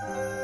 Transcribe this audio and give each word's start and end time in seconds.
Hey 0.00 0.37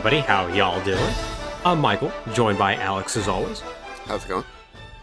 everybody, 0.00 0.26
how 0.26 0.46
y'all 0.54 0.82
doing? 0.82 1.12
I'm 1.62 1.78
Michael, 1.78 2.10
joined 2.32 2.56
by 2.56 2.74
Alex 2.76 3.18
as 3.18 3.28
always. 3.28 3.60
How's 4.06 4.24
it 4.24 4.28
going? 4.28 4.46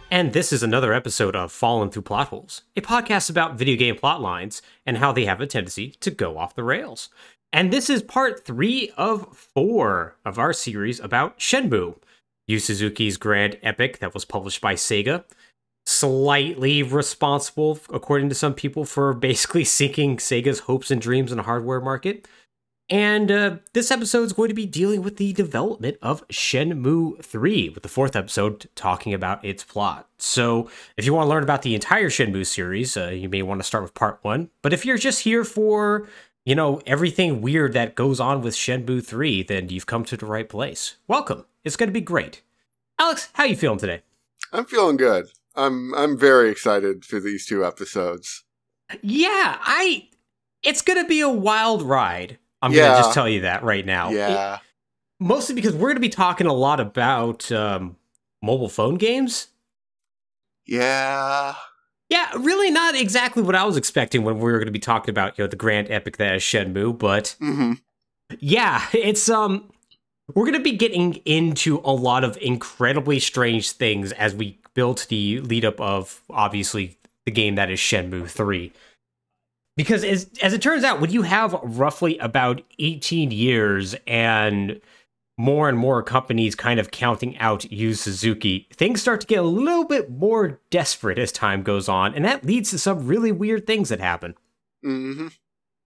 And 0.09 0.33
this 0.33 0.51
is 0.51 0.63
another 0.63 0.91
episode 0.91 1.35
of 1.35 1.51
Fallin' 1.51 1.91
Thru 1.91 2.01
Plotholes, 2.01 2.61
a 2.75 2.81
podcast 2.81 3.29
about 3.29 3.59
video 3.59 3.75
game 3.75 3.95
plot 3.95 4.21
lines 4.21 4.63
and 4.87 4.97
how 4.97 5.11
they 5.11 5.25
have 5.25 5.39
a 5.39 5.45
tendency 5.45 5.91
to 5.99 6.09
go 6.09 6.39
off 6.39 6.55
the 6.55 6.63
rails. 6.63 7.09
And 7.53 7.71
this 7.71 7.91
is 7.91 8.01
part 8.01 8.43
three 8.43 8.91
of 8.97 9.37
four 9.37 10.15
of 10.25 10.39
our 10.39 10.51
series 10.51 10.99
about 10.99 11.37
Shenmue, 11.37 11.97
Yu 12.47 12.57
Suzuki's 12.57 13.17
grand 13.17 13.59
epic 13.61 13.99
that 13.99 14.15
was 14.15 14.25
published 14.25 14.61
by 14.61 14.73
Sega. 14.73 15.25
Slightly 15.85 16.81
responsible, 16.81 17.79
according 17.93 18.29
to 18.29 18.35
some 18.35 18.55
people, 18.55 18.83
for 18.83 19.13
basically 19.13 19.63
sinking 19.63 20.17
Sega's 20.17 20.61
hopes 20.61 20.89
and 20.89 20.99
dreams 20.99 21.29
in 21.31 21.37
the 21.37 21.43
hardware 21.43 21.81
market. 21.81 22.27
And 22.89 23.29
uh, 23.29 23.57
this 23.73 23.91
episode 23.91 24.23
is 24.23 24.33
going 24.33 24.47
to 24.47 24.55
be 24.55 24.65
dealing 24.65 25.03
with 25.03 25.17
the 25.17 25.33
development 25.33 25.97
of 26.01 26.25
Shenmue 26.29 27.21
3, 27.21 27.69
with 27.69 27.83
the 27.83 27.89
fourth 27.89 28.15
episode 28.15 28.69
talking 28.75 29.13
about 29.13 29.43
its 29.43 29.63
plot. 29.63 30.07
So, 30.17 30.69
if 30.95 31.05
you 31.05 31.13
want 31.13 31.25
to 31.25 31.29
learn 31.29 31.43
about 31.43 31.63
the 31.63 31.75
entire 31.75 32.09
Shenmue 32.09 32.45
series, 32.45 32.95
uh, 32.95 33.09
you 33.09 33.27
may 33.27 33.41
want 33.41 33.59
to 33.59 33.67
start 33.67 33.83
with 33.83 33.93
part 33.93 34.19
one. 34.21 34.51
But 34.61 34.71
if 34.71 34.85
you're 34.85 34.97
just 34.97 35.23
here 35.23 35.43
for, 35.43 36.07
you 36.45 36.55
know, 36.55 36.81
everything 36.85 37.41
weird 37.41 37.73
that 37.73 37.95
goes 37.95 38.21
on 38.21 38.41
with 38.41 38.55
Shenmue 38.55 39.05
3, 39.05 39.43
then 39.43 39.67
you've 39.67 39.85
come 39.85 40.05
to 40.05 40.15
the 40.15 40.25
right 40.25 40.47
place. 40.47 40.95
Welcome. 41.09 41.45
It's 41.65 41.75
going 41.75 41.89
to 41.89 41.93
be 41.93 41.99
great. 41.99 42.41
Alex, 42.97 43.29
how 43.33 43.43
you 43.43 43.57
feeling 43.57 43.79
today? 43.79 44.01
I'm 44.53 44.65
feeling 44.65 44.95
good. 44.95 45.27
I'm 45.55 45.93
I'm 45.93 46.17
very 46.17 46.49
excited 46.49 47.03
for 47.03 47.19
these 47.19 47.45
two 47.45 47.65
episodes. 47.65 48.45
Yeah, 49.01 49.57
I. 49.61 50.07
It's 50.63 50.81
going 50.81 51.01
to 51.01 51.07
be 51.07 51.19
a 51.19 51.29
wild 51.29 51.81
ride. 51.81 52.37
I'm 52.61 52.71
yeah. 52.71 52.87
gonna 52.87 52.97
just 52.99 53.13
tell 53.13 53.29
you 53.29 53.41
that 53.41 53.63
right 53.63 53.85
now. 53.85 54.09
Yeah. 54.11 54.55
It, 54.55 54.61
mostly 55.19 55.55
because 55.55 55.73
we're 55.73 55.89
gonna 55.89 55.99
be 55.99 56.09
talking 56.09 56.47
a 56.47 56.53
lot 56.53 56.79
about 56.79 57.51
um, 57.51 57.97
mobile 58.41 58.69
phone 58.69 58.95
games. 58.95 59.47
Yeah. 60.65 61.55
Yeah, 62.09 62.31
really 62.37 62.71
not 62.71 62.95
exactly 62.95 63.43
what 63.43 63.55
I 63.55 63.65
was 63.65 63.75
expecting 63.75 64.23
when 64.23 64.35
we 64.35 64.43
were 64.43 64.59
going 64.59 64.67
to 64.67 64.71
be 64.71 64.79
talking 64.79 65.09
about, 65.09 65.37
you 65.37 65.43
know, 65.43 65.49
the 65.49 65.57
grand 65.57 65.91
epic 65.91 66.17
that 66.17 66.35
is 66.35 66.41
Shenmue, 66.41 66.97
but 66.97 67.35
mm-hmm. 67.41 67.73
yeah, 68.39 68.85
it's 68.93 69.29
um 69.29 69.69
we're 70.33 70.45
going 70.45 70.57
to 70.57 70.63
be 70.63 70.75
getting 70.75 71.15
into 71.25 71.81
a 71.85 71.91
lot 71.91 72.23
of 72.23 72.37
incredibly 72.41 73.19
strange 73.19 73.71
things 73.71 74.11
as 74.13 74.35
we 74.35 74.59
build 74.73 75.05
the 75.09 75.39
lead 75.41 75.63
up 75.63 75.79
of 75.79 76.21
obviously 76.29 76.97
the 77.25 77.31
game 77.31 77.55
that 77.55 77.69
is 77.69 77.79
Shenmue 77.79 78.29
3 78.29 78.71
because 79.77 80.03
as 80.03 80.29
as 80.41 80.51
it 80.51 80.61
turns 80.61 80.83
out 80.83 80.99
when 80.99 81.11
you 81.11 81.21
have 81.21 81.57
roughly 81.63 82.17
about 82.17 82.61
18 82.79 83.31
years 83.31 83.95
and 84.05 84.81
more 85.37 85.69
and 85.69 85.77
more 85.77 86.01
companies 86.01 86.55
kind 86.55 86.79
of 86.79 86.89
counting 86.89 87.37
out 87.37 87.71
Yu 87.71 87.93
Suzuki, 87.93 88.67
things 88.73 88.99
start 88.99 89.21
to 89.21 89.27
get 89.27 89.37
a 89.37 89.43
little 89.43 89.85
bit 89.85 90.09
more 90.09 90.59
desperate 90.71 91.19
as 91.19 91.31
time 91.31 91.61
goes 91.61 91.87
on, 91.87 92.13
and 92.15 92.25
that 92.25 92.43
leads 92.43 92.71
to 92.71 92.79
some 92.79 93.05
really 93.07 93.31
weird 93.31 93.65
things 93.67 93.89
that 93.89 93.99
happen. 93.99 94.35
Mm-hmm. 94.83 95.27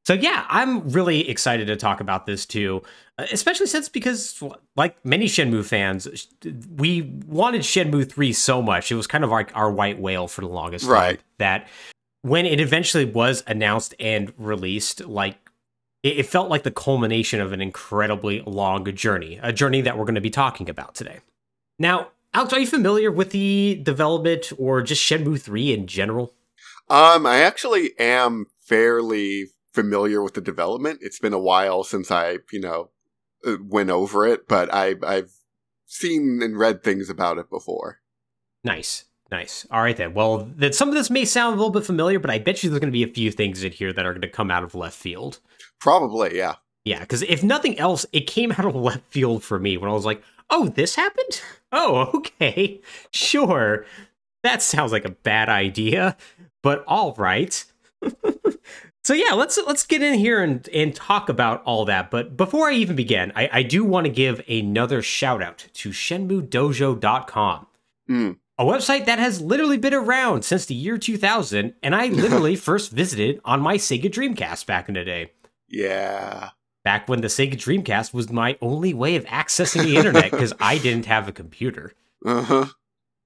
So 0.05 0.13
yeah, 0.13 0.45
I'm 0.49 0.89
really 0.89 1.29
excited 1.29 1.67
to 1.67 1.75
talk 1.75 1.99
about 1.99 2.25
this 2.25 2.45
too, 2.45 2.81
uh, 3.19 3.27
especially 3.31 3.67
since 3.67 3.87
because 3.87 4.41
like 4.75 4.95
many 5.05 5.27
Shenmue 5.27 5.65
fans, 5.65 6.27
we 6.75 7.03
wanted 7.27 7.61
Shenmue 7.61 8.09
3 8.09 8.33
so 8.33 8.61
much. 8.61 8.91
It 8.91 8.95
was 8.95 9.05
kind 9.05 9.23
of 9.23 9.29
like 9.29 9.55
our 9.55 9.71
white 9.71 9.99
whale 9.99 10.27
for 10.27 10.41
the 10.41 10.47
longest 10.47 10.87
right. 10.87 11.17
time 11.17 11.25
that 11.37 11.67
when 12.21 12.45
it 12.45 12.59
eventually 12.59 13.05
was 13.05 13.43
announced 13.47 13.95
and 13.99 14.33
released, 14.37 15.05
like 15.05 15.37
it, 16.03 16.19
it 16.19 16.25
felt 16.25 16.49
like 16.49 16.63
the 16.63 16.71
culmination 16.71 17.41
of 17.41 17.51
an 17.51 17.61
incredibly 17.61 18.41
long 18.45 18.85
journey, 18.95 19.39
a 19.41 19.53
journey 19.53 19.81
that 19.81 19.97
we're 19.97 20.05
going 20.05 20.15
to 20.15 20.21
be 20.21 20.29
talking 20.29 20.69
about 20.69 20.95
today. 20.95 21.19
Now, 21.79 22.09
Alex, 22.33 22.53
are 22.53 22.59
you 22.59 22.67
familiar 22.67 23.11
with 23.11 23.31
the 23.31 23.79
development 23.83 24.51
or 24.57 24.81
just 24.81 25.03
Shenmue 25.03 25.39
3 25.41 25.73
in 25.73 25.87
general? 25.87 26.33
Um, 26.89 27.25
I 27.25 27.41
actually 27.41 27.91
am 27.99 28.47
fairly 28.61 29.47
familiar 29.73 30.21
with 30.21 30.33
the 30.33 30.41
development. 30.41 30.99
It's 31.01 31.19
been 31.19 31.33
a 31.33 31.39
while 31.39 31.83
since 31.83 32.11
I, 32.11 32.37
you 32.51 32.59
know, 32.59 32.89
uh, 33.45 33.57
went 33.61 33.89
over 33.89 34.25
it, 34.27 34.47
but 34.47 34.73
I, 34.73 34.95
I've 35.03 35.31
seen 35.85 36.41
and 36.41 36.57
read 36.57 36.83
things 36.83 37.09
about 37.09 37.37
it 37.37 37.49
before. 37.49 37.99
Nice. 38.63 39.05
Nice. 39.31 39.65
All 39.71 39.81
right 39.81 39.95
then. 39.95 40.13
Well, 40.13 40.49
that 40.57 40.75
some 40.75 40.89
of 40.89 40.95
this 40.95 41.09
may 41.09 41.23
sound 41.23 41.53
a 41.53 41.57
little 41.57 41.71
bit 41.71 41.85
familiar, 41.85 42.19
but 42.19 42.29
I 42.29 42.37
bet 42.37 42.61
you 42.61 42.69
there's 42.69 42.81
going 42.81 42.91
to 42.91 42.97
be 42.97 43.03
a 43.03 43.07
few 43.07 43.31
things 43.31 43.63
in 43.63 43.71
here 43.71 43.93
that 43.93 44.05
are 44.05 44.11
going 44.11 44.21
to 44.21 44.27
come 44.27 44.51
out 44.51 44.63
of 44.63 44.75
left 44.75 44.97
field. 44.97 45.39
Probably, 45.79 46.37
yeah. 46.37 46.55
Yeah, 46.83 46.99
because 46.99 47.21
if 47.23 47.41
nothing 47.41 47.79
else, 47.79 48.05
it 48.11 48.27
came 48.27 48.51
out 48.51 48.65
of 48.65 48.75
left 48.75 49.05
field 49.09 49.43
for 49.43 49.57
me 49.57 49.77
when 49.77 49.89
I 49.89 49.93
was 49.93 50.05
like, 50.05 50.21
"Oh, 50.49 50.67
this 50.67 50.95
happened? 50.95 51.41
Oh, 51.71 52.11
okay, 52.15 52.81
sure. 53.11 53.85
That 54.43 54.61
sounds 54.61 54.91
like 54.91 55.05
a 55.05 55.11
bad 55.11 55.47
idea, 55.47 56.17
but 56.61 56.83
all 56.85 57.13
right." 57.13 57.63
so 59.03 59.13
yeah, 59.13 59.33
let's 59.33 59.57
let's 59.65 59.85
get 59.85 60.01
in 60.01 60.15
here 60.15 60.43
and 60.43 60.67
and 60.69 60.93
talk 60.93 61.29
about 61.29 61.63
all 61.63 61.85
that. 61.85 62.11
But 62.11 62.35
before 62.35 62.69
I 62.69 62.73
even 62.73 62.97
begin, 62.97 63.31
I, 63.35 63.49
I 63.53 63.63
do 63.63 63.85
want 63.85 64.07
to 64.07 64.11
give 64.11 64.41
another 64.49 65.01
shout 65.01 65.41
out 65.41 65.67
to 65.73 65.89
ShenmueDojo.com. 65.91 67.67
Mm 68.09 68.37
a 68.61 68.63
website 68.63 69.05
that 69.05 69.17
has 69.17 69.41
literally 69.41 69.77
been 69.77 69.93
around 69.93 70.45
since 70.45 70.67
the 70.67 70.75
year 70.75 70.99
2000, 70.99 71.73
and 71.81 71.95
I 71.95 72.09
literally 72.09 72.55
first 72.67 72.91
visited 72.91 73.41
on 73.43 73.59
my 73.59 73.77
Sega 73.77 74.05
Dreamcast 74.05 74.67
back 74.67 74.87
in 74.87 74.93
the 74.93 75.03
day. 75.03 75.31
Yeah. 75.67 76.49
Back 76.83 77.09
when 77.09 77.21
the 77.21 77.27
Sega 77.27 77.55
Dreamcast 77.55 78.13
was 78.13 78.31
my 78.31 78.59
only 78.61 78.93
way 78.93 79.15
of 79.15 79.25
accessing 79.25 79.83
the 79.83 79.95
internet 79.97 80.29
because 80.29 80.53
I 80.59 80.77
didn't 80.83 81.07
have 81.07 81.27
a 81.27 81.31
computer. 81.31 81.93
Uh 82.23 82.43
huh. 82.43 82.65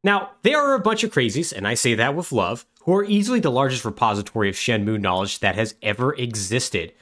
Now, 0.06 0.31
there 0.44 0.57
are 0.57 0.74
a 0.74 0.79
bunch 0.79 1.03
of 1.03 1.12
crazies, 1.12 1.51
and 1.51 1.68
I 1.68 1.74
say 1.74 1.95
that 1.95 2.16
with 2.16 2.31
love, 2.31 2.66
who 2.84 2.95
are 2.95 3.03
easily 3.03 3.41
the 3.41 3.51
largest 3.51 3.84
repository 3.84 4.47
of 4.47 4.56
Shenmue 4.56 5.01
knowledge 5.01 5.40
that 5.40 5.56
has 5.56 5.75
ever 5.81 6.13
existed, 6.16 6.94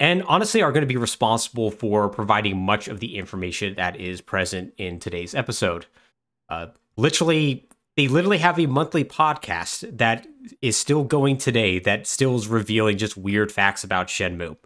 and 0.00 0.24
honestly 0.24 0.60
are 0.60 0.72
going 0.72 0.82
to 0.82 0.88
be 0.88 0.96
responsible 0.96 1.70
for 1.70 2.08
providing 2.08 2.58
much 2.58 2.88
of 2.88 2.98
the 2.98 3.16
information 3.16 3.76
that 3.76 4.00
is 4.00 4.20
present 4.20 4.74
in 4.76 4.98
today's 4.98 5.36
episode. 5.36 5.86
Uh, 6.48 6.66
literally 6.96 7.68
they 7.96 8.08
literally 8.08 8.38
have 8.38 8.58
a 8.58 8.66
monthly 8.66 9.04
podcast 9.04 9.96
that 9.98 10.26
is 10.60 10.76
still 10.76 11.02
going 11.04 11.38
today 11.38 11.78
that 11.78 12.06
still 12.06 12.36
is 12.36 12.46
revealing 12.46 12.98
just 12.98 13.16
weird 13.16 13.50
facts 13.50 13.82
about 13.84 14.08
Shenmue. 14.08 14.56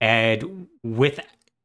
And 0.00 0.68
with 0.82 1.20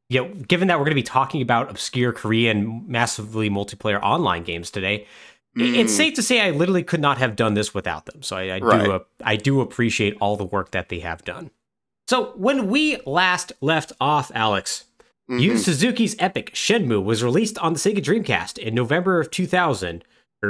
you 0.08 0.22
know, 0.22 0.34
given 0.34 0.68
that 0.68 0.78
we're 0.78 0.84
going 0.84 0.92
to 0.92 0.96
be 0.96 1.02
talking 1.02 1.42
about 1.42 1.70
obscure 1.70 2.12
Korean 2.12 2.84
massively 2.86 3.50
multiplayer 3.50 4.00
online 4.02 4.44
games 4.44 4.70
today, 4.70 5.06
mm. 5.56 5.74
it's 5.74 5.92
safe 5.92 6.14
to 6.14 6.22
say 6.22 6.40
I 6.40 6.50
literally 6.50 6.84
could 6.84 7.00
not 7.00 7.18
have 7.18 7.34
done 7.34 7.54
this 7.54 7.74
without 7.74 8.06
them. 8.06 8.22
So 8.22 8.36
I, 8.36 8.56
I 8.56 8.58
right. 8.58 8.84
do 8.84 9.00
I 9.24 9.36
do 9.36 9.60
appreciate 9.60 10.16
all 10.20 10.36
the 10.36 10.44
work 10.44 10.70
that 10.72 10.90
they 10.90 11.00
have 11.00 11.24
done. 11.24 11.50
So 12.08 12.32
when 12.36 12.68
we 12.68 12.98
last 13.04 13.52
left 13.60 13.92
off, 14.00 14.30
Alex, 14.32 14.84
mm-hmm. 15.28 15.40
Yu 15.40 15.56
Suzuki's 15.56 16.14
epic 16.20 16.52
Shenmue 16.54 17.02
was 17.02 17.24
released 17.24 17.58
on 17.58 17.72
the 17.72 17.78
Sega 17.80 17.98
Dreamcast 17.98 18.58
in 18.58 18.74
November 18.74 19.18
of 19.18 19.30
2000 19.32 20.04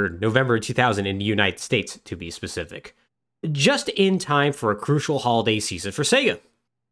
or 0.05 0.09
November 0.09 0.59
2000 0.59 1.05
in 1.05 1.17
the 1.17 1.25
United 1.25 1.59
States 1.59 1.99
to 2.05 2.15
be 2.15 2.31
specific, 2.31 2.95
just 3.51 3.89
in 3.89 4.19
time 4.19 4.53
for 4.53 4.71
a 4.71 4.75
crucial 4.75 5.19
holiday 5.19 5.59
season 5.59 5.91
for 5.91 6.03
Sega. 6.03 6.39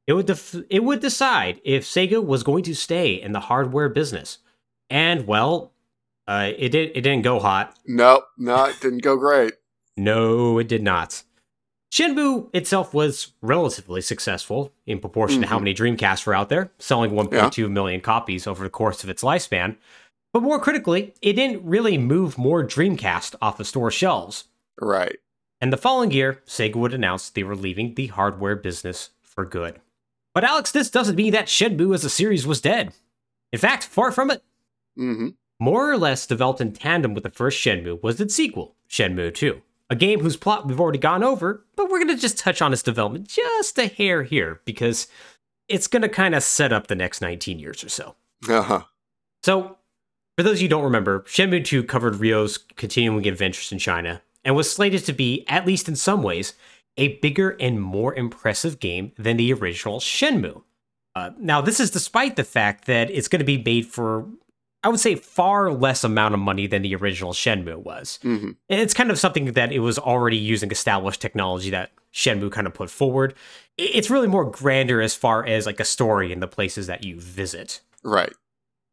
It 0.08 0.14
would 0.14 0.28
def- 0.28 0.64
it 0.70 0.84
would 0.84 1.00
decide 1.00 1.62
if 1.64 1.84
Sega 1.84 2.24
was 2.24 2.44
going 2.44 2.64
to 2.64 2.76
stay 2.76 3.14
in 3.14 3.32
the 3.32 3.40
hardware 3.40 3.90
business, 3.90 4.40
and 4.90 5.26
well, 5.26 5.72
uh, 6.28 6.52
it 6.58 6.70
did 6.70 6.92
it 6.96 7.02
didn't 7.02 7.24
go 7.24 7.40
hot. 7.40 7.76
Nope, 7.86 8.26
no, 8.38 8.66
it 8.66 8.80
didn't 8.82 9.02
go 9.02 9.18
great. 9.18 9.54
no, 9.98 10.60
it 10.60 10.68
did 10.68 10.84
not. 10.84 11.24
Shenmue 11.92 12.50
itself 12.54 12.94
was 12.94 13.32
relatively 13.42 14.02
successful 14.02 14.74
in 14.86 15.00
proportion 15.00 15.38
mm-hmm. 15.38 15.44
to 15.44 15.48
how 15.48 15.56
mm-hmm. 15.58 15.64
many 15.64 15.96
Dreamcasts 15.96 16.26
were 16.26 16.34
out 16.34 16.50
there, 16.50 16.72
selling 16.78 17.12
1.2 17.12 17.58
yeah. 17.58 17.68
million 17.68 18.02
copies 18.02 18.48
over 18.48 18.66
the 18.66 18.70
course 18.70 19.04
of 19.04 19.10
its 19.10 19.24
lifespan. 19.24 19.78
But 20.36 20.44
more 20.44 20.60
critically, 20.60 21.14
it 21.22 21.38
didn't 21.38 21.64
really 21.64 21.98
move 21.98 22.38
more 22.38 22.62
Dreamcast 22.62 23.36
off 23.42 23.58
the 23.58 23.64
store 23.64 23.90
shelves. 23.90 24.50
Right. 24.82 25.16
And 25.62 25.72
the 25.72 25.78
following 25.78 26.12
year, 26.12 26.42
Sega 26.46 26.76
would 26.76 26.94
announce 26.94 27.30
they 27.30 27.44
were 27.44 27.56
leaving 27.56 27.94
the 27.94 28.08
hardware 28.08 28.58
business 28.58 29.12
for 29.22 29.46
good. 29.46 29.80
But 30.34 30.44
Alex, 30.44 30.74
this 30.74 30.90
doesn't 30.90 31.16
mean 31.16 31.32
that 31.32 31.46
Shenmue 31.46 31.96
as 31.96 32.04
a 32.04 32.10
series 32.10 32.46
was 32.46 32.60
dead. 32.60 32.92
In 33.54 33.60
fact, 33.60 33.86
far 33.86 34.12
from 34.12 34.30
it. 34.30 34.44
Mm-hmm. 35.00 35.30
More 35.62 35.90
or 35.90 35.98
less 35.98 36.28
developed 36.28 36.60
in 36.60 36.74
tandem 36.74 37.14
with 37.14 37.24
the 37.24 37.30
first 37.30 37.58
Shenmue 37.64 38.04
was 38.04 38.20
its 38.20 38.36
sequel, 38.36 38.76
Shenmue 38.90 39.34
2. 39.34 39.62
A 39.90 39.96
game 39.96 40.20
whose 40.20 40.36
plot 40.36 40.68
we've 40.68 40.82
already 40.82 41.00
gone 41.00 41.24
over, 41.24 41.66
but 41.78 41.90
we're 41.90 42.04
going 42.04 42.14
to 42.14 42.22
just 42.22 42.38
touch 42.38 42.62
on 42.62 42.74
its 42.74 42.84
development 42.84 43.30
just 43.30 43.80
a 43.80 43.88
hair 43.88 44.24
here 44.24 44.60
because 44.66 45.08
it's 45.70 45.88
going 45.88 46.02
to 46.02 46.10
kind 46.10 46.36
of 46.36 46.44
set 46.44 46.74
up 46.74 46.88
the 46.88 46.96
next 46.96 47.22
19 47.22 47.58
years 47.58 47.86
or 47.86 47.90
so. 47.90 48.16
Uh-huh. 48.50 48.82
So, 49.42 49.78
for 50.38 50.44
those 50.44 50.58
of 50.58 50.62
you 50.62 50.66
who 50.66 50.70
don't 50.70 50.84
remember, 50.84 51.22
Shenmue 51.22 51.64
2 51.64 51.84
covered 51.84 52.16
Ryo's 52.16 52.58
continuing 52.58 53.28
adventures 53.28 53.72
in 53.72 53.80
China 53.80 54.22
and 54.44 54.56
was 54.56 54.72
slated 54.72 55.06
to 55.06 55.14
be, 55.14 55.46
at 55.48 55.66
least 55.66 55.88
in 55.88 55.96
some 55.96 56.22
ways, 56.22 56.54
a 56.98 57.18
bigger 57.20 57.52
and 57.60 57.82
more 57.82 58.14
impressive 58.14 58.80
game 58.80 59.12
than 59.18 59.38
the 59.38 59.54
original 59.54 60.00
Shenmue. 60.00 60.62
Uh, 61.16 61.32
now, 61.38 61.62
this 61.62 61.80
is 61.80 61.92
despite 61.92 62.36
the 62.36 62.44
fact 62.44 62.86
that 62.86 63.10
it's 63.10 63.28
going 63.28 63.40
to 63.40 63.46
be 63.46 63.62
made 63.62 63.86
for, 63.86 64.28
I 64.84 64.90
would 64.90 65.00
say, 65.00 65.16
far 65.16 65.72
less 65.72 66.04
amount 66.04 66.34
of 66.34 66.42
money 66.42 66.68
than 66.68 66.82
the 66.82 66.96
original 66.96 67.32
Shenmue 67.32 67.78
was. 67.78 68.20
Mm-hmm. 68.24 68.52
And 68.70 68.82
It's 68.82 68.94
kind 68.94 69.12
of 69.12 69.20
something 69.20 69.54
that 69.54 69.72
it 69.72 69.80
was 69.80 69.98
already 69.98 70.38
using 70.38 70.72
established 70.72 71.22
technology 71.22 71.70
that 71.70 71.92
Shenmue 72.14 72.52
kind 72.52 72.68
of 72.68 72.74
put 72.74 72.90
forward. 72.90 73.34
It's 73.78 74.10
really 74.10 74.28
more 74.28 74.50
grander 74.50 75.02
as 75.02 75.16
far 75.16 75.46
as 75.46 75.66
like 75.66 75.80
a 75.80 75.86
story 75.86 76.32
and 76.34 76.42
the 76.42 76.48
places 76.48 76.88
that 76.88 77.04
you 77.04 77.20
visit. 77.20 77.82
Right. 78.04 78.34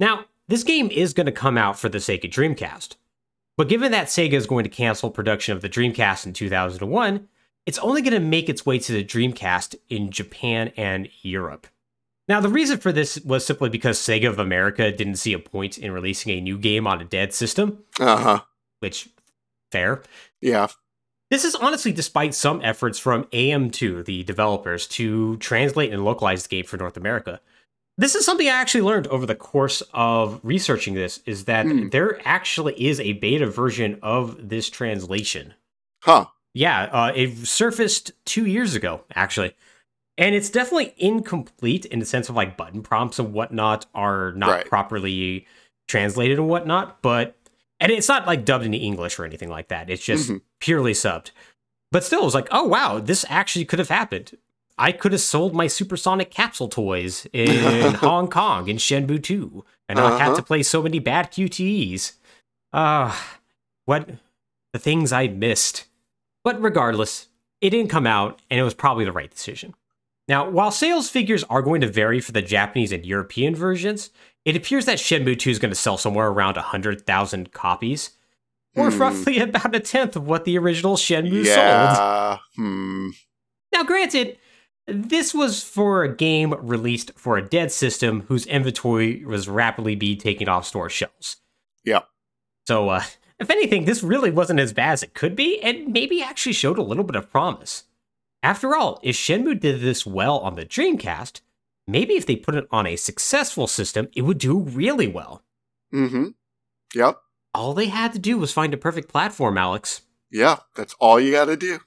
Now, 0.01 0.25
this 0.53 0.65
game 0.65 0.91
is 0.91 1.15
going 1.15 1.25
to 1.27 1.33
come 1.33 1.57
out 1.57 1.79
for 1.79 1.89
the 1.89 1.97
Sega 1.97 2.31
Dreamcast. 2.31 2.97
But 3.57 3.71
given 3.71 3.91
that 3.93 4.09
Sega 4.09 4.35
is 4.35 4.47
going 4.47 4.65
to 4.65 4.71
cancel 4.71 5.11
production 5.11 5.57
of 5.57 5.63
the 5.63 5.69
Dreamcast 5.69 6.27
in 6.27 6.35
2001, 6.35 7.27
it's 7.65 7.79
only 7.79 8.03
going 8.03 8.13
to 8.13 8.21
make 8.21 8.51
its 8.51 8.67
way 8.67 8.79
to 8.79 8.93
the 8.93 9.03
Dreamcast 9.03 9.77
in 9.89 10.11
Japan 10.11 10.71
and 10.77 11.09
Europe. 11.23 11.67
Now, 12.29 12.41
the 12.41 12.51
reason 12.51 12.77
for 12.77 12.93
this 12.93 13.19
was 13.21 13.47
simply 13.47 13.71
because 13.71 13.99
Sega 13.99 14.29
of 14.29 14.39
America 14.39 14.93
didn't 14.93 15.17
see 15.17 15.33
a 15.33 15.39
point 15.39 15.79
in 15.79 15.91
releasing 15.91 16.33
a 16.37 16.41
new 16.43 16.59
game 16.59 16.87
on 16.87 17.01
a 17.01 17.05
dead 17.05 17.33
system, 17.33 17.85
Uh-huh. 17.99 18.41
which, 18.81 19.09
fair. 19.71 20.03
Yeah. 20.43 20.69
This 21.31 21.45
is 21.47 21.55
honestly 21.55 21.93
despite 21.93 22.35
some 22.35 22.61
efforts 22.63 22.99
from 22.99 23.25
AM2, 23.33 24.05
the 24.05 24.23
developers, 24.25 24.87
to 24.89 25.39
translate 25.39 25.93
and 25.93 26.05
localize 26.05 26.43
the 26.43 26.51
game 26.51 26.67
for 26.67 26.77
North 26.77 26.99
America. 26.99 27.41
This 27.99 28.15
is 28.15 28.25
something 28.25 28.47
I 28.47 28.53
actually 28.53 28.83
learned 28.83 29.07
over 29.09 29.27
the 29.27 29.35
course 29.35 29.83
of 29.93 30.41
researching 30.43 30.95
this 30.95 31.21
is 31.27 31.45
that 31.45 31.67
Hmm. 31.67 31.89
there 31.91 32.21
actually 32.27 32.75
is 32.85 32.99
a 33.01 33.13
beta 33.15 33.47
version 33.47 33.99
of 34.03 34.49
this 34.49 34.71
translation. 34.71 35.55
Huh. 36.03 36.27
Yeah, 36.55 36.85
uh, 36.85 37.13
it 37.15 37.37
surfaced 37.47 38.13
two 38.25 38.47
years 38.47 38.75
ago, 38.75 39.05
actually. 39.15 39.55
And 40.19 40.35
it's 40.35 40.51
definitely 40.51 40.95
incomplete 40.99 41.85
in 41.87 41.99
the 41.99 42.05
sense 42.07 42.29
of 42.29 42.35
like 42.37 42.57
button 42.57 42.83
prompts 42.83 43.19
and 43.19 43.33
whatnot 43.33 43.87
are 43.95 44.33
not 44.33 44.51
Right. 44.51 44.67
properly 44.67 45.47
translated 45.89 46.39
and 46.39 46.49
whatnot, 46.49 47.03
but 47.03 47.37
and 47.81 47.91
it's 47.91 48.09
not 48.09 48.27
like 48.29 48.45
dubbed 48.45 48.65
into 48.65 48.79
English 48.79 49.19
or 49.19 49.25
anything 49.25 49.49
like 49.49 49.67
that. 49.69 49.91
It's 49.91 50.05
just 50.05 50.31
Mhm. 50.31 50.41
purely 50.61 50.93
subbed. 50.93 51.31
But 51.91 52.05
still, 52.05 52.23
it 52.23 52.25
was 52.25 52.35
like, 52.35 52.47
oh 52.53 52.65
wow, 52.65 53.01
this 53.01 53.25
actually 53.29 53.65
could 53.65 53.79
have 53.81 53.89
happened. 53.89 54.37
I 54.79 54.93
could 54.93 55.13
have 55.13 55.21
sold 55.21 55.55
my 55.55 55.67
supersonic 55.67 56.31
capsule 56.31 56.69
toys 56.69 57.27
in 57.33 57.95
Hong 57.95 58.29
Kong 58.29 58.69
in 58.69 58.77
Shenmue 58.79 59.23
2 59.23 59.65
and 59.89 59.97
not 59.99 60.19
had 60.19 60.29
Uh-huh. 60.29 60.37
to 60.37 60.43
play 60.43 60.63
so 60.63 60.83
many 60.83 60.99
bad 60.99 61.31
QTEs. 61.31 62.13
Ah, 62.73 63.39
what 63.85 64.09
the 64.73 64.79
things 64.79 65.13
I 65.13 65.29
missed. 65.29 65.87
But 66.45 66.61
regardless, 66.61 67.29
it 67.61 67.71
didn't 67.71 67.91
come 67.91 68.07
out, 68.07 68.41
and 68.51 68.59
it 68.59 68.63
was 68.63 68.75
probably 68.75 69.05
the 69.05 69.13
right 69.13 69.31
decision. 69.31 69.75
Now, 70.27 70.49
while 70.49 70.71
sales 70.71 71.11
figures 71.11 71.45
are 71.45 71.63
going 71.63 71.81
to 71.83 71.87
vary 71.89 72.21
for 72.21 72.33
the 72.33 72.43
Japanese 72.43 72.91
and 72.93 73.05
European 73.05 73.55
versions, 73.55 74.11
it 74.45 74.57
appears 74.57 74.87
that 74.87 74.99
Shenmue 74.99 75.39
2 75.39 75.51
is 75.51 75.59
going 75.59 75.71
to 75.71 75.77
sell 75.79 75.99
somewhere 75.99 76.29
around 76.29 76.57
100,000 76.57 77.53
copies, 77.53 78.13
or 78.75 78.91
Hmm. 78.91 78.99
roughly 79.03 79.39
about 79.47 79.75
a 79.75 79.81
tenth 79.81 80.17
of 80.17 80.27
what 80.27 80.45
the 80.45 80.57
original 80.59 80.97
Shenmue 80.97 81.45
sold. 81.45 81.47
Yeah. 81.47 82.39
Hmm. 82.57 83.11
Now, 83.73 83.85
granted, 83.85 84.39
this 84.87 85.33
was 85.33 85.63
for 85.63 86.03
a 86.03 86.15
game 86.15 86.55
released 86.61 87.13
for 87.17 87.37
a 87.37 87.49
dead 87.49 87.71
system 87.71 88.23
whose 88.23 88.47
inventory 88.47 89.25
was 89.25 89.49
rapidly 89.49 89.95
being 89.95 90.19
taken 90.19 90.49
off 90.49 90.67
store 90.67 90.91
shelves. 90.91 91.37
Yep. 91.85 92.07
So, 92.67 92.89
uh, 92.89 93.03
if 93.39 93.51
anything, 93.51 93.85
this 93.85 94.03
really 94.03 94.31
wasn't 94.31 94.61
as 94.61 94.73
bad 94.73 94.93
as 94.93 95.03
it 95.03 95.15
could 95.15 95.35
be, 95.35 95.61
and 95.63 95.93
maybe 95.93 96.23
actually 96.23 96.53
showed 96.53 96.79
a 96.79 96.83
little 96.83 97.05
bit 97.05 97.17
of 97.17 97.31
promise. 97.31 97.85
After 98.43 98.77
all, 98.77 98.99
if 99.03 99.17
Shenmue 99.17 99.61
did 99.61 99.81
this 99.81 100.05
well 100.05 100.39
on 100.39 100.57
the 100.57 100.65
Dreamcast, 100.65 101.41
maybe 101.87 102.15
if 102.15 102.27
they 102.27 102.37
put 102.37 102.55
it 102.55 102.67
on 102.71 102.87
a 102.87 102.97
successful 102.97 103.67
system, 103.67 104.09
it 104.15 104.23
would 104.23 104.39
do 104.39 104.59
really 104.59 105.07
well. 105.07 105.43
Mm-hmm. 105.93 106.29
Yep. 106.95 107.19
All 107.55 107.75
they 107.75 107.87
had 107.87 108.13
to 108.15 108.19
do 108.19 108.39
was 108.39 108.53
find 108.53 108.75
a 108.75 108.79
perfect 108.79 109.09
platform, 109.09 109.59
Alex. 109.59 110.03
Yeah. 110.31 110.59
That's 110.75 110.95
all 110.99 111.21
you 111.21 111.31
gotta 111.31 111.57
do. 111.57 111.81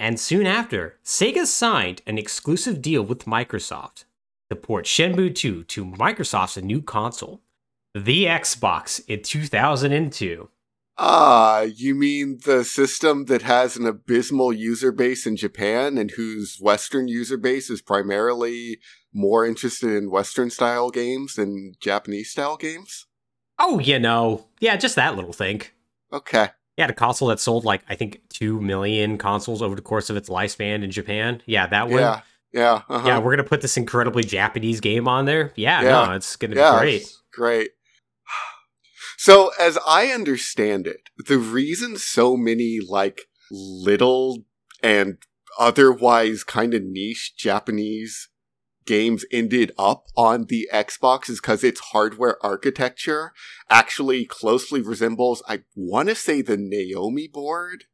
And 0.00 0.18
soon 0.18 0.46
after, 0.46 0.96
Sega 1.04 1.44
signed 1.44 2.00
an 2.06 2.16
exclusive 2.16 2.80
deal 2.80 3.02
with 3.02 3.26
Microsoft 3.26 4.06
to 4.48 4.56
port 4.56 4.86
Shenmue 4.86 5.34
2 5.34 5.64
to 5.64 5.84
Microsoft's 5.84 6.56
new 6.56 6.80
console, 6.80 7.42
the 7.94 8.24
Xbox, 8.24 9.02
in 9.06 9.22
2002. 9.22 10.48
Ah, 10.96 11.60
you 11.60 11.94
mean 11.94 12.40
the 12.46 12.64
system 12.64 13.26
that 13.26 13.42
has 13.42 13.76
an 13.76 13.86
abysmal 13.86 14.54
user 14.54 14.90
base 14.90 15.26
in 15.26 15.36
Japan 15.36 15.98
and 15.98 16.12
whose 16.12 16.56
Western 16.58 17.06
user 17.06 17.36
base 17.36 17.68
is 17.68 17.82
primarily 17.82 18.80
more 19.12 19.44
interested 19.44 19.90
in 19.90 20.10
Western 20.10 20.48
style 20.48 20.88
games 20.88 21.34
than 21.34 21.74
Japanese 21.78 22.30
style 22.30 22.56
games? 22.56 23.06
Oh, 23.58 23.78
you 23.78 23.98
know, 23.98 24.46
yeah, 24.60 24.76
just 24.76 24.96
that 24.96 25.16
little 25.16 25.34
thing. 25.34 25.60
Okay. 26.10 26.48
Yeah, 26.76 26.86
a 26.86 26.92
console 26.92 27.28
that 27.28 27.40
sold 27.40 27.64
like, 27.64 27.82
I 27.88 27.94
think, 27.94 28.20
2 28.30 28.60
million 28.60 29.18
consoles 29.18 29.60
over 29.60 29.74
the 29.74 29.82
course 29.82 30.08
of 30.08 30.16
its 30.16 30.28
lifespan 30.28 30.82
in 30.82 30.90
Japan. 30.90 31.42
Yeah, 31.46 31.66
that 31.66 31.88
one. 31.88 32.00
Yeah. 32.00 32.20
Yeah. 32.52 32.82
Uh-huh. 32.88 33.06
Yeah, 33.06 33.18
we're 33.18 33.36
going 33.36 33.44
to 33.44 33.44
put 33.44 33.60
this 33.60 33.76
incredibly 33.76 34.24
Japanese 34.24 34.80
game 34.80 35.06
on 35.06 35.24
there. 35.24 35.52
Yeah, 35.56 35.82
Yeah. 35.82 36.06
no, 36.06 36.12
it's 36.14 36.36
going 36.36 36.50
to 36.52 36.56
yeah, 36.56 36.72
be 36.72 36.78
great. 36.78 37.12
Great. 37.32 37.70
So, 39.18 39.50
as 39.60 39.78
I 39.86 40.06
understand 40.06 40.86
it, 40.86 41.10
the 41.28 41.36
reason 41.36 41.98
so 41.98 42.38
many 42.38 42.78
like 42.80 43.26
little 43.50 44.44
and 44.82 45.18
otherwise 45.58 46.42
kind 46.42 46.72
of 46.72 46.82
niche 46.82 47.34
Japanese 47.36 48.29
games 48.94 49.24
ended 49.40 49.70
up 49.78 50.00
on 50.16 50.46
the 50.52 50.68
Xbox 50.72 51.30
is 51.30 51.40
because 51.40 51.62
its 51.64 51.80
hardware 51.92 52.36
architecture 52.44 53.32
actually 53.68 54.24
closely 54.24 54.80
resembles, 54.80 55.42
I 55.48 55.60
want 55.76 56.08
to 56.08 56.14
say, 56.14 56.42
the 56.42 56.56
Naomi 56.56 57.28
board, 57.28 57.84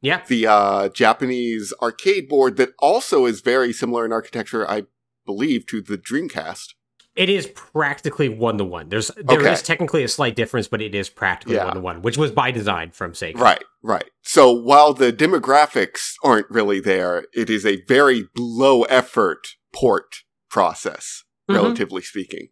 Yeah, 0.00 0.20
the 0.28 0.46
uh, 0.46 0.88
Japanese 0.90 1.72
arcade 1.82 2.28
board 2.28 2.56
that 2.58 2.70
also 2.78 3.26
is 3.26 3.40
very 3.40 3.72
similar 3.72 4.04
in 4.06 4.12
architecture, 4.12 4.68
I 4.76 4.84
believe, 5.26 5.66
to 5.66 5.80
the 5.80 5.98
Dreamcast. 5.98 6.74
it 7.16 7.28
is 7.28 7.48
practically 7.72 8.28
one 8.28 8.56
to 8.58 8.64
one. 8.78 8.88
There's 8.90 9.10
there 9.30 9.40
is 9.40 9.58
Okay. 9.58 9.66
technically 9.72 10.02
a 10.04 10.08
slight 10.08 10.36
difference, 10.36 10.68
but 10.68 10.80
it 10.80 10.94
is 10.94 11.08
practically 11.10 11.56
one 11.58 11.74
to 11.74 11.80
one, 11.80 12.00
which 12.06 12.16
was 12.16 12.30
by 12.30 12.48
design 12.52 12.88
from 12.92 13.10
Sega. 13.12 13.38
Right, 13.48 13.64
right. 13.82 14.08
So 14.22 14.42
while 14.52 14.92
the 14.94 15.12
demographics 15.12 16.12
aren't 16.22 16.48
really 16.58 16.80
there, 16.92 17.14
it 17.42 17.48
is 17.50 17.64
a 17.66 17.82
very 17.88 18.20
low 18.36 18.82
effort 18.84 19.42
port 19.72 20.22
process, 20.50 21.24
Mhm. 21.50 21.54
relatively 21.56 22.02
speaking. 22.02 22.48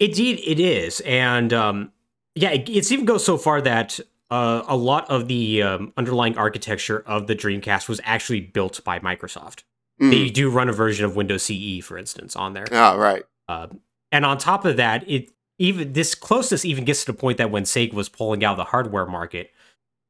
Indeed, 0.00 0.40
it 0.44 0.58
is, 0.60 1.00
and 1.00 1.52
um, 1.52 1.92
yeah, 2.34 2.50
it, 2.50 2.68
it's 2.68 2.90
even 2.90 3.04
goes 3.04 3.24
so 3.24 3.36
far 3.38 3.60
that 3.60 4.00
uh, 4.30 4.62
a 4.66 4.76
lot 4.76 5.08
of 5.08 5.28
the 5.28 5.62
um, 5.62 5.92
underlying 5.96 6.36
architecture 6.36 7.04
of 7.06 7.26
the 7.28 7.36
Dreamcast 7.36 7.88
was 7.88 8.00
actually 8.04 8.40
built 8.40 8.82
by 8.82 8.98
Microsoft. 8.98 9.62
Mm. 10.00 10.10
They 10.10 10.30
do 10.30 10.50
run 10.50 10.68
a 10.68 10.72
version 10.72 11.04
of 11.04 11.14
Windows 11.14 11.44
CE, 11.44 11.80
for 11.84 11.96
instance, 11.96 12.34
on 12.34 12.52
there. 12.54 12.66
Ah, 12.72 12.94
right. 12.94 13.22
Uh, 13.48 13.68
and 14.10 14.24
on 14.24 14.38
top 14.38 14.64
of 14.64 14.76
that, 14.76 15.08
it 15.08 15.30
even 15.58 15.92
this 15.92 16.16
closest 16.16 16.64
even 16.64 16.84
gets 16.84 17.04
to 17.04 17.12
the 17.12 17.18
point 17.18 17.38
that 17.38 17.50
when 17.52 17.62
Sega 17.62 17.92
was 17.92 18.08
pulling 18.08 18.42
out 18.44 18.52
of 18.52 18.56
the 18.56 18.64
hardware 18.64 19.06
market, 19.06 19.52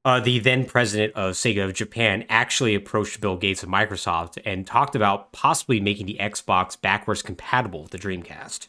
uh, 0.05 0.21
the 0.21 0.39
then 0.39 0.65
president 0.67 1.15
of 1.15 1.35
Sega 1.35 1.65
of 1.65 1.73
Japan 1.73 2.25
actually 2.29 2.75
approached 2.75 3.21
Bill 3.21 3.37
Gates 3.37 3.63
of 3.63 3.69
Microsoft 3.69 4.39
and 4.45 4.67
talked 4.67 4.95
about 4.95 5.33
possibly 5.33 5.81
making 5.81 6.07
the 6.07 6.19
Xbox 6.21 6.81
backwards 6.81 7.23
compatible 7.23 7.83
with 7.83 7.91
the 7.91 7.99
Dreamcast. 7.99 8.69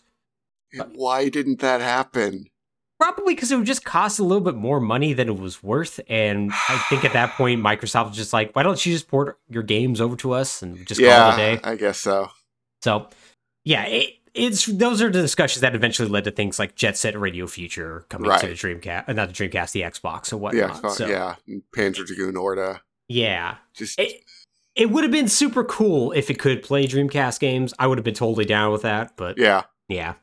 And 0.73 0.91
why 0.95 1.29
didn't 1.29 1.59
that 1.59 1.81
happen? 1.81 2.47
Probably 2.97 3.35
because 3.35 3.51
it 3.51 3.57
would 3.57 3.65
just 3.65 3.83
cost 3.83 4.19
a 4.19 4.23
little 4.23 4.43
bit 4.43 4.55
more 4.55 4.79
money 4.79 5.11
than 5.11 5.27
it 5.27 5.37
was 5.37 5.61
worth. 5.61 5.99
And 6.07 6.51
I 6.69 6.77
think 6.89 7.03
at 7.03 7.11
that 7.11 7.33
point, 7.33 7.61
Microsoft 7.61 8.09
was 8.09 8.17
just 8.17 8.31
like, 8.31 8.55
why 8.55 8.63
don't 8.63 8.83
you 8.85 8.93
just 8.93 9.09
port 9.09 9.37
your 9.49 9.63
games 9.63 9.99
over 9.99 10.15
to 10.17 10.31
us 10.31 10.61
and 10.61 10.85
just 10.87 11.01
call 11.01 11.31
it 11.31 11.33
a 11.33 11.37
day? 11.37 11.59
I 11.63 11.75
guess 11.75 11.99
so. 11.99 12.29
So, 12.81 13.09
yeah, 13.65 13.83
it, 13.85 14.13
it's 14.35 14.65
those 14.65 15.01
are 15.01 15.09
the 15.09 15.21
discussions 15.21 15.61
that 15.61 15.73
eventually 15.75 16.07
led 16.09 16.25
to 16.25 16.31
things 16.31 16.59
like 16.59 16.75
Jet 16.75 16.97
Set 16.97 17.17
Radio 17.19 17.47
Future 17.47 18.05
coming 18.09 18.29
to 18.39 18.47
the 18.47 18.53
Dreamcast, 18.53 19.09
uh, 19.09 19.13
not 19.13 19.29
the 19.29 19.33
Dreamcast, 19.33 19.71
the 19.71 19.81
Xbox 19.81 20.31
and 20.31 20.31
The 20.31 20.37
whatnot. 20.37 20.81
Xbox, 20.83 20.91
so, 20.91 21.07
yeah, 21.07 21.35
Panzer 21.75 22.05
Dragoon 22.05 22.37
Orta. 22.37 22.81
yeah. 23.07 23.55
Just 23.73 23.99
It, 23.99 24.23
it 24.75 24.89
would 24.91 25.03
have 25.03 25.11
been 25.11 25.27
super 25.29 25.63
cool 25.63 26.11
if 26.11 26.29
it 26.29 26.37
could 26.39 26.61
play 26.63 26.85
Dreamcast 26.85 27.39
games. 27.39 27.73
I 27.79 27.87
would 27.87 27.97
have 27.97 28.05
been 28.05 28.13
totally 28.13 28.45
down 28.45 28.71
with 28.71 28.81
that, 28.83 29.15
but 29.15 29.37
yeah. 29.37 29.63
yeah. 29.87 30.15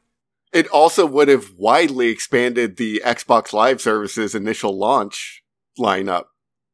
It 0.52 0.68
also 0.68 1.06
would 1.06 1.28
have 1.28 1.52
widely 1.56 2.08
expanded 2.08 2.76
the 2.76 3.00
Xbox 3.04 3.54
Live 3.54 3.80
Services 3.80 4.34
initial 4.34 4.76
launch 4.76 5.42
lineup. 5.78 6.24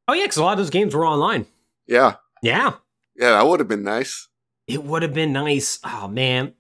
Oh 0.09 0.13
yeah, 0.15 0.25
because 0.25 0.39
a 0.39 0.43
lot 0.43 0.53
of 0.53 0.59
those 0.59 0.71
games 0.71 0.95
were 0.95 1.07
online. 1.07 1.47
Yeah. 1.87 2.17
Yeah, 2.43 2.75
Yeah, 3.17 3.31
that 3.31 3.47
would 3.47 3.61
have 3.61 3.69
been 3.69 3.83
nice. 3.85 4.29
it 4.67 4.83
would 4.85 5.03
have 5.03 5.15
been 5.15 5.33
nice. 5.33 5.79
Oh 5.85 6.09
man, 6.09 6.55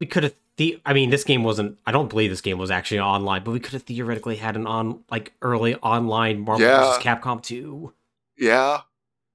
we 0.00 0.06
could 0.06 0.22
have. 0.24 0.34
The 0.56 0.80
I 0.86 0.94
mean, 0.94 1.10
this 1.10 1.24
game 1.24 1.42
wasn't. 1.44 1.78
I 1.86 1.92
don't 1.92 2.08
believe 2.08 2.30
this 2.30 2.40
game 2.40 2.56
was 2.58 2.70
actually 2.70 3.00
online, 3.00 3.44
but 3.44 3.50
we 3.50 3.60
could 3.60 3.74
have 3.74 3.82
theoretically 3.82 4.36
had 4.36 4.56
an 4.56 4.66
on 4.66 5.02
like 5.10 5.32
early 5.42 5.74
online 5.76 6.40
Marvel 6.40 6.66
Yeah. 6.66 6.80
vs. 6.80 7.02
Capcom 7.02 7.42
2. 7.42 7.92
Yeah. 8.38 8.80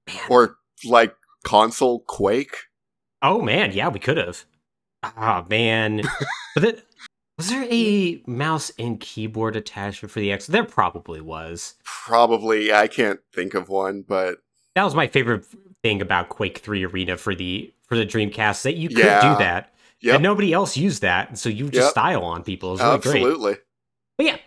Man. 0.08 0.18
Or 0.30 0.58
like 0.84 1.16
console 1.44 2.00
Quake. 2.08 2.56
Oh 3.22 3.40
man, 3.42 3.72
yeah, 3.74 3.90
we 3.90 4.00
could 4.00 4.18
have. 4.18 4.46
Ah 5.04 5.46
man, 5.50 6.02
but 6.56 6.62
then, 6.64 6.82
was 7.38 7.50
there 7.50 7.68
a 7.70 8.22
mouse 8.26 8.72
and 8.80 9.00
keyboard 9.00 9.56
attachment 9.56 10.12
for 10.12 10.20
the 10.20 10.32
X? 10.32 10.48
There 10.48 10.64
probably 10.64 11.22
was. 11.22 11.76
Probably, 11.84 12.74
I 12.74 12.88
can't 12.88 13.20
think 13.34 13.54
of 13.54 13.70
one, 13.70 14.04
but 14.08 14.40
That 14.76 14.84
was 14.84 14.96
my 14.96 15.06
favorite 15.08 15.46
thing 15.84 16.02
about 16.02 16.30
Quake 16.30 16.60
3 16.60 16.84
Arena 16.86 17.16
for 17.18 17.36
the 17.36 17.72
for 17.88 17.96
the 17.96 18.06
Dreamcast 18.08 18.64
that 18.64 18.76
you 18.76 18.90
could 18.90 18.98
Yeah. 19.00 19.34
do 19.34 19.38
that. 19.44 19.74
Yep, 20.02 20.16
And 20.16 20.24
nobody 20.24 20.52
else 20.54 20.76
used 20.78 21.02
that, 21.02 21.38
so 21.38 21.50
you 21.50 21.66
just 21.70 21.76
Yep. 21.86 21.92
style 21.92 22.24
on 22.24 22.44
people. 22.44 22.70
It 22.70 22.72
was 22.74 22.82
really 22.82 22.98
great. 23.00 23.16
absolutely. 23.16 23.56
But 24.18 24.26
yeah, 24.28 24.38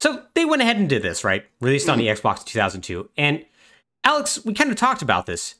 so 0.00 0.24
they 0.34 0.44
went 0.44 0.62
ahead 0.62 0.76
and 0.76 0.88
did 0.88 1.02
this, 1.02 1.24
right? 1.24 1.44
Released 1.60 1.88
on 1.88 1.98
the 1.98 2.06
Xbox 2.08 2.44
2002. 2.44 3.08
And 3.16 3.44
Alex, 4.04 4.44
we 4.44 4.54
kind 4.54 4.70
of 4.70 4.76
talked 4.76 5.02
about 5.02 5.26
this. 5.26 5.56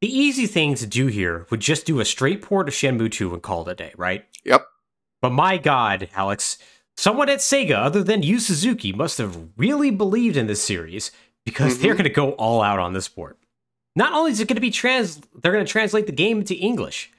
The 0.00 0.08
easy 0.14 0.46
thing 0.46 0.74
to 0.76 0.86
do 0.86 1.06
here 1.06 1.46
would 1.50 1.60
just 1.60 1.86
do 1.86 2.00
a 2.00 2.04
straight 2.04 2.42
port 2.42 2.68
of 2.68 2.74
Shenmue 2.74 3.10
2 3.10 3.32
and 3.32 3.42
call 3.42 3.62
it 3.66 3.72
a 3.72 3.74
day, 3.74 3.92
right? 3.96 4.24
Yep. 4.44 4.66
But 5.22 5.30
my 5.30 5.56
God, 5.56 6.08
Alex, 6.14 6.58
someone 6.96 7.28
at 7.30 7.38
Sega 7.38 7.76
other 7.76 8.02
than 8.02 8.22
Yu 8.22 8.38
Suzuki 8.40 8.92
must 8.92 9.18
have 9.18 9.38
really 9.56 9.90
believed 9.90 10.36
in 10.36 10.46
this 10.46 10.62
series 10.62 11.10
because 11.46 11.78
they're 11.78 11.94
Mhm. 11.94 11.98
going 11.98 12.04
to 12.04 12.10
go 12.10 12.32
all 12.32 12.60
out 12.62 12.78
on 12.78 12.92
this 12.92 13.08
port. 13.08 13.38
Not 13.96 14.12
only 14.12 14.32
is 14.32 14.40
it 14.40 14.48
going 14.48 14.56
to 14.56 14.60
be 14.60 14.70
trans, 14.72 15.20
they're 15.40 15.52
going 15.52 15.64
to 15.64 15.70
translate 15.70 16.06
the 16.06 16.12
game 16.12 16.38
into 16.40 16.54
English. 16.56 17.10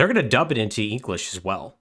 They're 0.00 0.08
going 0.12 0.24
to 0.24 0.28
dub 0.30 0.50
it 0.50 0.56
into 0.56 0.80
English 0.82 1.34
as 1.36 1.44
well. 1.44 1.76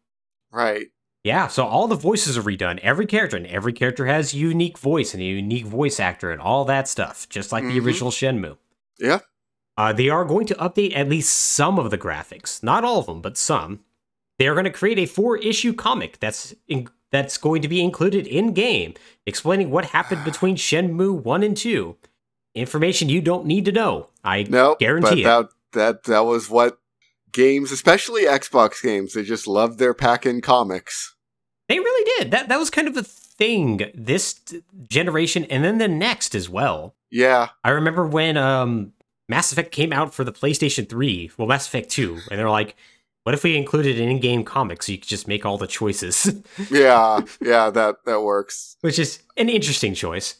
Right. 0.52 0.88
Yeah, 1.24 1.48
so 1.48 1.66
all 1.66 1.88
the 1.88 1.96
voices 1.96 2.38
are 2.38 2.42
redone. 2.42 2.78
Every 2.80 3.06
character, 3.06 3.38
and 3.38 3.48
every 3.48 3.72
character 3.72 4.06
has 4.08 4.34
a 4.34 4.38
unique 4.38 4.78
voice 4.78 5.14
and 5.14 5.24
a 5.24 5.26
unique 5.26 5.66
voice 5.66 6.02
actor 6.02 6.30
and 6.32 6.42
all 6.42 6.66
that 6.66 6.90
stuff, 6.90 7.30
just 7.30 7.54
like 7.54 7.64
the 7.64 7.78
Mhm. 7.80 7.86
original 7.86 8.12
Shenmue. 8.12 8.58
Yeah. 9.00 9.20
Uh, 9.78 9.94
they 9.94 10.10
are 10.10 10.26
going 10.26 10.46
to 10.48 10.56
update 10.56 10.94
at 10.98 11.08
least 11.08 11.34
some 11.34 11.80
of 11.80 11.92
the 11.92 11.98
graphics, 11.98 12.62
not 12.62 12.84
all 12.84 13.00
of 13.00 13.06
them, 13.06 13.22
but 13.22 13.38
some. 13.38 13.86
They 14.38 14.48
are 14.50 14.54
going 14.54 14.66
to 14.66 14.70
create 14.72 15.00
a 15.00 15.06
four-issue 15.06 15.74
comic 15.74 16.20
that's 16.20 16.54
in, 16.68 16.90
that's 17.12 17.38
going 17.38 17.62
to 17.62 17.70
be 17.70 17.82
included 17.82 18.28
in 18.28 18.52
game, 18.54 18.96
explaining 19.26 19.72
what 19.72 19.86
happened 19.86 20.24
between 20.26 20.58
Shenmue 20.58 21.24
one 21.24 21.44
and 21.44 21.56
two. 21.56 21.96
Information 22.56 23.08
you 23.08 23.22
don't 23.22 23.46
need 23.46 23.64
to 23.66 23.72
know. 23.72 24.10
I 24.26 24.44
No, 24.44 24.76
guarantee 24.78 25.22
it. 25.22 25.24
that 25.26 25.50
that 25.72 26.04
that 26.06 26.26
was 26.26 26.50
what 26.50 26.80
games, 27.32 27.72
especially 27.72 28.24
Xbox 28.24 28.82
games, 28.82 29.14
they 29.14 29.24
just 29.24 29.48
loved 29.48 29.80
their 29.80 29.94
pack-in 29.94 30.42
comics. 30.42 31.16
They 31.68 31.80
really 31.80 32.12
did. 32.18 32.32
That 32.32 32.50
that 32.50 32.60
was 32.60 32.70
kind 32.70 32.88
of 32.88 32.98
a 32.98 33.04
thing 33.04 33.92
this 33.94 34.40
generation, 34.88 35.46
and 35.46 35.64
then 35.64 35.78
the 35.78 35.88
next 35.88 36.36
as 36.36 36.50
well. 36.50 36.96
Yeah, 37.12 37.50
I 37.64 37.70
remember 37.70 38.06
when 38.06 38.38
um, 38.38 38.94
Mass 39.28 39.52
Effect 39.52 39.72
came 39.72 39.94
out 39.94 40.14
for 40.14 40.24
the 40.24 40.32
PlayStation 40.32 40.90
3, 40.90 41.32
well, 41.38 41.48
Mass 41.48 41.68
Effect 41.68 41.90
2, 41.90 42.20
and 42.32 42.40
they're 42.40 42.50
like, 42.50 42.76
what 43.24 43.36
if 43.36 43.44
we 43.44 43.56
included 43.56 44.00
an 44.00 44.10
in 44.10 44.20
game 44.20 44.44
comic 44.44 44.82
so 44.82 44.92
you 44.92 44.98
could 44.98 45.08
just 45.08 45.28
make 45.28 45.46
all 45.46 45.58
the 45.58 45.68
choices? 45.68 46.42
yeah, 46.72 47.22
yeah. 47.42 47.70
That 47.70 47.98
that 48.06 48.22
works. 48.22 48.76
Which 48.82 48.98
is 48.98 49.22
an 49.38 49.50
interesting 49.50 49.94
choice. 49.94 50.36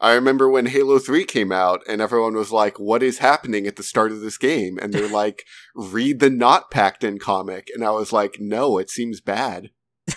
I 0.00 0.12
remember 0.12 0.48
when 0.50 0.66
Halo 0.66 0.98
3 0.98 1.24
came 1.24 1.50
out 1.52 1.80
and 1.88 2.00
everyone 2.02 2.34
was 2.34 2.52
like, 2.52 2.78
what 2.78 3.02
is 3.02 3.18
happening 3.18 3.66
at 3.66 3.76
the 3.76 3.82
start 3.82 4.12
of 4.12 4.20
this 4.20 4.36
game? 4.36 4.78
And 4.78 4.92
they're 4.92 5.08
like, 5.08 5.44
read 5.74 6.20
the 6.20 6.28
not 6.30 6.70
packed 6.70 7.02
in 7.02 7.18
comic. 7.18 7.68
And 7.74 7.82
I 7.84 7.90
was 7.90 8.12
like, 8.12 8.36
no, 8.38 8.76
it 8.78 8.90
seems 8.90 9.20
bad. 9.20 9.70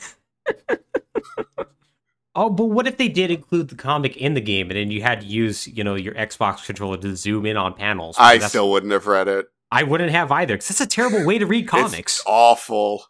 Oh, 2.35 2.49
but 2.49 2.65
what 2.65 2.87
if 2.87 2.95
they 2.97 3.09
did 3.09 3.31
include 3.31 3.67
the 3.69 3.75
comic 3.75 4.15
in 4.15 4.33
the 4.33 4.39
game 4.39 4.69
and 4.69 4.77
then 4.77 4.91
you 4.91 5.01
had 5.01 5.21
to 5.21 5.27
use, 5.27 5.67
you 5.67 5.83
know, 5.83 5.95
your 5.95 6.13
Xbox 6.13 6.65
controller 6.65 6.95
to 6.97 7.15
zoom 7.15 7.45
in 7.45 7.57
on 7.57 7.73
panels? 7.73 8.15
I 8.19 8.37
still 8.37 8.69
wouldn't 8.71 8.93
have 8.93 9.07
read 9.07 9.27
it. 9.27 9.47
I 9.71 9.83
wouldn't 9.83 10.11
have 10.11 10.31
either, 10.31 10.53
because 10.53 10.69
that's 10.69 10.79
a 10.79 10.87
terrible 10.87 11.25
way 11.25 11.37
to 11.39 11.45
read 11.45 11.67
comics. 11.67 12.19
It's 12.19 12.23
awful. 12.25 13.03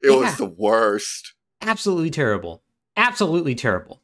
It 0.00 0.10
Yeah. 0.10 0.16
was 0.20 0.36
the 0.36 0.46
worst. 0.46 1.34
absolutely 1.60 2.10
terrible. 2.10 2.62
Absolutely 2.96 3.54
terrible. 3.54 4.00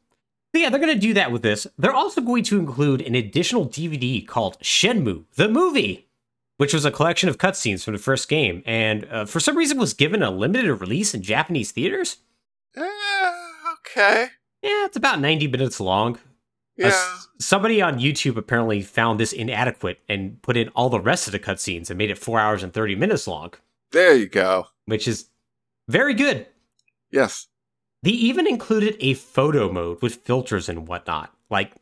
But 0.53 0.61
yeah, 0.61 0.69
they're 0.69 0.79
going 0.79 0.93
to 0.93 0.99
do 0.99 1.13
that 1.13 1.31
with 1.31 1.41
this. 1.41 1.67
They're 1.77 1.93
also 1.93 2.21
going 2.21 2.43
to 2.45 2.57
include 2.59 3.01
an 3.01 3.15
additional 3.15 3.67
DVD 3.67 4.25
called 4.25 4.57
Shenmue, 4.59 5.25
the 5.35 5.49
movie, 5.49 6.07
which 6.57 6.73
was 6.73 6.85
a 6.85 6.91
collection 6.91 7.29
of 7.29 7.37
cutscenes 7.37 7.83
from 7.83 7.93
the 7.93 7.99
first 7.99 8.29
game, 8.29 8.63
and 8.65 9.05
uh, 9.11 9.25
for 9.25 9.39
some 9.39 9.57
reason 9.57 9.77
was 9.77 9.93
given 9.93 10.23
a 10.23 10.31
limited 10.31 10.73
release 10.75 11.13
in 11.13 11.21
Japanese 11.21 11.71
theaters. 11.71 12.17
Eh, 12.75 12.81
okay. 13.73 14.27
Yeah, 14.63 14.85
it's 14.85 14.97
about 14.97 15.19
90 15.19 15.47
minutes 15.47 15.79
long. 15.79 16.15
Uh, 16.15 16.19
Yeah. 16.77 16.87
s- 16.87 17.27
somebody 17.39 17.81
on 17.81 17.99
YouTube 17.99 18.37
apparently 18.37 18.81
found 18.81 19.19
this 19.19 19.33
inadequate 19.33 19.99
and 20.07 20.41
put 20.41 20.55
in 20.57 20.69
all 20.69 20.89
the 20.89 20.99
rest 21.01 21.27
of 21.27 21.31
the 21.31 21.39
cutscenes 21.39 21.89
and 21.89 21.97
made 21.97 22.09
it 22.11 22.17
4 22.17 22.39
hours 22.39 22.63
and 22.63 22.73
30 22.73 22.95
minutes 22.95 23.27
long, 23.27 23.53
There 23.91 24.15
you 24.15 24.27
go. 24.27 24.67
which 24.85 25.07
is 25.07 25.29
very 25.87 26.13
good. 26.13 26.47
Yes. 27.11 27.46
They 28.03 28.11
even 28.11 28.47
included 28.47 28.95
a 28.99 29.15
photo 29.15 29.71
mode 29.71 30.01
with 30.01 30.15
filters 30.17 30.69
and 30.69 30.87
whatnot. 30.87 31.33
Like, 31.49 31.73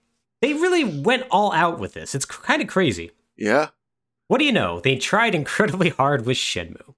they 0.42 0.54
really 0.54 0.84
went 1.02 1.26
all 1.30 1.52
out 1.52 1.80
with 1.80 1.94
this. 1.94 2.16
It's 2.16 2.26
kind 2.26 2.62
of 2.62 2.68
crazy. 2.68 3.12
Yeah. 3.38 3.70
What 4.28 4.40
do 4.40 4.46
you 4.46 4.52
know? 4.52 4.80
They 4.80 4.96
tried 4.96 5.36
incredibly 5.36 5.90
hard 5.98 6.26
with 6.26 6.38
Shenmue. 6.38 6.96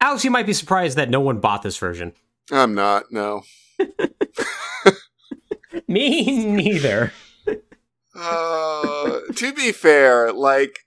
Alex, 0.00 0.24
you 0.24 0.30
might 0.30 0.46
be 0.46 0.52
surprised 0.52 0.96
that 0.96 1.10
no 1.10 1.20
one 1.20 1.40
bought 1.40 1.62
this 1.62 1.76
version. 1.76 2.14
I'm 2.50 2.74
not. 2.74 3.12
No. 3.12 3.42
Me 5.88 6.44
neither. 6.46 7.12
Uh, 8.14 9.20
to 9.34 9.52
be 9.52 9.72
fair, 9.72 10.32
like, 10.32 10.80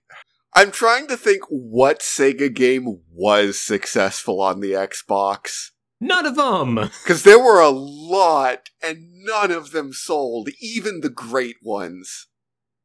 I'm 0.54 0.70
trying 0.70 1.06
to 1.08 1.16
think 1.16 1.42
what 1.48 2.00
Sega 2.00 2.52
game 2.52 3.00
was 3.12 3.60
successful 3.60 4.40
on 4.40 4.60
the 4.60 4.72
Xbox. 4.72 5.70
None 6.06 6.26
of 6.26 6.36
them. 6.36 6.90
Because 7.02 7.22
there 7.22 7.38
were 7.38 7.60
a 7.60 7.70
lot, 7.70 8.68
and 8.82 9.24
none 9.24 9.50
of 9.50 9.70
them 9.72 9.92
sold, 9.92 10.48
even 10.60 11.00
the 11.00 11.08
great 11.10 11.56
ones. 11.62 12.26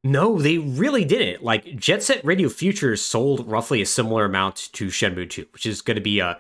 No, 0.04 0.40
they 0.42 0.58
really 0.58 1.04
didn't. 1.04 1.44
Like, 1.44 1.76
Jet 1.76 2.02
Set 2.04 2.24
Radio 2.24 2.48
Futures 2.48 3.02
sold 3.02 3.46
roughly 3.52 3.82
a 3.82 3.86
similar 3.86 4.24
amount 4.26 4.70
to 4.74 4.88
Shenmue 4.88 5.30
2, 5.30 5.48
which 5.52 5.66
is 5.66 5.82
going 5.82 5.96
to 5.96 6.02
be 6.02 6.20
a, 6.22 6.40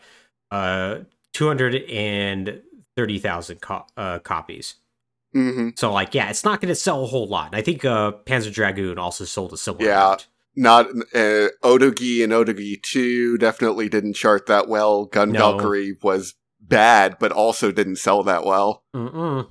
uh 0.52 1.00
230,000 1.34 3.62
co- 3.62 3.86
uh, 3.98 4.20
copies. 4.20 4.76
Mm-hmm. 5.36 5.70
So, 5.76 5.92
like, 5.94 6.14
yeah, 6.16 6.30
it's 6.30 6.44
not 6.44 6.60
going 6.62 6.70
to 6.70 6.76
sell 6.76 7.04
a 7.04 7.08
whole 7.08 7.28
lot. 7.28 7.48
And 7.48 7.56
I 7.56 7.62
think 7.62 7.86
uh, 7.86 8.14
Panzer 8.26 8.52
Dragoon 8.52 8.98
also 8.98 9.26
sold 9.26 9.54
a 9.54 9.58
similar 9.58 9.86
Yeah. 9.86 10.06
amount. 10.08 10.28
Not 10.56 10.88
uh, 11.14 11.50
Otogi 11.64 12.24
and 12.24 12.34
Otogi 12.34 12.82
2 12.82 13.38
definitely 13.38 13.88
didn't 13.90 14.16
chart 14.16 14.48
that 14.48 14.68
well. 14.68 15.06
Gun 15.06 15.32
No. 15.32 15.38
Valkyrie 15.40 15.96
was 16.02 16.34
bad, 16.70 17.18
but 17.20 17.32
also 17.32 17.72
didn't 17.72 17.98
sell 17.98 18.24
that 18.24 18.46
well. 18.46 18.84
Mm-mm. 18.96 19.50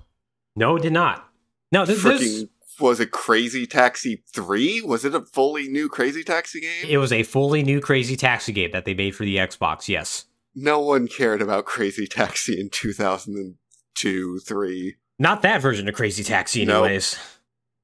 No, 0.57 0.77
it 0.77 0.83
did 0.83 0.93
not. 0.93 1.29
No, 1.71 1.85
this, 1.85 2.03
Freaking 2.03 2.49
was 2.81 3.01
it 3.01 3.11
Crazy 3.11 3.67
Taxi 3.67 4.23
3? 4.33 4.83
Was 4.83 5.05
it 5.05 5.15
a 5.15 5.21
fully 5.21 5.69
new 5.69 5.89
Crazy 5.89 6.23
Taxi 6.25 6.61
game? 6.61 6.87
it 6.89 6.99
was 6.99 7.13
a 7.13 7.23
fully 7.25 7.63
new 7.63 7.81
Crazy 7.81 8.17
Taxi 8.17 8.53
game 8.53 8.71
that 8.73 8.85
they 8.85 8.95
made 8.95 9.15
for 9.15 9.25
the 9.25 9.37
Xbox. 9.37 9.89
Yes, 9.89 10.25
no 10.55 10.81
one 10.81 11.09
cared 11.09 11.43
about 11.43 11.67
Crazy 11.67 12.07
Taxi 12.07 12.59
in 12.59 12.71
2002, 12.71 14.39
3. 14.41 14.97
not 15.19 15.43
that 15.43 15.61
version 15.61 15.89
of 15.89 15.95
Crazy 15.95 16.23
Taxi, 16.25 16.65
Nope. 16.65 16.85
anyways. 16.87 17.19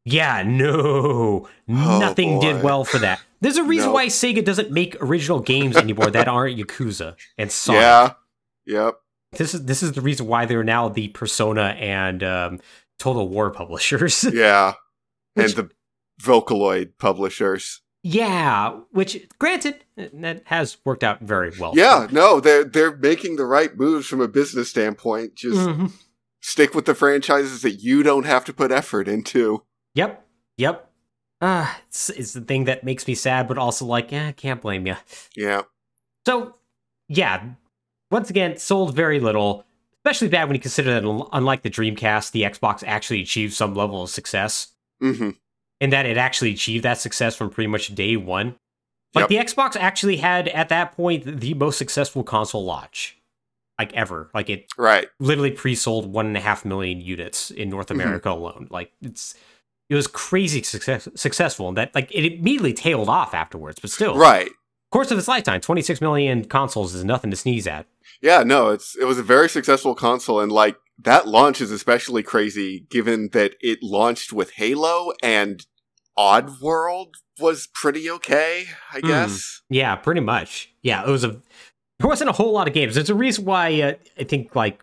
Yeah, 0.06 0.42
no, 0.46 0.76
oh, 0.76 1.48
nothing 1.66 2.38
did 2.40 2.56
Oh, 2.56 2.62
well 2.62 2.84
for 2.84 2.98
that. 2.98 3.20
There's 3.40 3.56
a 3.56 3.64
reason 3.64 3.86
Nope. 3.88 3.94
why 3.94 4.06
Sega 4.06 4.44
doesn't 4.44 4.70
make 4.70 4.96
original 5.02 5.40
games 5.40 5.76
anymore 5.76 6.10
that 6.10 6.28
aren't 6.28 6.58
Yakuza 6.58 7.16
and 7.38 7.50
Sonic. 7.50 7.80
Yeah. 7.82 8.12
Yep. 8.66 8.94
This 9.36 9.54
is 9.54 9.64
this 9.64 9.82
is 9.82 9.92
the 9.92 10.00
reason 10.00 10.26
why 10.26 10.46
they're 10.46 10.64
now 10.64 10.88
the 10.88 11.08
Persona 11.08 11.76
and 11.78 12.22
um, 12.22 12.60
Total 12.98 13.28
War 13.28 13.50
publishers. 13.50 14.24
Yeah. 14.32 14.74
and 15.36 15.50
the 15.52 15.70
Vocaloid 16.22 16.92
publishers. 16.98 17.80
yeah, 18.02 18.70
which 18.92 19.26
granted 19.38 19.84
that 19.96 20.42
has 20.46 20.76
worked 20.84 21.02
out 21.02 21.20
very 21.22 21.52
well. 21.58 21.72
Yeah, 21.74 22.06
no, 22.12 22.38
they're 22.40 22.64
they're 22.64 22.96
making 22.96 23.36
the 23.36 23.46
right 23.46 23.76
moves 23.76 24.06
from 24.06 24.20
a 24.20 24.28
business 24.28 24.70
standpoint. 24.70 25.34
Just 25.34 25.58
Mhm. 25.58 25.90
stick 26.40 26.74
with 26.74 26.84
the 26.84 26.94
franchises 26.94 27.62
that 27.62 27.72
you 27.82 28.02
don't 28.02 28.26
have 28.26 28.44
to 28.44 28.52
put 28.52 28.70
effort 28.70 29.08
into. 29.08 29.64
Yep. 29.94 30.24
Yep. 30.56 30.90
Ah, 31.40 31.80
it's, 31.88 32.10
it's 32.10 32.32
the 32.32 32.40
thing 32.42 32.64
that 32.64 32.84
makes 32.84 33.06
me 33.08 33.14
sad, 33.14 33.48
but 33.48 33.58
also 33.58 33.84
like, 33.84 34.12
yeah, 34.12 34.28
I 34.28 34.32
can't 34.32 34.62
blame 34.62 34.86
you. 34.86 34.96
Yeah. 35.36 35.62
So, 36.26 36.54
yeah, 37.08 37.42
once 38.14 38.30
again, 38.30 38.56
sold 38.56 38.94
very 38.94 39.18
little. 39.20 39.66
Especially 40.04 40.28
bad 40.28 40.44
when 40.48 40.54
you 40.54 40.60
consider 40.60 41.00
that, 41.00 41.28
unlike 41.32 41.62
the 41.62 41.70
Dreamcast, 41.70 42.30
the 42.30 42.42
Xbox 42.42 42.84
actually 42.86 43.20
achieved 43.22 43.52
some 43.54 43.74
level 43.74 44.02
of 44.04 44.10
success, 44.10 44.68
hmm 45.00 45.30
and 45.80 45.92
that 45.92 46.06
it 46.06 46.16
actually 46.16 46.52
achieved 46.52 46.84
that 46.84 46.98
success 47.00 47.34
from 47.36 47.50
pretty 47.50 47.66
much 47.66 47.94
day 47.94 48.16
one. 48.16 48.54
Like 49.14 49.28
the 49.28 49.36
Xbox 49.36 49.74
actually 49.76 50.18
had 50.18 50.46
at 50.48 50.68
that 50.68 50.92
point 50.96 51.40
the 51.40 51.52
most 51.54 51.76
successful 51.78 52.22
console 52.22 52.64
launch, 52.64 53.18
like 53.78 53.92
ever. 53.92 54.30
Like 54.32 54.48
it 54.48 54.66
Right. 54.78 55.08
literally 55.18 55.50
pre-sold 55.50 56.10
one 56.12 56.26
and 56.26 56.36
a 56.36 56.40
half 56.40 56.64
million 56.64 57.00
units 57.00 57.50
in 57.50 57.68
North 57.68 57.88
Mhm. 57.88 57.96
America 57.96 58.30
alone. 58.30 58.68
Like 58.70 58.92
it's 59.02 59.34
it 59.90 59.94
was 59.96 60.06
crazy 60.06 60.62
success, 60.62 61.08
successful, 61.16 61.68
and 61.68 61.76
that 61.76 61.94
like 61.94 62.10
it 62.12 62.24
immediately 62.24 62.72
tailed 62.72 63.08
off 63.08 63.34
afterwards. 63.34 63.78
But 63.80 63.90
still, 63.90 64.16
Right. 64.16 64.50
course 64.92 65.10
of 65.10 65.18
its 65.18 65.28
lifetime, 65.28 65.60
26 65.60 66.00
million 66.00 66.44
consoles 66.44 66.94
is 66.94 67.04
nothing 67.04 67.30
to 67.32 67.36
sneeze 67.36 67.66
at. 67.66 67.86
Yeah, 68.22 68.42
no, 68.42 68.70
it's 68.70 68.96
it 68.96 69.04
was 69.04 69.18
a 69.18 69.22
very 69.22 69.48
successful 69.48 69.94
console 69.94 70.40
and 70.40 70.50
like 70.52 70.76
that 71.02 71.26
launch 71.26 71.60
is 71.60 71.70
especially 71.70 72.22
crazy 72.22 72.86
given 72.88 73.30
that 73.32 73.54
it 73.60 73.80
launched 73.82 74.32
with 74.32 74.52
Halo 74.52 75.12
and 75.22 75.64
Oddworld 76.18 77.12
was 77.40 77.66
pretty 77.74 78.08
okay, 78.10 78.66
I 78.92 79.00
Hmm. 79.00 79.06
guess. 79.08 79.62
Yeah, 79.68 79.96
pretty 79.96 80.20
much. 80.20 80.70
Yeah, 80.82 81.02
it 81.02 81.08
was 81.10 81.24
a. 81.24 81.40
There 81.98 82.08
wasn't 82.08 82.30
a 82.30 82.34
whole 82.34 82.52
lot 82.52 82.68
of 82.68 82.74
games. 82.74 82.94
There's 82.94 83.10
a 83.10 83.14
reason 83.14 83.44
why 83.44 83.80
uh, 83.80 83.94
I 84.18 84.24
think 84.24 84.54
like 84.54 84.82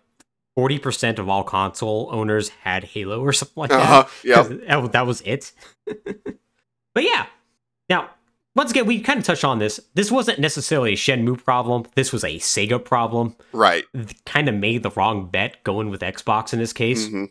40% 0.57 1.19
of 1.19 1.29
all 1.29 1.43
console 1.43 2.09
owners 2.11 2.49
had 2.49 2.83
Halo 2.83 3.21
or 3.21 3.31
something 3.33 3.53
like 3.61 3.69
that. 3.69 3.79
Uh-huh. 3.81 4.07
Yeah. 4.23 4.87
that 4.91 5.05
was 5.07 5.21
it. 5.21 5.51
but 5.85 7.03
yeah. 7.03 7.27
Now, 7.89 8.09
once 8.55 8.72
again, 8.72 8.86
we 8.86 9.00
kind 9.00 9.20
of 9.20 9.25
touched 9.25 9.46
on 9.46 9.60
this. 9.60 9.79
This 9.93 10.12
wasn't 10.12 10.39
necessarily 10.39 10.93
a 10.93 10.98
Shenmue 10.98 11.43
problem. 11.43 11.86
This 11.96 12.12
was 12.12 12.24
a 12.24 12.38
Sega 12.38 12.84
problem. 12.84 13.36
Right. 13.53 13.86
Kind 14.25 14.50
of 14.50 14.55
made 14.55 14.84
the 14.84 14.89
wrong 14.91 15.29
bet 15.29 15.63
going 15.63 15.89
with 15.89 16.01
Xbox 16.01 16.51
in 16.53 16.60
this 16.60 16.74
case. 16.74 17.08
hmm 17.08 17.25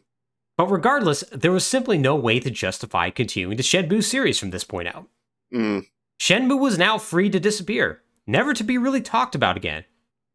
But 0.57 0.71
regardless, 0.71 1.23
there 1.33 1.53
was 1.53 1.67
simply 1.67 1.99
no 1.99 2.17
way 2.17 2.41
to 2.41 2.51
justify 2.51 3.11
continuing 3.11 3.57
the 3.57 3.63
Shenmue 3.63 4.03
series 4.03 4.39
from 4.39 4.51
this 4.51 4.65
point 4.65 4.89
out. 4.89 5.07
Mm. 5.53 5.87
Shenmue 6.21 6.59
was 6.59 6.79
now 6.79 6.97
free 6.99 7.29
to 7.31 7.41
disappear, 7.41 8.03
never 8.27 8.55
to 8.55 8.65
be 8.65 8.79
really 8.79 9.01
talked 9.03 9.35
about 9.35 9.57
again. 9.57 9.85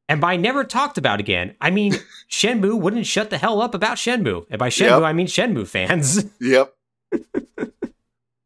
And 0.08 0.22
by 0.22 0.36
never 0.36 0.64
talked 0.64 1.00
about 1.00 1.20
again, 1.20 1.56
I 1.60 1.72
mean 1.72 1.94
Shenmue 2.30 2.80
wouldn't 2.80 3.08
shut 3.08 3.32
the 3.32 3.38
hell 3.40 3.62
up 3.62 3.74
about 3.74 3.98
Shenmue. 3.98 4.46
And 4.52 4.60
by 4.60 4.70
Shenmue, 4.70 5.00
Yep. 5.00 5.02
I 5.04 5.14
mean 5.14 5.28
Shenmue 5.28 5.68
fans. 5.68 6.26
Yep. 6.40 6.76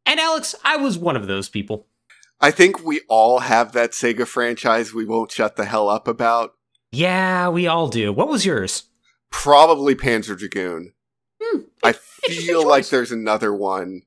and 0.06 0.20
Alex, 0.20 0.54
I 0.64 0.76
was 0.76 0.96
one 0.96 1.16
of 1.16 1.26
those 1.26 1.48
people. 1.48 1.86
I 2.40 2.50
think 2.50 2.84
we 2.84 3.00
all 3.08 3.40
have 3.40 3.72
that 3.72 3.92
Sega 3.92 4.26
franchise 4.26 4.94
we 4.94 5.04
won't 5.04 5.32
shut 5.32 5.56
the 5.56 5.66
hell 5.66 5.88
up 5.88 6.08
about. 6.08 6.54
Yeah, 6.90 7.48
we 7.48 7.66
all 7.66 7.88
do. 7.88 8.12
What 8.12 8.28
was 8.28 8.46
yours? 8.46 8.84
Probably 9.30 9.94
Panzer 9.94 10.36
Dragoon. 10.36 10.92
Hmm, 11.40 11.60
I 11.82 11.92
feel 11.92 12.66
like 12.66 12.88
there's 12.88 13.12
another 13.12 13.54
one. 13.54 14.02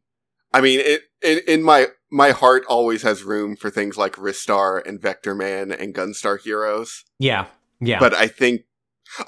I 0.54 0.62
mean, 0.62 0.80
it 0.80 1.04
in, 1.22 1.40
in 1.48 1.64
my 1.64 1.88
my 2.12 2.32
heart 2.32 2.64
always 2.68 3.02
has 3.04 3.24
room 3.24 3.56
for 3.56 3.70
things 3.70 3.98
like 3.98 4.14
Ristar 4.14 4.86
and 4.86 5.00
Vectorman 5.00 5.76
and 5.80 5.96
Gunstar 5.96 6.40
Heroes. 6.40 7.06
Yeah, 7.20 7.46
yeah. 7.80 8.00
But 8.00 8.14
I 8.14 8.28
think 8.28 8.64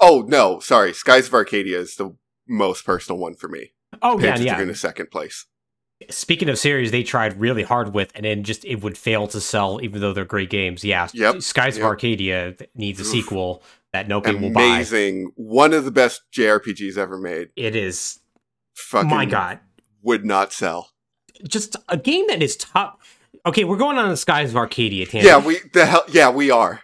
Oh 0.00 0.24
no, 0.26 0.58
sorry. 0.60 0.92
Skies 0.92 1.28
of 1.28 1.34
Arcadia 1.34 1.78
is 1.78 1.96
the 1.96 2.16
most 2.48 2.84
personal 2.84 3.18
one 3.18 3.34
for 3.34 3.48
me. 3.48 3.72
oh, 4.02 4.18
yeah, 4.18 4.36
Panzer 4.36 4.44
yeah. 4.44 4.54
Dragoon 4.54 4.70
is 4.70 4.80
second 4.80 5.10
place. 5.10 5.46
Speaking 6.10 6.48
of 6.50 6.58
series 6.58 6.90
they 6.90 7.02
tried 7.02 7.40
really 7.40 7.62
hard 7.62 7.94
with 7.94 8.12
and 8.14 8.24
then 8.26 8.42
just 8.44 8.64
it 8.64 8.82
would 8.82 8.98
fail 8.98 9.26
to 9.28 9.40
sell 9.40 9.80
even 9.82 10.00
though 10.00 10.12
they're 10.12 10.24
great 10.26 10.50
games. 10.50 10.84
Yeah. 10.84 11.08
Yep, 11.14 11.40
Skies 11.42 11.78
of. 11.78 11.84
Arcadia 11.84 12.54
needs 12.74 12.98
a 13.00 13.02
Oof. 13.02 13.08
sequel 13.08 13.62
that 13.92 14.06
nobody 14.06 14.36
will 14.38 14.50
buy. 14.50 14.62
Amazing. 14.62 15.30
One 15.36 15.72
of 15.72 15.84
the 15.86 15.90
best 15.90 16.22
JRPGs 16.34 16.98
ever 16.98 17.16
made. 17.18 17.48
It 17.56 17.74
is. 17.74 18.18
Fucking 18.74 19.08
my 19.08 19.24
god. 19.24 19.60
would 20.02 20.24
not 20.26 20.52
sell. 20.52 20.90
just 21.48 21.76
a 21.88 21.96
game 21.96 22.26
that 22.28 22.42
is 22.42 22.56
top. 22.56 23.00
Okay, 23.46 23.64
we're 23.64 23.78
going 23.78 23.96
on 23.96 24.10
the 24.10 24.16
skies 24.18 24.50
of 24.50 24.56
Arcadia 24.56 25.06
tangent. 25.06 25.24
Yeah, 25.24 25.38
we 25.38 25.60
the 25.72 25.86
hell 25.86 26.04
yeah, 26.08 26.28
we 26.30 26.50
are. 26.50 26.82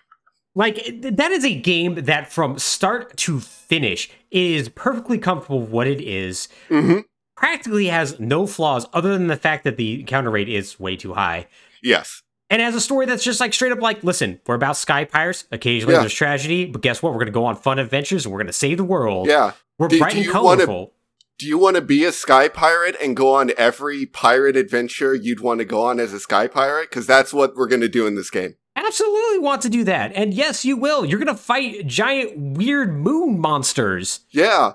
like 0.54 0.76
that 1.02 1.30
is 1.32 1.44
a 1.44 1.54
game 1.54 1.96
that 1.96 2.32
from 2.32 2.58
start 2.58 3.14
to 3.18 3.40
finish 3.40 4.08
is 4.30 4.70
perfectly 4.70 5.18
comfortable 5.18 5.60
with 5.60 5.70
what 5.70 5.86
it 5.86 6.00
is. 6.00 6.48
hmm 6.68 7.00
Practically 7.36 7.86
has 7.86 8.20
no 8.20 8.46
flaws 8.46 8.86
other 8.92 9.12
than 9.12 9.26
the 9.26 9.36
fact 9.36 9.64
that 9.64 9.76
the 9.76 10.00
encounter 10.00 10.30
rate 10.30 10.48
is 10.48 10.78
way 10.78 10.96
too 10.96 11.14
high. 11.14 11.46
Yes. 11.82 12.22
And 12.50 12.60
has 12.60 12.74
a 12.74 12.80
story 12.80 13.06
that's 13.06 13.24
just 13.24 13.40
like 13.40 13.54
straight 13.54 13.72
up 13.72 13.80
like, 13.80 14.04
listen, 14.04 14.38
we're 14.46 14.54
about 14.54 14.76
sky 14.76 15.04
pirates. 15.04 15.44
Occasionally 15.50 15.94
Yeah. 15.94 16.00
there's 16.00 16.12
tragedy, 16.14 16.66
but 16.66 16.82
guess 16.82 17.02
what? 17.02 17.12
We're 17.14 17.20
gonna 17.20 17.30
go 17.30 17.46
on 17.46 17.56
fun 17.56 17.78
adventures 17.78 18.26
and 18.26 18.32
we're 18.32 18.40
gonna 18.40 18.52
save 18.52 18.76
the 18.76 18.84
world. 18.84 19.26
Yeah. 19.26 19.52
We're 19.78 19.88
Do- 19.88 19.98
bright 19.98 20.12
do 20.12 20.18
and 20.18 20.26
you 20.26 20.32
wanna- 20.34 20.64
colorful. 20.66 20.92
Do 21.38 21.48
you 21.48 21.58
want 21.58 21.74
to 21.74 21.82
be 21.82 22.04
a 22.04 22.12
sky 22.12 22.46
pirate 22.48 22.94
and 23.02 23.16
go 23.16 23.34
on 23.34 23.50
every 23.56 24.06
pirate 24.06 24.54
adventure 24.56 25.12
you'd 25.12 25.40
want 25.40 25.58
to 25.58 25.64
go 25.64 25.82
on 25.82 25.98
as 25.98 26.12
a 26.12 26.20
sky 26.20 26.46
pirate? 26.46 26.88
Because 26.90 27.04
that's 27.06 27.32
what 27.32 27.56
we're 27.56 27.66
going 27.66 27.80
to 27.80 27.88
do 27.88 28.06
in 28.06 28.14
this 28.14 28.30
game. 28.30 28.54
Absolutely 28.76 29.38
want 29.40 29.60
to 29.62 29.68
do 29.68 29.82
that. 29.84 30.12
And 30.14 30.32
yes, 30.32 30.64
you 30.64 30.76
will. 30.76 31.04
You're 31.04 31.18
gonna 31.18 31.34
fight 31.34 31.86
giant 31.86 32.36
weird 32.56 32.94
moon 32.96 33.40
monsters. 33.40 34.20
Yeah. 34.30 34.74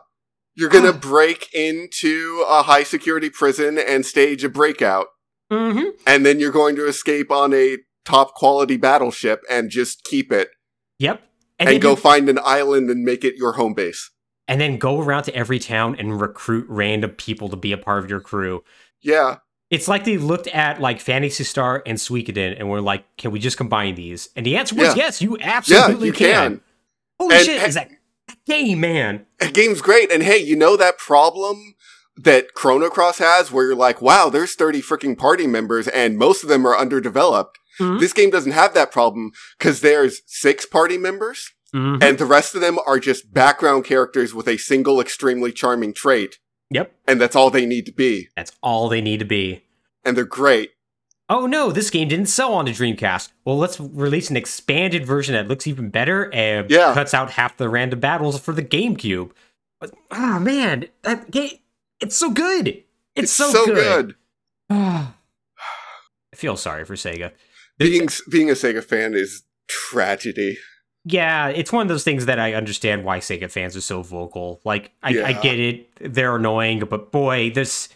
You're 0.57 0.69
going 0.69 0.91
to 0.91 0.93
break 0.93 1.53
into 1.53 2.43
a 2.49 2.63
high 2.63 2.83
security 2.83 3.29
prison 3.29 3.77
and 3.77 4.05
stage 4.05 4.43
a 4.43 4.49
breakout. 4.49 5.07
Mm-hmm. 5.51 5.89
And 6.05 6.25
then 6.25 6.39
you're 6.39 6.51
going 6.51 6.75
to 6.77 6.87
escape 6.87 7.31
on 7.31 7.53
a 7.53 7.77
top 8.05 8.33
quality 8.33 8.75
battleship 8.75 9.41
and 9.49 9.69
just 9.69 10.03
keep 10.03 10.31
it 10.31 10.49
Yep. 10.99 11.21
and, 11.59 11.69
then 11.69 11.79
go 11.79 11.91
you- 11.91 11.95
find 11.95 12.27
an 12.27 12.39
island 12.43 12.89
and 12.89 13.03
make 13.05 13.23
it 13.23 13.35
your 13.35 13.53
home 13.53 13.73
base. 13.73 14.09
and 14.47 14.59
then 14.59 14.77
go 14.77 14.99
around 14.99 15.23
to 15.23 15.35
every 15.35 15.59
town 15.59 15.95
and 15.99 16.19
recruit 16.19 16.65
random 16.69 17.11
people 17.11 17.49
to 17.49 17.55
be 17.57 17.71
a 17.71 17.77
part 17.77 18.03
of 18.03 18.09
your 18.09 18.19
crew. 18.21 18.63
Yeah. 19.01 19.37
It's 19.69 19.87
like 19.89 20.05
they 20.05 20.17
looked 20.17 20.47
at 20.47 20.79
like 20.81 21.01
Phantasy 21.01 21.43
Star 21.43 21.83
and 21.85 21.97
Suikoden 21.97 22.55
and 22.57 22.69
were 22.69 22.79
like, 22.81 23.03
"Can 23.17 23.31
we 23.31 23.39
just 23.39 23.57
combine 23.57 23.95
these?" 23.95 24.29
And 24.37 24.45
the 24.45 24.55
answer 24.55 24.73
was 24.75 24.87
Yeah. 24.95 24.95
yes. 24.95 25.21
You 25.21 25.37
Yeah, 25.37 25.49
absolutely 25.57 26.07
you 26.07 26.13
can. 26.13 26.61
Holy 27.19 27.35
And- 27.35 27.45
shit! 27.45 27.61
Is 27.67 27.73
that 27.75 27.91
that 28.27 28.37
game, 28.45 28.79
man? 28.79 29.25
The 29.39 29.51
game's 29.51 29.81
great. 29.81 30.11
And 30.11 30.23
hey, 30.23 30.37
you 30.37 30.55
know 30.55 30.75
that 30.77 30.97
problem 30.97 31.75
that 32.15 32.53
Chrono 32.53 32.89
Cross 32.89 33.19
has 33.19 33.51
where 33.51 33.65
you're 33.67 33.75
like, 33.75 34.01
wow, 34.01 34.29
there's 34.29 34.55
30 34.55 34.81
freaking 34.81 35.17
party 35.17 35.45
members 35.47 35.87
and 35.87 36.17
most 36.17 36.43
of 36.43 36.49
them 36.49 36.65
are 36.65 36.77
underdeveloped. 36.77 37.59
Mhm. 37.79 37.99
This 37.99 38.13
game 38.13 38.29
doesn't 38.31 38.53
have 38.53 38.73
that 38.73 38.91
problem 38.91 39.31
because 39.57 39.81
there's 39.81 40.21
six 40.25 40.65
party 40.65 40.97
members 40.97 41.51
Mhm. 41.75 42.01
and 42.03 42.17
the 42.17 42.25
rest 42.25 42.55
of 42.55 42.61
them 42.61 42.79
are 42.87 42.99
just 42.99 43.33
background 43.33 43.85
characters 43.85 44.33
with 44.33 44.47
a 44.47 44.57
single 44.57 44.99
extremely 44.99 45.51
charming 45.51 45.93
trait. 45.93 46.39
Yep, 46.71 46.91
And 47.07 47.21
that's 47.21 47.35
all 47.35 47.49
they 47.49 47.65
need 47.65 47.85
to 47.85 47.93
be. 47.93 48.29
that's 48.35 48.51
all 48.61 48.89
they 48.89 48.99
need 48.99 49.19
to 49.19 49.25
be. 49.25 49.63
And 50.03 50.17
they're 50.17 50.25
great. 50.25 50.71
Oh 51.29 51.45
no, 51.45 51.71
this 51.71 51.89
game 51.89 52.07
didn't 52.07 52.27
sell 52.27 52.53
on 52.53 52.65
the 52.65 52.71
Dreamcast. 52.71 53.29
Well, 53.43 53.57
let's 53.57 53.79
release 53.79 54.29
an 54.29 54.37
expanded 54.37 55.05
version 55.05 55.33
that 55.35 55.47
looks 55.47 55.67
even 55.67 55.89
better 55.89 56.33
and 56.33 56.69
Yeah. 56.69 56.93
cuts 56.93 57.13
out 57.13 57.31
half 57.31 57.57
the 57.57 57.67
random 57.69 57.99
battles 57.99 58.39
for 58.39 58.53
the 58.53 58.63
GameCube. 58.63 59.31
But, 59.81 59.93
oh 60.11 60.39
man, 60.39 60.85
that 61.03 61.29
game, 61.29 61.59
it's 61.99 62.15
so 62.15 62.29
good. 62.31 62.83
It's, 63.15 63.31
so, 63.31 63.65
good. 63.65 64.15
I 64.69 65.07
feel 66.35 66.55
sorry 66.55 66.85
for 66.85 66.95
Sega. 66.95 67.31
Being, 67.77 68.07
being 68.29 68.49
a 68.49 68.53
Sega 68.53 68.83
fan 68.83 69.13
is 69.13 69.43
tragedy. 69.67 70.57
Yeah, 71.03 71.47
it's 71.47 71.71
one 71.71 71.83
of 71.83 71.87
those 71.87 72.03
things 72.03 72.25
that 72.25 72.39
I 72.39 72.53
understand 72.53 73.03
why 73.03 73.19
Sega 73.19 73.49
fans 73.49 73.75
are 73.75 73.81
so 73.81 74.01
vocal. 74.01 74.59
Like, 74.65 74.91
I, 75.01 75.23
I 75.23 75.33
get 75.33 75.57
it; 75.59 75.89
they're 76.01 76.35
annoying, 76.35 76.79
but 76.89 77.11
boy, 77.11 77.49
this 77.49 77.89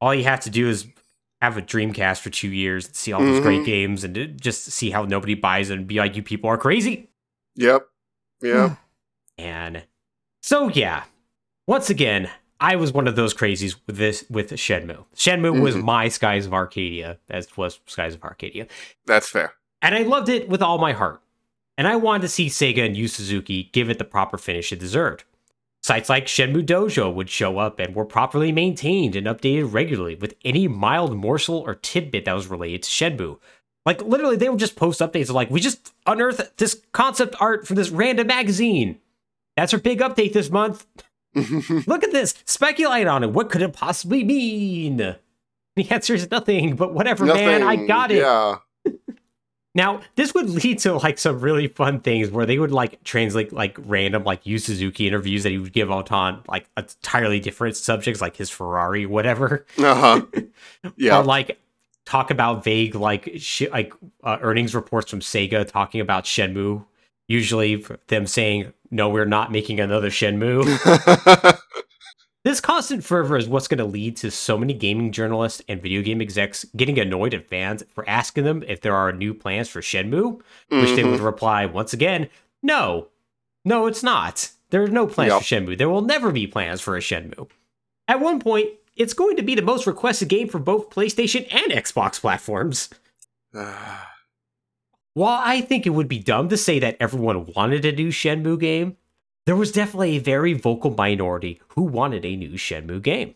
all 0.00 0.14
you 0.14 0.24
have 0.24 0.40
to 0.40 0.50
do 0.50 0.68
is 0.68 0.86
have 1.40 1.56
a 1.56 1.62
Dreamcast 1.62 2.20
for 2.20 2.30
two 2.30 2.48
years 2.48 2.86
and 2.86 2.96
see 2.96 3.12
all 3.12 3.20
those 3.20 3.40
great 3.40 3.60
Mhm. 3.62 3.66
games, 3.66 4.04
and 4.04 4.14
to 4.14 4.26
just 4.26 4.64
see 4.64 4.90
how 4.90 5.04
nobody 5.04 5.34
buys 5.34 5.70
it 5.70 5.78
and 5.78 5.86
be 5.86 5.96
like, 5.96 6.16
"You 6.16 6.22
people 6.22 6.50
are 6.50 6.58
crazy." 6.58 7.08
Yep. 7.56 7.86
Yeah. 8.42 8.76
And 9.36 9.84
so, 10.42 10.68
yeah, 10.68 11.04
once 11.66 11.90
again, 11.90 12.30
I 12.60 12.74
was 12.74 12.92
one 12.92 13.06
of 13.06 13.14
those 13.14 13.34
crazies 13.34 13.76
with 13.86 13.96
this 13.98 14.24
with 14.28 14.50
Shenmue. 14.50 15.04
Shenmue 15.14 15.60
was 15.60 15.76
Mhm. 15.76 15.84
my 15.84 16.08
Skies 16.08 16.46
of 16.46 16.52
Arcadia, 16.52 17.18
as 17.30 17.56
was 17.56 17.78
Skies 17.86 18.14
of 18.14 18.24
Arcadia. 18.24 18.66
That's 19.06 19.28
fair. 19.28 19.54
And 19.80 19.94
I 19.94 20.02
loved 20.02 20.28
it 20.28 20.48
with 20.48 20.60
all 20.60 20.78
my 20.78 20.92
heart. 20.92 21.20
And 21.76 21.86
I 21.86 21.94
wanted 21.94 22.22
to 22.22 22.28
see 22.28 22.46
Sega 22.48 22.84
and 22.84 22.96
Yu 22.96 23.06
Suzuki 23.06 23.70
give 23.72 23.88
it 23.88 23.98
the 23.98 24.04
proper 24.04 24.36
finish 24.38 24.72
it 24.72 24.80
deserved. 24.80 25.22
Sites 25.88 26.10
like 26.10 26.26
Shenmue 26.26 26.66
Dojo 26.66 27.10
would 27.14 27.30
show 27.30 27.56
up 27.56 27.78
and 27.78 27.94
were 27.94 28.04
properly 28.04 28.52
maintained 28.52 29.16
and 29.16 29.26
updated 29.26 29.72
regularly 29.72 30.16
with 30.16 30.34
any 30.44 30.68
mild 30.68 31.16
morsel 31.16 31.60
or 31.60 31.74
tidbit 31.74 32.26
that 32.26 32.34
was 32.34 32.46
related 32.46 32.82
to 32.82 32.90
Shenmue. 32.90 33.38
Like 33.86 34.02
literally, 34.02 34.36
they 34.36 34.50
would 34.50 34.58
just 34.58 34.76
post 34.76 35.00
updates 35.00 35.30
of 35.30 35.34
like, 35.34 35.48
we 35.48 35.60
just 35.60 35.94
unearthed 36.04 36.58
this 36.58 36.82
concept 36.92 37.36
art 37.40 37.66
from 37.66 37.76
this 37.76 37.88
random 37.88 38.26
magazine. 38.26 39.00
That's 39.56 39.72
our 39.72 39.80
big 39.80 40.00
update 40.00 40.34
this 40.34 40.50
month. 40.50 40.84
Look 41.34 42.04
at 42.04 42.12
this. 42.12 42.34
Speculate 42.44 43.06
on 43.06 43.24
it. 43.24 43.30
What 43.30 43.48
could 43.48 43.62
it 43.62 43.72
possibly 43.72 44.24
mean? 44.24 45.16
The 45.76 45.88
answer 45.92 46.12
is 46.12 46.28
nothing, 46.28 46.74
but 46.74 46.92
whatever, 46.92 47.24
man. 47.24 47.62
I 47.62 47.76
got 47.76 48.10
it. 48.10 48.18
Yeah. 48.18 48.56
Now, 49.78 50.00
this 50.16 50.34
would 50.34 50.50
lead 50.50 50.80
to 50.80 50.94
like 50.94 51.18
some 51.18 51.38
really 51.38 51.68
fun 51.68 52.00
things 52.00 52.30
where 52.30 52.44
they 52.44 52.58
would 52.58 52.72
like 52.72 53.00
translate 53.04 53.52
like 53.52 53.78
random 53.78 54.24
like 54.24 54.44
Yu 54.44 54.58
Suzuki 54.58 55.06
interviews 55.06 55.44
that 55.44 55.50
he 55.50 55.58
would 55.58 55.72
give 55.72 55.88
out 55.92 56.10
on 56.10 56.42
like 56.48 56.68
entirely 56.76 57.38
different 57.38 57.76
subjects, 57.76 58.20
like 58.20 58.34
his 58.36 58.50
Ferrari, 58.50 59.06
whatever. 59.06 59.64
Uh 59.78 59.94
huh. 59.94 60.26
Yeah. 60.96 61.20
or 61.20 61.24
like 61.24 61.60
talk 62.06 62.32
about 62.32 62.64
vague 62.64 62.96
like 62.96 63.30
sh- 63.36 63.70
like 63.70 63.92
uh, 64.24 64.38
earnings 64.40 64.74
reports 64.74 65.10
from 65.12 65.20
Sega 65.20 65.64
talking 65.64 66.00
about 66.00 66.24
Shenmue. 66.24 66.84
Usually, 67.28 67.84
them 68.08 68.26
saying, 68.26 68.72
"No, 68.90 69.08
we're 69.10 69.26
not 69.26 69.52
making 69.52 69.78
another 69.78 70.10
Shenmue." 70.10 70.64
This 72.48 72.62
constant 72.62 73.04
fervor 73.04 73.36
is 73.36 73.46
what's 73.46 73.68
going 73.68 73.76
to 73.76 73.84
lead 73.84 74.16
to 74.16 74.30
so 74.30 74.56
many 74.56 74.72
gaming 74.72 75.12
journalists 75.12 75.60
and 75.68 75.82
video 75.82 76.00
game 76.00 76.22
execs 76.22 76.64
getting 76.74 76.98
annoyed 76.98 77.34
at 77.34 77.46
fans 77.46 77.82
for 77.90 78.08
asking 78.08 78.44
them 78.44 78.64
if 78.66 78.80
there 78.80 78.94
are 78.94 79.12
new 79.12 79.34
plans 79.34 79.68
for 79.68 79.82
Shenmue, 79.82 80.40
which 80.70 80.96
they 80.96 81.04
would 81.04 81.16
mm-hmm. 81.16 81.24
reply 81.26 81.66
once 81.66 81.92
again, 81.92 82.30
no. 82.62 83.08
No, 83.66 83.86
it's 83.86 84.02
not. 84.02 84.50
There 84.70 84.82
are 84.82 84.88
no 84.88 85.06
plans 85.06 85.32
Yep. 85.32 85.42
for 85.42 85.44
Shenmue. 85.44 85.76
There 85.76 85.90
will 85.90 86.00
never 86.00 86.32
be 86.32 86.46
plans 86.46 86.80
for 86.80 86.96
a 86.96 87.00
Shenmue. 87.00 87.50
At 88.08 88.20
one 88.20 88.40
point, 88.40 88.70
it's 88.96 89.12
going 89.12 89.36
to 89.36 89.42
be 89.42 89.54
the 89.54 89.60
most 89.60 89.86
requested 89.86 90.30
game 90.30 90.48
for 90.48 90.58
both 90.58 90.88
PlayStation 90.88 91.46
and 91.52 91.70
Xbox 91.70 92.18
platforms. 92.18 92.88
While 93.52 95.42
I 95.44 95.60
think 95.60 95.86
it 95.86 95.90
would 95.90 96.08
be 96.08 96.18
dumb 96.18 96.48
to 96.48 96.56
say 96.56 96.78
that 96.78 96.96
everyone 96.98 97.52
wanted 97.54 97.84
a 97.84 97.92
new 97.92 98.08
Shenmue 98.08 98.58
game, 98.58 98.96
there 99.48 99.56
was 99.56 99.72
definitely 99.72 100.16
a 100.18 100.20
very 100.20 100.52
vocal 100.52 100.90
minority 100.94 101.58
who 101.68 101.80
wanted 101.80 102.22
a 102.26 102.36
new 102.36 102.50
Shenmue 102.50 103.00
game. 103.00 103.34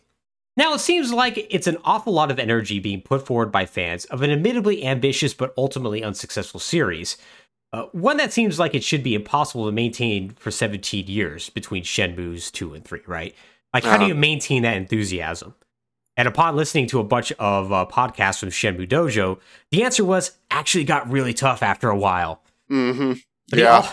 Now, 0.55 0.75
it 0.75 0.79
seems 0.79 1.11
like 1.11 1.47
it's 1.49 1.65
an 1.65 1.77
awful 1.83 2.13
lot 2.13 2.29
of 2.29 2.37
energy 2.37 2.77
being 2.77 3.01
put 3.01 3.25
forward 3.25 3.51
by 3.51 3.65
fans 3.65 4.05
of 4.05 4.21
an 4.21 4.29
admittedly 4.29 4.85
ambitious 4.85 5.33
but 5.33 5.55
ultimately 5.57 6.03
unsuccessful 6.03 6.59
series. 6.59 7.17
Uh, 7.73 7.85
one 7.93 8.17
that 8.17 8.31
seems 8.31 8.59
like 8.59 8.75
it 8.75 8.83
should 8.83 9.01
be 9.01 9.15
impossible 9.15 9.65
to 9.65 9.71
maintain 9.71 10.29
for 10.37 10.51
17 10.51 11.07
years 11.07 11.49
between 11.49 11.81
Shenmue's 11.81 12.51
2 12.51 12.75
and 12.75 12.85
3, 12.85 12.99
right? 13.07 13.33
Like, 13.73 13.83
how 13.83 13.97
do 13.97 14.03
Uh-huh. 14.03 14.09
you 14.09 14.13
maintain 14.15 14.61
that 14.61 14.77
enthusiasm? 14.77 15.55
And 16.15 16.27
upon 16.27 16.55
listening 16.55 16.85
to 16.89 16.99
a 16.99 17.03
bunch 17.03 17.31
of 17.39 17.73
uh, 17.73 17.87
podcasts 17.91 18.37
from 18.39 18.49
Shenmue 18.49 18.87
Dojo, 18.87 19.39
the 19.71 19.81
answer 19.83 20.05
was 20.05 20.37
actually 20.51 20.83
got 20.83 21.09
really 21.11 21.33
tough 21.33 21.63
after 21.63 21.89
a 21.89 21.97
while. 21.97 22.43
hmm 22.67 23.13
They 23.51 23.61
Yeah. 23.63 23.77
all- 23.77 23.89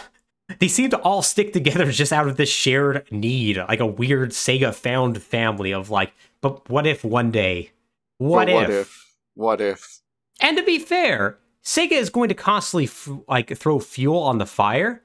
they 0.58 0.68
seem 0.68 0.90
to 0.90 0.98
all 0.98 1.22
stick 1.22 1.52
together 1.52 1.90
just 1.92 2.12
out 2.12 2.28
of 2.28 2.36
this 2.36 2.50
shared 2.50 3.10
need, 3.10 3.56
like 3.56 3.80
a 3.80 3.86
weird 3.86 4.30
Sega 4.30 4.74
found 4.74 5.22
family 5.22 5.72
of 5.72 5.90
like, 5.90 6.12
but 6.40 6.68
what 6.68 6.86
if 6.86 7.04
one 7.04 7.30
day? 7.30 7.70
What, 8.18 8.46
But 8.46 8.54
what 8.54 8.70
if? 8.70 8.70
if? 8.70 9.14
What 9.34 9.60
if? 9.60 10.00
And 10.40 10.56
to 10.56 10.62
be 10.62 10.78
fair, 10.78 11.38
Sega 11.64 11.92
is 11.92 12.10
going 12.10 12.28
to 12.28 12.34
constantly 12.34 12.84
f- 12.84 13.08
like 13.28 13.56
throw 13.56 13.78
fuel 13.78 14.20
on 14.22 14.38
the 14.38 14.46
fire. 14.46 15.02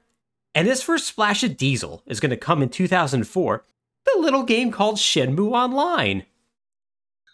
And 0.54 0.66
this 0.66 0.82
first 0.82 1.06
splash 1.06 1.42
of 1.42 1.56
diesel 1.56 2.02
is 2.06 2.20
going 2.20 2.30
to 2.30 2.36
come 2.36 2.62
in 2.62 2.70
2004, 2.70 3.64
the 4.06 4.20
little 4.20 4.42
game 4.42 4.70
called 4.70 4.96
Shenmue 4.96 5.52
Online. 5.52 6.24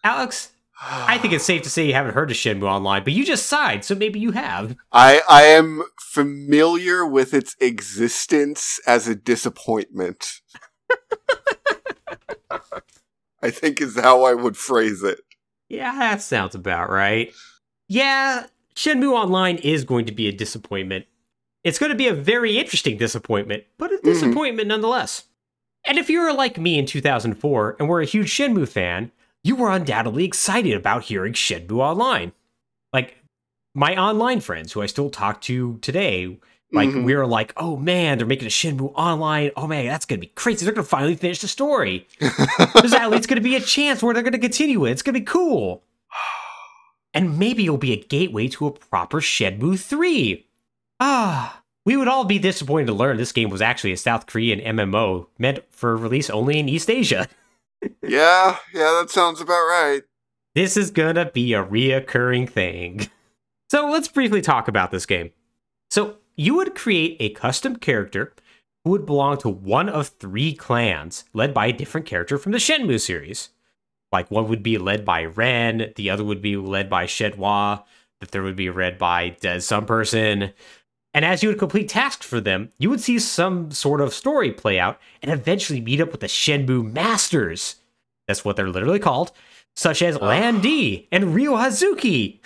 Alex, 0.02 0.51
I 0.84 1.16
think 1.18 1.32
it's 1.32 1.44
safe 1.44 1.62
to 1.62 1.70
say 1.70 1.86
you 1.86 1.94
haven't 1.94 2.14
heard 2.14 2.30
of 2.30 2.36
Shenmue 2.36 2.64
Online, 2.64 3.04
but 3.04 3.12
you 3.12 3.24
just 3.24 3.46
sighed, 3.46 3.84
so 3.84 3.94
maybe 3.94 4.18
you 4.18 4.32
have. 4.32 4.74
I 4.90 5.22
I 5.28 5.42
am 5.44 5.84
familiar 6.00 7.06
with 7.06 7.32
its 7.34 7.54
existence 7.60 8.80
as 8.86 9.06
a 9.06 9.14
disappointment. 9.14 10.40
I 13.42 13.50
think 13.50 13.80
is 13.80 13.98
how 13.98 14.24
I 14.24 14.34
would 14.34 14.56
phrase 14.56 15.02
it. 15.02 15.20
Yeah, 15.68 15.92
that 15.98 16.22
sounds 16.22 16.54
about 16.54 16.90
right. 16.90 17.32
Yeah, 17.88 18.46
Shenmue 18.76 19.12
Online 19.12 19.56
is 19.56 19.84
going 19.84 20.04
to 20.06 20.12
be 20.12 20.28
a 20.28 20.32
disappointment. 20.32 21.06
It's 21.64 21.78
going 21.78 21.90
to 21.90 21.96
be 21.98 22.08
a 22.08 22.14
very 22.14 22.58
interesting 22.58 22.96
disappointment, 22.98 23.64
but 23.78 23.92
a 23.92 23.96
Mhm. 23.98 24.02
disappointment 24.04 24.68
nonetheless. 24.68 25.24
And 25.84 25.98
if 25.98 26.08
you 26.10 26.20
were 26.20 26.32
like 26.32 26.58
me 26.58 26.78
in 26.78 26.86
2004 26.86 27.76
and 27.78 27.88
were 27.88 28.00
a 28.00 28.04
huge 28.06 28.30
Shenmue 28.32 28.68
fan, 28.68 29.10
you 29.44 29.56
were 29.56 29.70
undoubtedly 29.70 30.24
excited 30.24 30.74
about 30.74 31.04
hearing 31.04 31.32
Shenmue 31.32 31.78
Online. 31.78 32.32
Like 32.92 33.16
my 33.74 33.96
online 33.96 34.40
friends 34.40 34.72
who 34.72 34.82
I 34.82 34.86
still 34.86 35.10
talk 35.10 35.40
to 35.42 35.78
today, 35.78 36.38
like 36.72 36.88
Mhm. 36.90 37.04
we 37.04 37.14
were 37.14 37.26
like, 37.26 37.52
"Oh 37.56 37.76
man, 37.76 38.18
they're 38.18 38.26
making 38.26 38.46
a 38.46 38.50
Shenmue 38.50 38.92
Online. 38.94 39.50
Oh 39.56 39.66
man, 39.66 39.86
that's 39.86 40.04
going 40.04 40.20
to 40.20 40.26
be 40.26 40.32
crazy. 40.34 40.64
They're 40.64 40.74
going 40.74 40.84
to 40.84 40.88
finally 40.88 41.14
finish 41.16 41.40
the 41.40 41.48
story." 41.48 42.06
There's 42.20 42.92
at 42.94 43.10
least 43.10 43.28
going 43.28 43.36
to 43.36 43.40
be 43.40 43.56
a 43.56 43.60
chance 43.60 44.02
where 44.02 44.14
they're 44.14 44.22
going 44.22 44.32
to 44.32 44.38
continue 44.38 44.84
it. 44.86 44.92
It's 44.92 45.02
going 45.02 45.14
to 45.14 45.20
be 45.20 45.26
cool. 45.26 45.82
And 47.14 47.38
maybe 47.38 47.64
it'll 47.64 47.76
be 47.76 47.92
a 47.92 48.02
gateway 48.02 48.48
to 48.48 48.66
a 48.66 48.70
proper 48.70 49.20
Shenmue 49.20 49.78
3. 49.78 50.46
Ah, 50.98 51.60
we 51.84 51.94
would 51.94 52.08
all 52.08 52.24
be 52.24 52.38
disappointed 52.38 52.86
to 52.86 52.94
learn 52.94 53.18
this 53.18 53.32
game 53.32 53.50
was 53.50 53.60
actually 53.60 53.92
a 53.92 53.98
South 53.98 54.24
Korean 54.26 54.60
MMO 54.60 55.26
meant 55.38 55.58
for 55.70 55.94
release 55.94 56.30
only 56.30 56.58
in 56.58 56.70
East 56.70 56.88
Asia. 56.88 57.28
yeah, 58.02 58.56
yeah, 58.72 59.00
that 59.00 59.10
sounds 59.10 59.40
about 59.40 59.52
right. 59.52 60.02
This 60.54 60.76
is 60.76 60.90
gonna 60.90 61.30
be 61.30 61.54
a 61.54 61.64
reoccurring 61.64 62.48
thing. 62.48 63.08
So 63.70 63.88
let's 63.88 64.08
briefly 64.08 64.42
talk 64.42 64.68
about 64.68 64.90
this 64.90 65.06
game. 65.06 65.30
So 65.90 66.16
you 66.36 66.54
would 66.56 66.74
create 66.74 67.16
a 67.20 67.30
custom 67.30 67.76
character 67.76 68.34
who 68.84 68.90
would 68.90 69.06
belong 69.06 69.38
to 69.38 69.48
one 69.48 69.88
of 69.88 70.08
three 70.08 70.52
clans, 70.52 71.24
led 71.32 71.54
by 71.54 71.66
a 71.66 71.72
different 71.72 72.06
character 72.06 72.36
from 72.36 72.52
the 72.52 72.58
Shenmue 72.58 73.00
series. 73.00 73.50
Like 74.10 74.30
one 74.30 74.48
would 74.48 74.62
be 74.62 74.76
led 74.76 75.04
by 75.04 75.24
Ren, 75.24 75.92
the 75.96 76.10
other 76.10 76.24
would 76.24 76.42
be 76.42 76.56
led 76.56 76.90
by 76.90 77.06
Shenhua, 77.06 77.84
the 78.20 78.26
third 78.26 78.44
would 78.44 78.56
be 78.56 78.70
led 78.70 78.98
by 78.98 79.30
Dead 79.40 79.62
some 79.62 79.86
person. 79.86 80.52
And 81.14 81.24
as 81.24 81.42
you 81.42 81.50
would 81.50 81.58
complete 81.58 81.88
tasks 81.88 82.24
for 82.24 82.40
them, 82.40 82.70
you 82.78 82.88
would 82.88 83.00
see 83.00 83.18
some 83.18 83.70
sort 83.70 84.00
of 84.00 84.14
story 84.14 84.50
play 84.50 84.78
out 84.78 84.98
and 85.20 85.30
eventually 85.30 85.80
meet 85.80 86.00
up 86.00 86.10
with 86.10 86.20
the 86.20 86.26
Shenmue 86.26 86.90
Masters. 86.92 87.76
That's 88.26 88.44
what 88.44 88.56
they're 88.56 88.68
literally 88.70 88.98
called, 88.98 89.32
such 89.76 90.00
as 90.00 90.18
Lan 90.20 90.60
Di 90.60 91.08
and 91.12 91.34
Ryo 91.34 91.52
Hazuki. 91.56 92.40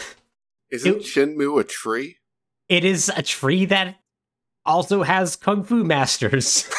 Isn't 0.71 0.97
It- 0.97 1.03
Shenmue 1.03 1.61
a 1.61 1.65
tree? 1.65 2.17
It 2.69 2.85
is 2.85 3.09
a 3.15 3.23
tree 3.23 3.65
that 3.67 4.01
also 4.65 5.05
has 5.05 5.37
kung 5.37 5.63
fu 5.63 5.85
masters. 5.85 6.69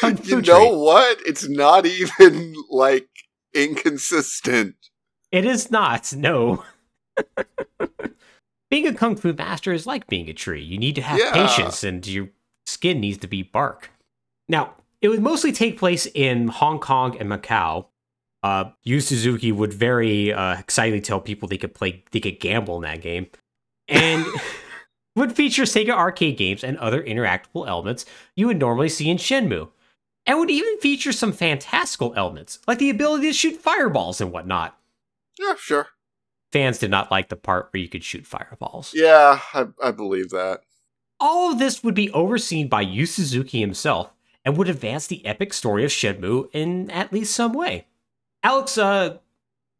Kung 0.00 0.16
fu 0.16 0.36
You 0.36 0.42
tree. 0.42 0.52
know 0.52 0.78
what? 0.78 1.18
It's 1.26 1.48
not 1.48 1.86
even 1.86 2.54
like 2.70 3.08
inconsistent. 3.54 4.74
It 5.32 5.44
is 5.46 5.70
not, 5.70 6.12
no. 6.14 6.64
being 8.74 8.88
a 8.88 8.92
kung 8.94 9.14
fu 9.14 9.32
master 9.32 9.72
is 9.72 9.86
like 9.86 10.08
being 10.08 10.28
a 10.28 10.32
tree. 10.32 10.60
You 10.60 10.78
need 10.78 10.96
to 10.96 11.02
have 11.02 11.20
Yeah. 11.20 11.32
patience 11.32 11.84
and 11.84 12.04
your 12.06 12.30
skin 12.66 12.98
needs 13.00 13.18
to 13.18 13.28
be 13.28 13.42
bark. 13.44 13.90
Now, 14.48 14.74
it 15.00 15.08
would 15.10 15.22
mostly 15.22 15.52
take 15.52 15.78
place 15.78 16.06
in 16.12 16.48
Hong 16.48 16.80
Kong 16.80 17.16
and 17.20 17.30
Macau. 17.30 17.86
Uh, 18.42 18.70
Yu 18.82 19.00
Suzuki 19.00 19.52
would 19.52 19.72
very 19.72 20.32
uh, 20.32 20.58
excitedly 20.58 21.00
tell 21.00 21.20
people 21.20 21.46
they 21.48 21.56
could 21.56 21.72
play, 21.72 22.02
they 22.10 22.18
could 22.18 22.40
gamble 22.40 22.74
in 22.76 22.82
that 22.82 23.00
game, 23.00 23.28
and 23.86 24.26
would 25.16 25.32
feature 25.36 25.62
Sega 25.62 25.90
arcade 25.90 26.36
games 26.36 26.64
and 26.64 26.76
other 26.78 27.00
interactable 27.02 27.68
elements 27.68 28.04
you 28.34 28.48
would 28.48 28.58
normally 28.58 28.88
see 28.88 29.08
in 29.08 29.18
Shenmue, 29.18 29.68
and 30.26 30.38
would 30.40 30.50
even 30.50 30.78
feature 30.80 31.12
some 31.12 31.32
fantastical 31.32 32.12
elements 32.16 32.58
like 32.66 32.78
the 32.78 32.90
ability 32.90 33.28
to 33.28 33.32
shoot 33.32 33.56
fireballs 33.56 34.20
and 34.20 34.32
whatnot 34.32 34.76
Yeah, 35.38 35.54
sure. 35.58 35.88
Fans 36.54 36.78
did 36.78 36.90
not 36.90 37.10
like 37.10 37.30
the 37.30 37.36
part 37.36 37.68
where 37.72 37.82
you 37.82 37.88
could 37.88 38.04
shoot 38.04 38.24
fireballs. 38.24 38.92
Yeah, 38.94 39.40
I, 39.52 39.66
I 39.82 39.90
believe 39.90 40.30
that. 40.30 40.60
All 41.18 41.50
of 41.50 41.58
this 41.58 41.82
would 41.82 41.96
be 41.96 42.12
overseen 42.12 42.68
by 42.68 42.82
Yu 42.82 43.06
Suzuki 43.06 43.58
himself 43.58 44.12
and 44.44 44.56
would 44.56 44.68
advance 44.68 45.08
the 45.08 45.26
epic 45.26 45.52
story 45.52 45.84
of 45.84 45.90
Shenmue 45.90 46.48
in 46.52 46.92
at 46.92 47.12
least 47.12 47.34
some 47.34 47.54
way. 47.54 47.88
Alex, 48.44 48.78
uh, 48.78 49.18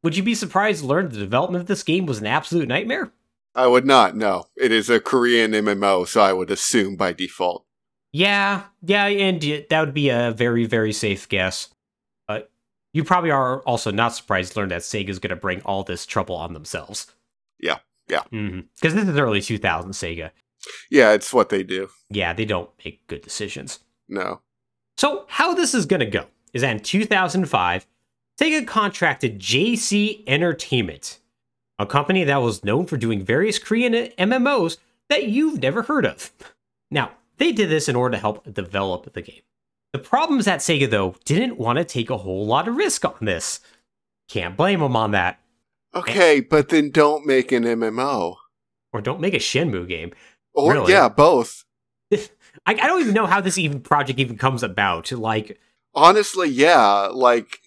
would 0.02 0.16
you 0.16 0.24
be 0.24 0.34
surprised 0.34 0.80
to 0.80 0.86
learn 0.86 1.10
the 1.10 1.18
development 1.18 1.62
of 1.62 1.68
this 1.68 1.84
game 1.84 2.06
was 2.06 2.18
an 2.18 2.26
absolute 2.26 2.66
nightmare? 2.66 3.12
I 3.54 3.68
would 3.68 3.86
not, 3.86 4.16
no. 4.16 4.46
It 4.56 4.72
is 4.72 4.90
a 4.90 4.98
Korean 4.98 5.52
MMO, 5.52 6.08
so 6.08 6.22
I 6.22 6.32
would 6.32 6.50
assume 6.50 6.96
by 6.96 7.12
default. 7.12 7.64
Yeah, 8.10 8.64
yeah, 8.82 9.06
and 9.06 9.40
that 9.70 9.80
would 9.80 9.94
be 9.94 10.08
a 10.08 10.32
very, 10.36 10.66
very 10.66 10.92
safe 10.92 11.28
guess. 11.28 11.68
You 12.94 13.04
probably 13.04 13.32
are 13.32 13.60
also 13.62 13.90
not 13.90 14.14
surprised 14.14 14.52
to 14.52 14.60
learn 14.60 14.68
that 14.70 14.82
Sega 14.82 15.08
is 15.10 15.18
going 15.18 15.30
to 15.30 15.36
bring 15.36 15.60
all 15.62 15.82
this 15.82 16.06
trouble 16.06 16.36
on 16.36 16.54
themselves. 16.54 17.08
Yeah, 17.60 17.78
yeah. 18.08 18.22
Mm-hmm. 18.32 18.60
Because 18.76 18.94
this 18.94 19.08
is 19.08 19.18
early 19.18 19.42
2000 19.42 19.90
Sega. 19.90 20.30
Yeah, 20.90 21.12
it's 21.12 21.34
what 21.34 21.48
they 21.48 21.64
do. 21.64 21.90
Yeah, 22.08 22.32
they 22.32 22.44
don't 22.44 22.70
make 22.84 23.06
good 23.08 23.20
decisions. 23.20 23.80
No. 24.08 24.40
So, 24.96 25.24
how 25.28 25.54
this 25.54 25.74
is 25.74 25.86
going 25.86 26.00
to 26.00 26.06
go 26.06 26.26
is 26.52 26.62
that 26.62 26.70
in 26.70 26.80
2005, 26.80 27.86
Sega 28.40 28.66
contracted 28.66 29.40
JC 29.40 30.22
Entertainment, 30.28 31.18
a 31.80 31.86
company 31.86 32.22
that 32.22 32.42
was 32.42 32.64
known 32.64 32.86
for 32.86 32.96
doing 32.96 33.24
various 33.24 33.58
Korean 33.58 33.92
MMOs 33.92 34.78
that 35.08 35.26
you've 35.26 35.60
never 35.60 35.82
heard 35.82 36.06
of. 36.06 36.30
Now, 36.92 37.10
they 37.38 37.50
did 37.50 37.70
this 37.70 37.88
in 37.88 37.96
order 37.96 38.14
to 38.14 38.20
help 38.20 38.52
develop 38.52 39.12
the 39.12 39.22
game. 39.22 39.42
The 39.94 40.00
problem 40.00 40.40
is 40.40 40.46
that 40.46 40.58
Sega, 40.58 40.90
though, 40.90 41.14
didn't 41.24 41.56
want 41.56 41.78
to 41.78 41.84
take 41.84 42.10
a 42.10 42.16
whole 42.16 42.44
lot 42.44 42.66
of 42.66 42.74
risk 42.74 43.04
on 43.04 43.14
this. 43.20 43.60
Can't 44.28 44.56
blame 44.56 44.80
them 44.80 44.96
on 44.96 45.12
that. 45.12 45.38
Okay, 45.94 46.40
but 46.40 46.68
then 46.70 46.90
don't 46.90 47.24
make 47.24 47.52
an 47.52 47.62
MMO. 47.62 48.34
or 48.92 49.00
don't 49.00 49.20
make 49.20 49.34
a 49.34 49.38
Shenmue 49.38 49.88
game. 49.88 50.12
Or 50.52 50.72
Really? 50.72 50.92
yeah, 50.92 51.08
both. 51.08 51.64
I, 52.12 52.18
I 52.66 52.74
don't 52.74 53.02
even 53.02 53.14
know 53.14 53.26
how 53.26 53.40
this 53.40 53.56
even 53.56 53.80
project 53.80 54.18
even 54.18 54.36
comes 54.36 54.64
about. 54.64 55.12
Like, 55.12 55.60
Honestly, 55.94 56.48
yeah, 56.48 57.08
like 57.12 57.60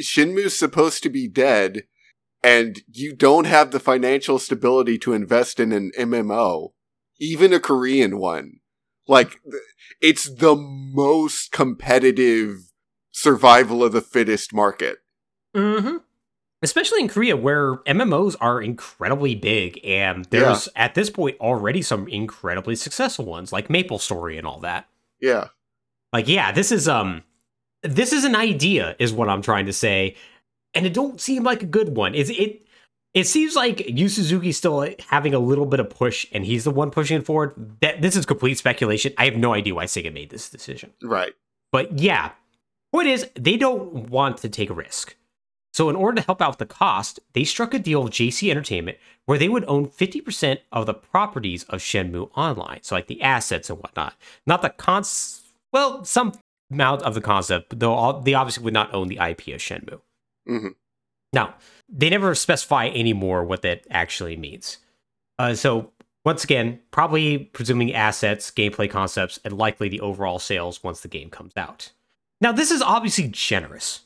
Shenmue's 0.00 0.56
supposed 0.56 1.02
to 1.02 1.08
be 1.10 1.26
dead 1.26 1.82
and 2.44 2.80
you 2.92 3.12
don't 3.12 3.46
have 3.46 3.72
the 3.72 3.80
financial 3.80 4.38
stability 4.38 4.98
to 4.98 5.14
invest 5.14 5.58
in 5.58 5.72
an 5.72 5.90
MMO, 5.98 6.74
even 7.18 7.52
a 7.52 7.58
Korean 7.58 8.18
one. 8.18 8.60
Like 9.08 9.40
it's 10.00 10.28
the 10.28 10.56
most 10.56 11.52
competitive 11.52 12.72
survival 13.10 13.84
of 13.84 13.92
the 13.92 14.00
fittest 14.00 14.52
market. 14.52 14.98
hmm 15.54 15.98
especially 16.62 17.00
in 17.00 17.08
Korea, 17.08 17.36
where 17.36 17.76
MMOs 17.78 18.36
are 18.40 18.62
incredibly 18.62 19.34
big, 19.34 19.80
and 19.84 20.24
there's 20.26 20.68
at 20.76 20.94
this 20.94 21.10
point 21.10 21.36
already 21.40 21.82
some 21.82 22.06
incredibly 22.08 22.76
successful 22.76 23.24
ones, 23.24 23.52
like 23.52 23.68
Maple 23.68 23.98
Story 23.98 24.38
and 24.38 24.46
all 24.46 24.60
that. 24.60 24.88
Yeah. 25.20 25.48
Like, 26.12 26.28
yeah, 26.28 26.52
this 26.52 26.70
is 26.70 26.88
um, 26.88 27.24
this 27.82 28.12
is 28.12 28.24
an 28.24 28.36
idea, 28.36 28.94
is 28.98 29.12
what 29.12 29.28
I'm 29.28 29.42
trying 29.42 29.66
to 29.66 29.72
say, 29.72 30.14
and 30.72 30.86
it 30.86 30.94
don't 30.94 31.20
seem 31.20 31.42
like 31.42 31.62
a 31.62 31.66
good 31.66 31.96
one. 31.96 32.14
It's 32.14 32.30
it. 32.30 32.61
It 33.14 33.26
seems 33.26 33.54
like 33.54 33.88
Yu 33.88 34.08
Suzuki's 34.08 34.56
still 34.56 34.88
having 35.08 35.34
a 35.34 35.38
little 35.38 35.66
bit 35.66 35.80
of 35.80 35.90
push, 35.90 36.26
and 36.32 36.46
he's 36.46 36.64
the 36.64 36.70
one 36.70 36.90
pushing 36.90 37.18
it 37.18 37.26
forward. 37.26 37.76
That 37.80 38.00
this 38.00 38.16
is 38.16 38.24
complete 38.24 38.56
speculation. 38.56 39.12
I 39.18 39.26
have 39.26 39.36
no 39.36 39.52
idea 39.52 39.74
why 39.74 39.84
Sega 39.84 40.12
made 40.12 40.30
this 40.30 40.48
decision. 40.48 40.92
Right. 41.02 41.34
But 41.72 41.98
yeah, 41.98 42.32
point 42.92 43.08
is, 43.08 43.28
they 43.34 43.56
don't 43.56 44.08
want 44.08 44.38
to 44.38 44.48
take 44.48 44.70
a 44.70 44.74
risk. 44.74 45.16
So, 45.74 45.88
in 45.88 45.96
order 45.96 46.20
to 46.20 46.26
help 46.26 46.42
out 46.42 46.50
with 46.50 46.58
the 46.58 46.66
cost, 46.66 47.20
they 47.32 47.44
struck 47.44 47.72
a 47.72 47.78
deal 47.78 48.02
with 48.02 48.12
JC 48.12 48.50
Entertainment 48.50 48.98
where 49.24 49.38
they 49.38 49.48
would 49.48 49.64
own 49.66 49.88
50% 49.88 50.58
of 50.70 50.86
the 50.86 50.94
properties 50.94 51.64
of 51.64 51.80
Shenmue 51.80 52.30
Online. 52.36 52.80
So, 52.82 52.94
like 52.94 53.06
the 53.06 53.22
assets 53.22 53.70
and 53.70 53.78
whatnot. 53.78 54.14
Not 54.46 54.62
the 54.62 54.70
cons, 54.70 55.42
well, 55.72 56.04
some 56.04 56.32
amount 56.70 57.02
of 57.02 57.14
the 57.14 57.20
concept, 57.20 57.78
though 57.78 57.94
all, 57.94 58.20
they 58.20 58.34
obviously 58.34 58.64
would 58.64 58.74
not 58.74 58.92
own 58.94 59.08
the 59.08 59.16
IP 59.16 59.48
of 59.48 59.60
Shenmue. 59.60 60.00
hmm 60.46 60.68
Now, 61.32 61.54
they 61.88 62.10
never 62.10 62.34
specify 62.34 62.86
any 62.88 63.12
more 63.12 63.44
what 63.44 63.62
that 63.62 63.86
actually 63.90 64.36
means. 64.36 64.78
Uh, 65.38 65.54
so, 65.54 65.92
once 66.24 66.44
again, 66.44 66.78
probably 66.90 67.38
presuming 67.38 67.92
assets, 67.94 68.50
gameplay 68.50 68.88
concepts, 68.88 69.38
and 69.44 69.56
likely 69.58 69.88
the 69.88 70.00
overall 70.00 70.38
sales 70.38 70.82
once 70.84 71.00
the 71.00 71.08
game 71.08 71.30
comes 71.30 71.52
out. 71.56 71.90
Now, 72.40 72.52
this 72.52 72.70
is 72.70 72.82
obviously 72.82 73.28
generous. 73.28 74.00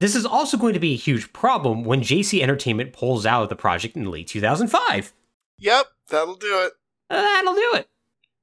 This 0.00 0.16
is 0.16 0.26
also 0.26 0.56
going 0.56 0.74
to 0.74 0.80
be 0.80 0.94
a 0.94 0.96
huge 0.96 1.32
problem 1.32 1.84
when 1.84 2.00
JC 2.00 2.42
Entertainment 2.42 2.92
pulls 2.92 3.24
out 3.24 3.44
of 3.44 3.48
the 3.48 3.54
project 3.56 3.96
in 3.96 4.10
late 4.10 4.26
2005. 4.26 5.12
Yep, 5.58 5.86
that'll 6.08 6.34
do 6.34 6.60
it. 6.64 6.72
Uh, 7.08 7.20
That'll 7.22 7.54
do 7.54 7.70
it. 7.74 7.88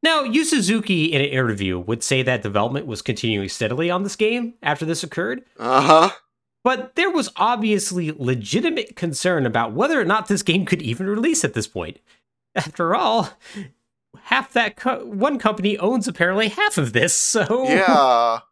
Now, 0.01 0.23
Yu 0.23 0.45
Suzuki 0.45 1.05
in 1.05 1.19
an 1.19 1.27
interview 1.27 1.77
would 1.79 2.03
say 2.03 2.21
that 2.21 2.43
development 2.43 2.85
was 2.85 3.01
continuing 3.01 3.49
steadily 3.49 3.89
on 3.91 4.03
this 4.03 4.15
game 4.15 4.53
after 4.63 4.85
this 4.85 5.03
occurred, 5.03 5.43
Uh 5.57 5.81
huh. 5.81 6.09
But 6.63 6.95
there 6.95 7.10
was 7.10 7.30
obviously 7.36 8.12
legitimate 8.12 8.95
concern 8.95 9.45
about 9.45 9.74
whether 9.74 10.00
or 10.00 10.06
not 10.06 10.28
this 10.28 10.43
game 10.43 10.65
could 10.65 10.82
even 10.82 11.08
release 11.08 11.43
at 11.43 11.54
this 11.54 11.67
point. 11.67 12.00
After 12.56 12.95
all, 12.95 13.30
half 14.24 14.52
that 14.54 14.76
co- 14.76 15.06
one 15.06 15.39
company 15.39 15.78
owns 15.78 16.08
apparently 16.08 16.50
half 16.50 16.78
of 16.78 16.93
this, 16.93 17.13
so 17.13 17.65
Yeah. 17.67 18.39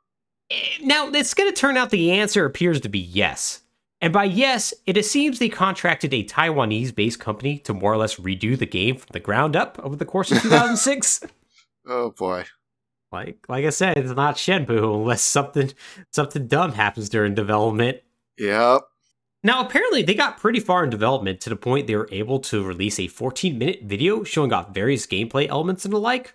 Eh, 0.49 0.55
now, 0.81 1.09
it's 1.09 1.33
going 1.33 1.51
to 1.53 1.59
turn 1.59 1.75
out 1.75 1.89
the 1.89 2.09
answer 2.09 2.45
appears 2.45 2.79
to 2.79 2.87
be 2.87 2.99
yes. 2.99 3.63
And 3.99 4.13
by 4.13 4.23
yes, 4.23 4.73
it 4.85 5.03
seems 5.05 5.39
they 5.39 5.49
contracted 5.49 6.13
a 6.13 6.23
Taiwanese 6.23 6.95
based 6.95 7.19
company 7.19 7.57
to 7.59 7.73
more 7.73 7.91
or 7.91 7.97
less 7.97 8.15
redo 8.15 8.57
the 8.57 8.65
game 8.65 8.95
from 8.95 9.09
the 9.11 9.19
ground 9.19 9.57
up 9.57 9.77
over 9.83 9.97
the 9.97 10.05
course 10.05 10.31
of 10.31 10.41
2006. 10.41 11.25
Oh 11.85 12.11
boy. 12.11 12.45
Like 13.17 13.45
like 13.49 13.65
I 13.65 13.69
said, 13.69 13.97
it's 13.97 14.11
not 14.11 14.35
Shenmue 14.35 14.95
unless 15.01 15.21
something 15.21 15.73
something 16.11 16.47
dumb 16.47 16.73
happens 16.73 17.09
during 17.09 17.33
development. 17.35 17.99
Yep. 18.37 18.81
Now, 19.43 19.61
apparently, 19.65 20.01
they 20.01 20.13
got 20.13 20.37
pretty 20.39 20.59
far 20.59 20.83
in 20.83 20.89
development 20.89 21.39
to 21.41 21.49
the 21.49 21.55
point 21.55 21.87
they 21.87 21.95
were 21.95 22.09
able 22.11 22.39
to 22.39 22.63
release 22.63 22.99
a 22.99 23.07
14 23.07 23.57
minute 23.57 23.81
video 23.83 24.23
showing 24.23 24.51
off 24.51 24.73
various 24.73 25.05
gameplay 25.07 25.47
elements 25.47 25.85
and 25.85 25.93
the 25.93 25.99
like. 25.99 26.33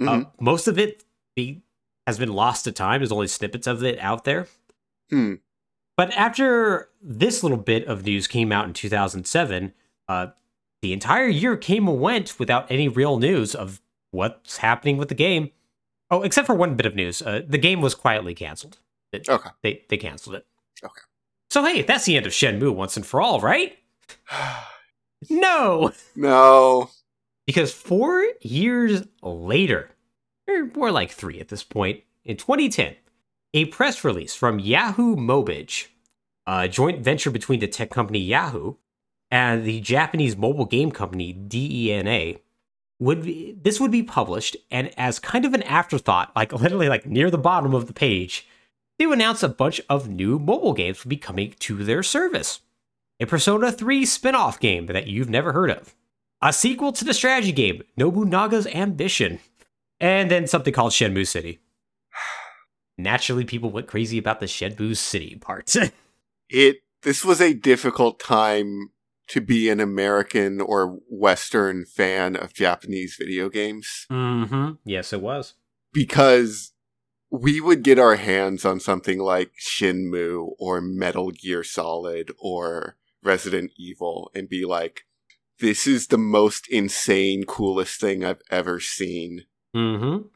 Uh, 0.00 0.04
Mhm. 0.04 0.30
most 0.40 0.66
of 0.66 0.78
it 0.78 1.04
be, 1.36 1.62
has 2.06 2.18
been 2.18 2.32
lost 2.32 2.64
to 2.64 2.72
time. 2.72 3.00
There's 3.00 3.12
only 3.12 3.28
snippets 3.28 3.66
of 3.66 3.84
it 3.84 3.98
out 4.00 4.24
there. 4.24 4.48
Hmm. 5.10 5.34
But 5.96 6.12
after 6.14 6.88
this 7.02 7.42
little 7.42 7.58
bit 7.58 7.86
of 7.86 8.04
news 8.04 8.26
came 8.26 8.50
out 8.52 8.66
in 8.66 8.72
2007, 8.72 9.72
uh, 10.08 10.28
the 10.82 10.92
entire 10.92 11.28
year 11.28 11.56
came 11.56 11.86
and 11.88 12.00
went 12.00 12.38
without 12.38 12.70
any 12.70 12.88
real 12.88 13.18
news 13.18 13.54
of 13.54 13.80
what's 14.10 14.56
happening 14.58 14.96
with 14.96 15.08
the 15.08 15.14
game. 15.14 15.50
Oh, 16.10 16.22
except 16.22 16.46
for 16.46 16.54
one 16.54 16.74
bit 16.74 16.86
of 16.86 16.94
news. 16.94 17.22
Uh, 17.22 17.42
the 17.46 17.58
game 17.58 17.80
was 17.80 17.94
quietly 17.94 18.34
canceled. 18.34 18.78
It- 19.12 19.28
Okay. 19.28 19.50
They, 19.62 19.84
they 19.88 19.96
canceled 19.96 20.36
it. 20.36 20.46
Okay. 20.82 21.00
So, 21.50 21.64
hey, 21.64 21.82
that's 21.82 22.04
the 22.04 22.16
end 22.16 22.26
of 22.26 22.32
Shenmue 22.32 22.74
once 22.74 22.96
and 22.96 23.04
for 23.06 23.20
all, 23.20 23.40
right? 23.40 23.76
No! 25.28 25.92
no. 26.16 26.90
Because 27.46 27.72
four 27.72 28.24
years 28.40 29.02
later, 29.22 29.90
or 30.48 30.66
more 30.74 30.90
like 30.90 31.10
three 31.10 31.40
at 31.40 31.48
this 31.48 31.62
point, 31.62 32.02
in 32.24 32.36
2010, 32.36 32.94
a 33.52 33.66
press 33.66 34.02
release 34.04 34.34
from 34.34 34.58
Yahoo 34.60 35.16
Mobile, 35.16 35.66
a 36.46 36.68
joint 36.68 37.00
venture 37.04 37.30
between 37.30 37.60
the 37.60 37.66
tech 37.68 37.90
company 37.90 38.20
Yahoo 38.20 38.76
and 39.30 39.64
the 39.64 39.80
Japanese 39.80 40.36
mobile 40.36 40.64
game 40.64 40.90
company 40.90 41.32
DENA, 41.34 42.38
would 43.00 43.22
be, 43.24 43.56
this 43.60 43.80
would 43.80 43.90
be 43.90 44.02
published, 44.02 44.56
and 44.70 44.92
as 44.96 45.18
kind 45.18 45.44
of 45.44 45.54
an 45.54 45.62
afterthought, 45.64 46.30
like 46.36 46.52
literally 46.60 46.88
like 46.88 47.06
near 47.06 47.30
the 47.30 47.38
bottom 47.38 47.74
of 47.74 47.86
the 47.86 47.92
page, 47.92 48.46
they 48.98 49.06
would 49.06 49.18
announce 49.18 49.42
a 49.42 49.48
bunch 49.48 49.80
of 49.88 50.08
new 50.08 50.38
mobile 50.38 50.74
games 50.74 51.02
would 51.02 51.08
be 51.08 51.16
coming 51.16 51.54
to 51.58 51.82
their 51.82 52.02
service. 52.02 52.60
A 53.18 53.26
Persona 53.26 53.72
3 53.72 54.06
spin 54.06 54.34
off 54.34 54.60
game 54.60 54.86
that 54.86 55.06
you've 55.08 55.28
never 55.28 55.52
heard 55.52 55.70
of 55.70 55.94
a 56.42 56.52
sequel 56.52 56.92
to 56.92 57.04
the 57.04 57.14
strategy 57.14 57.52
game 57.52 57.82
Nobunaga's 57.98 58.66
Ambition, 58.68 59.40
and 59.98 60.30
then 60.30 60.46
something 60.46 60.72
called 60.72 60.92
Shenmue 60.92 61.26
City. 61.26 61.60
Naturally, 62.98 63.44
people 63.44 63.70
went 63.70 63.88
crazy 63.88 64.18
about 64.18 64.40
the 64.40 64.46
Shenmue 64.46 64.96
City 64.96 65.36
part. 65.40 65.74
It 66.52 66.78
this 67.04 67.24
was 67.24 67.40
a 67.40 67.54
difficult 67.54 68.18
time 68.18 68.90
to 69.30 69.40
be 69.40 69.68
an 69.68 69.80
American 69.80 70.60
or 70.60 70.98
Western 71.08 71.84
fan 71.84 72.36
of 72.36 72.52
Japanese 72.52 73.16
video 73.18 73.48
games 73.48 74.06
mm-hmm. 74.10 74.72
Yes, 74.84 75.12
it 75.12 75.20
was. 75.20 75.54
because 75.92 76.72
we 77.30 77.60
would 77.60 77.84
get 77.84 77.98
our 77.98 78.16
hands 78.16 78.64
on 78.64 78.80
something 78.80 79.18
like 79.18 79.52
Shenmue 79.60 80.54
or 80.58 80.80
Metal 80.80 81.30
Gear 81.30 81.62
Solid 81.62 82.32
or 82.38 82.96
Resident 83.22 83.70
Evil 83.78 84.30
and 84.34 84.48
be 84.48 84.64
like, 84.64 85.02
this 85.60 85.86
is 85.86 86.08
the 86.08 86.18
most 86.18 86.66
insane, 86.68 87.44
coolest 87.44 88.00
thing 88.00 88.24
I've 88.24 88.42
ever 88.50 88.80
seen. 88.80 89.44
Mm-hmm. 89.76 90.26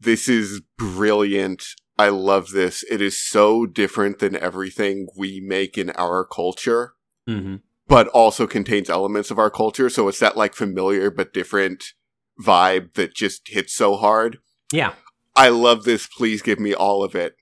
This 0.00 0.26
is 0.28 0.62
brilliant. 0.78 1.64
I 1.98 2.08
love 2.08 2.52
this. 2.52 2.82
It 2.84 3.02
is 3.02 3.20
so 3.20 3.66
different 3.66 4.20
than 4.20 4.36
everything 4.36 5.08
we 5.16 5.40
make 5.40 5.76
in 5.76 5.90
our 5.90 6.24
culture, 6.24 6.94
Mm-hmm. 7.28 7.56
But 7.88 8.06
also 8.08 8.46
contains 8.46 8.88
elements 8.88 9.30
of 9.30 9.38
our 9.38 9.50
culture. 9.50 9.90
So 9.90 10.06
it's 10.08 10.20
that 10.20 10.36
like 10.36 10.54
familiar 10.54 11.10
but 11.10 11.32
different 11.32 11.94
vibe 12.40 12.94
that 12.94 13.14
just 13.14 13.48
hits 13.48 13.74
so 13.74 13.96
hard. 13.96 14.38
Yeah. 14.72 14.92
I 15.34 15.48
love 15.48 15.84
this. 15.84 16.06
Please 16.06 16.42
give 16.42 16.60
me 16.60 16.74
all 16.74 17.02
of 17.02 17.14
it. 17.14 17.36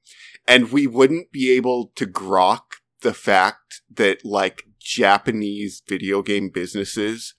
And 0.46 0.70
we 0.70 0.86
wouldn't 0.86 1.32
be 1.32 1.50
able 1.50 1.92
to 1.96 2.06
grok 2.06 2.60
the 3.00 3.12
fact 3.12 3.82
that 3.92 4.24
like 4.24 4.62
Japanese 4.78 5.82
video 5.86 6.22
game 6.22 6.48
businesses 6.48 7.34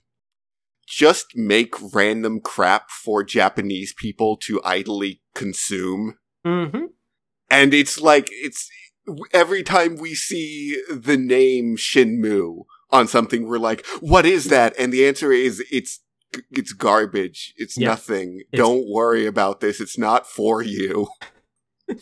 just 0.86 1.34
make 1.34 1.74
random 1.94 2.40
crap 2.40 2.90
for 2.90 3.24
Japanese 3.24 3.94
people 3.96 4.36
to 4.36 4.60
idly 4.64 5.22
consume. 5.34 6.18
Mm-hmm. 6.46 6.86
And 7.50 7.74
it's 7.74 8.00
like, 8.00 8.28
it's 8.30 8.70
every 9.32 9.62
time 9.62 9.96
we 9.96 10.14
see 10.14 10.82
the 10.90 11.16
name 11.16 11.76
Shenmue 11.76 12.64
on 12.90 13.06
something, 13.08 13.46
we're 13.46 13.58
like, 13.58 13.84
what 14.00 14.24
is 14.26 14.46
that? 14.46 14.74
And 14.78 14.92
the 14.92 15.06
answer 15.06 15.32
is, 15.32 15.62
it's, 15.70 16.00
it's 16.50 16.72
garbage. 16.72 17.52
It's 17.56 17.76
Yeah. 17.78 17.88
nothing. 17.88 18.40
It's- 18.52 18.58
Don't 18.58 18.88
worry 18.88 19.26
about 19.26 19.60
this. 19.60 19.80
It's 19.80 19.98
not 19.98 20.26
for 20.26 20.62
you. 20.62 21.08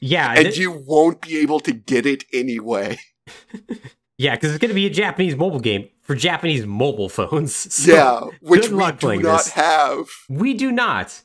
Yeah. 0.00 0.32
And 0.34 0.46
th- 0.46 0.58
you 0.58 0.72
won't 0.86 1.20
be 1.22 1.38
able 1.38 1.60
to 1.60 1.72
get 1.72 2.04
it 2.04 2.24
anyway. 2.32 2.98
yeah, 4.18 4.34
because 4.34 4.50
it's 4.50 4.58
going 4.60 4.68
to 4.70 4.74
be 4.74 4.86
a 4.86 4.90
Japanese 4.90 5.36
mobile 5.36 5.60
game 5.60 5.88
for 6.02 6.14
Japanese 6.14 6.66
mobile 6.66 7.08
phones. 7.08 7.54
So 7.72 7.92
yeah, 7.94 8.20
which 8.40 8.68
good 8.68 8.72
we 9.02 9.16
do 9.18 9.22
not 9.22 9.38
this. 9.38 9.50
have. 9.52 10.06
We 10.28 10.54
do 10.54 10.70
not. 10.72 11.22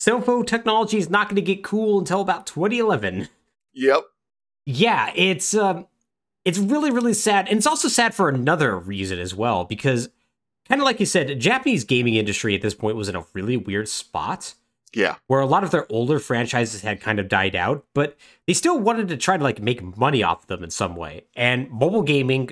Cell 0.00 0.20
phone 0.20 0.46
technology 0.46 0.98
is 0.98 1.10
not 1.10 1.28
going 1.28 1.36
to 1.36 1.42
get 1.42 1.62
cool 1.62 1.98
until 2.00 2.20
about 2.22 2.46
2011. 2.46 3.28
Yep. 3.74 4.02
Yeah, 4.66 5.12
it's 5.14 5.54
um 5.54 5.86
it's 6.44 6.58
really 6.58 6.90
really 6.90 7.14
sad 7.14 7.48
and 7.48 7.56
it's 7.58 7.66
also 7.66 7.88
sad 7.88 8.14
for 8.14 8.28
another 8.28 8.78
reason 8.78 9.18
as 9.18 9.34
well 9.34 9.64
because 9.64 10.08
kind 10.68 10.80
of 10.80 10.84
like 10.84 11.00
you 11.00 11.06
said, 11.06 11.38
Japanese 11.40 11.84
gaming 11.84 12.14
industry 12.14 12.54
at 12.54 12.62
this 12.62 12.74
point 12.74 12.96
was 12.96 13.08
in 13.08 13.16
a 13.16 13.24
really 13.34 13.56
weird 13.56 13.88
spot 13.88 14.54
Yeah. 14.94 15.16
where 15.26 15.40
a 15.40 15.46
lot 15.46 15.64
of 15.64 15.70
their 15.72 15.90
older 15.92 16.18
franchises 16.20 16.82
had 16.82 17.00
kind 17.00 17.18
of 17.18 17.28
died 17.28 17.56
out, 17.56 17.84
but 17.94 18.16
they 18.46 18.52
still 18.54 18.78
wanted 18.78 19.08
to 19.08 19.16
try 19.16 19.36
to 19.36 19.42
like 19.42 19.60
make 19.60 19.82
money 19.96 20.22
off 20.22 20.42
of 20.42 20.46
them 20.46 20.62
in 20.64 20.70
some 20.70 20.94
way. 20.96 21.24
And 21.34 21.68
mobile 21.70 22.02
gaming 22.02 22.50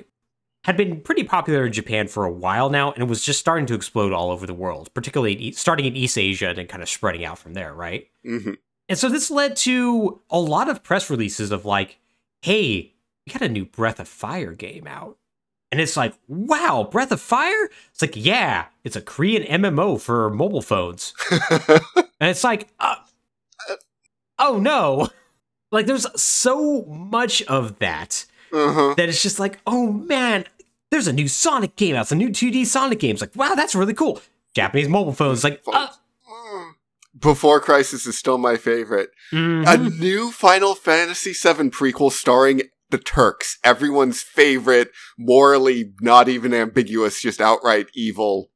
had 0.65 0.77
been 0.77 0.99
pretty 1.01 1.23
popular 1.23 1.65
in 1.65 1.71
Japan 1.73 2.07
for 2.07 2.23
a 2.25 2.31
while 2.31 2.69
now, 2.69 2.91
and 2.91 3.01
it 3.01 3.07
was 3.07 3.23
just 3.23 3.39
starting 3.39 3.65
to 3.67 3.73
explode 3.73 4.11
all 4.13 4.29
over 4.29 4.45
the 4.45 4.53
world, 4.53 4.93
particularly 4.93 5.51
starting 5.53 5.85
in 5.85 5.95
East 5.95 6.17
Asia 6.17 6.49
and 6.49 6.57
then 6.57 6.67
kind 6.67 6.83
of 6.83 6.89
spreading 6.89 7.25
out 7.25 7.39
from 7.39 7.53
there, 7.53 7.73
right? 7.73 8.07
hmm 8.23 8.51
And 8.89 8.97
so 8.99 9.07
this 9.09 9.31
led 9.31 9.55
to 9.57 10.21
a 10.29 10.39
lot 10.39 10.69
of 10.69 10.83
press 10.83 11.09
releases 11.09 11.49
of 11.51 11.65
like, 11.65 11.97
hey, 12.41 12.90
we 13.25 13.33
got 13.33 13.41
a 13.41 13.49
new 13.49 13.65
Breath 13.65 13.99
of 13.99 14.07
Fire 14.07 14.53
game 14.53 14.87
out. 14.87 15.17
And 15.71 15.79
it's 15.79 15.95
like, 15.95 16.13
wow, 16.27 16.87
Breath 16.91 17.11
of 17.11 17.21
Fire? 17.21 17.69
It's 17.91 18.01
like, 18.01 18.15
yeah, 18.15 18.65
it's 18.83 18.97
a 18.97 19.01
Korean 19.01 19.43
MMO 19.43 19.99
for 20.01 20.29
mobile 20.29 20.61
phones. 20.61 21.13
and 21.31 22.29
it's 22.29 22.43
like, 22.43 22.67
uh, 22.79 22.95
oh 24.37 24.59
no. 24.59 25.09
Like 25.71 25.85
there's 25.85 26.05
so 26.21 26.83
much 26.83 27.41
of 27.43 27.79
that 27.79 28.25
uh-huh. 28.51 28.95
that 28.97 29.07
it's 29.07 29.23
just 29.23 29.39
like, 29.39 29.59
oh 29.65 29.91
man, 29.91 30.43
there's 30.89 31.07
a 31.07 31.13
new 31.13 31.29
Sonic 31.29 31.77
game 31.77 31.95
out. 31.95 32.01
It's 32.01 32.11
a 32.11 32.15
new 32.15 32.29
2D 32.29 32.65
Sonic 32.65 32.99
game. 32.99 33.11
It's 33.11 33.21
like, 33.21 33.35
wow, 33.35 33.55
that's 33.55 33.73
really 33.73 33.93
cool. 33.93 34.21
Japanese 34.53 34.89
mobile 34.89 35.13
phones, 35.13 35.45
like, 35.45 35.61
uh, 35.71 35.87
Before 37.17 37.61
Crisis 37.61 38.05
is 38.05 38.17
still 38.17 38.37
my 38.37 38.57
favorite. 38.57 39.11
A 39.31 39.35
mhm. 39.35 39.99
new 39.99 40.31
Final 40.31 40.75
Fantasy 40.75 41.31
VII 41.31 41.69
prequel 41.69 42.11
starring 42.11 42.63
the 42.91 42.97
Turks, 42.97 43.57
everyone's 43.63 44.21
favorite, 44.21 44.91
morally 45.17 45.93
not 46.01 46.29
even 46.29 46.53
ambiguous, 46.53 47.21
just 47.21 47.41
outright 47.41 47.87
evil 47.93 48.51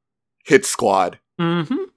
hit 0.45 0.65
squad. 0.65 1.19
Mhm. 1.39 1.87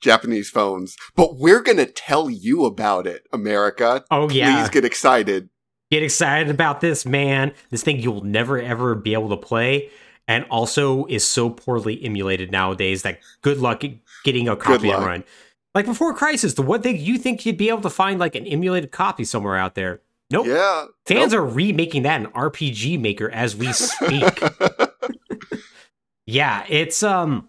Japanese 0.00 0.48
phones. 0.48 0.96
But 1.16 1.36
we're 1.38 1.60
gonna 1.60 1.86
tell 1.86 2.30
you 2.30 2.64
about 2.64 3.06
it, 3.06 3.26
America. 3.32 4.04
Oh, 4.10 4.28
Please 4.28 4.36
yeah. 4.38 4.68
get 4.70 4.84
excited. 4.84 5.48
Get 5.90 6.02
excited 6.02 6.50
about 6.50 6.80
this, 6.80 7.04
man. 7.04 7.52
This 7.70 7.82
thing 7.82 7.98
you'll 8.00 8.22
never 8.22 8.60
ever 8.60 8.94
be 8.94 9.14
able 9.14 9.30
to 9.30 9.36
play, 9.36 9.90
and 10.28 10.44
also 10.50 11.06
is 11.06 11.26
so 11.26 11.50
poorly 11.50 12.02
emulated 12.04 12.52
nowadays 12.52 13.02
that 13.02 13.18
good 13.42 13.58
luck 13.58 13.82
getting 14.24 14.48
a 14.48 14.54
copy 14.54 14.88
to 14.88 14.96
luck. 14.96 15.06
run. 15.06 15.24
Like 15.74 15.86
before 15.86 16.12
Crisis, 16.14 16.54
the 16.54 16.62
one 16.62 16.82
thing 16.82 16.96
you 16.98 17.18
think 17.18 17.44
you'd 17.46 17.56
be 17.56 17.68
able 17.68 17.80
to 17.82 17.90
find 17.90 18.20
like 18.20 18.34
an 18.34 18.46
emulated 18.46 18.90
copy 18.92 19.24
somewhere 19.24 19.56
out 19.56 19.74
there. 19.74 20.00
Nope. 20.30 20.46
Yeah. 20.46 20.86
Fans 21.06 21.32
are 21.32 21.44
remaking 21.44 22.02
that 22.02 22.20
in 22.20 22.26
RPG 22.28 23.00
Maker 23.00 23.30
as 23.30 23.56
we 23.56 23.72
speak. 23.72 24.40
yeah, 26.26 26.64
it's 26.68 27.02
um 27.02 27.48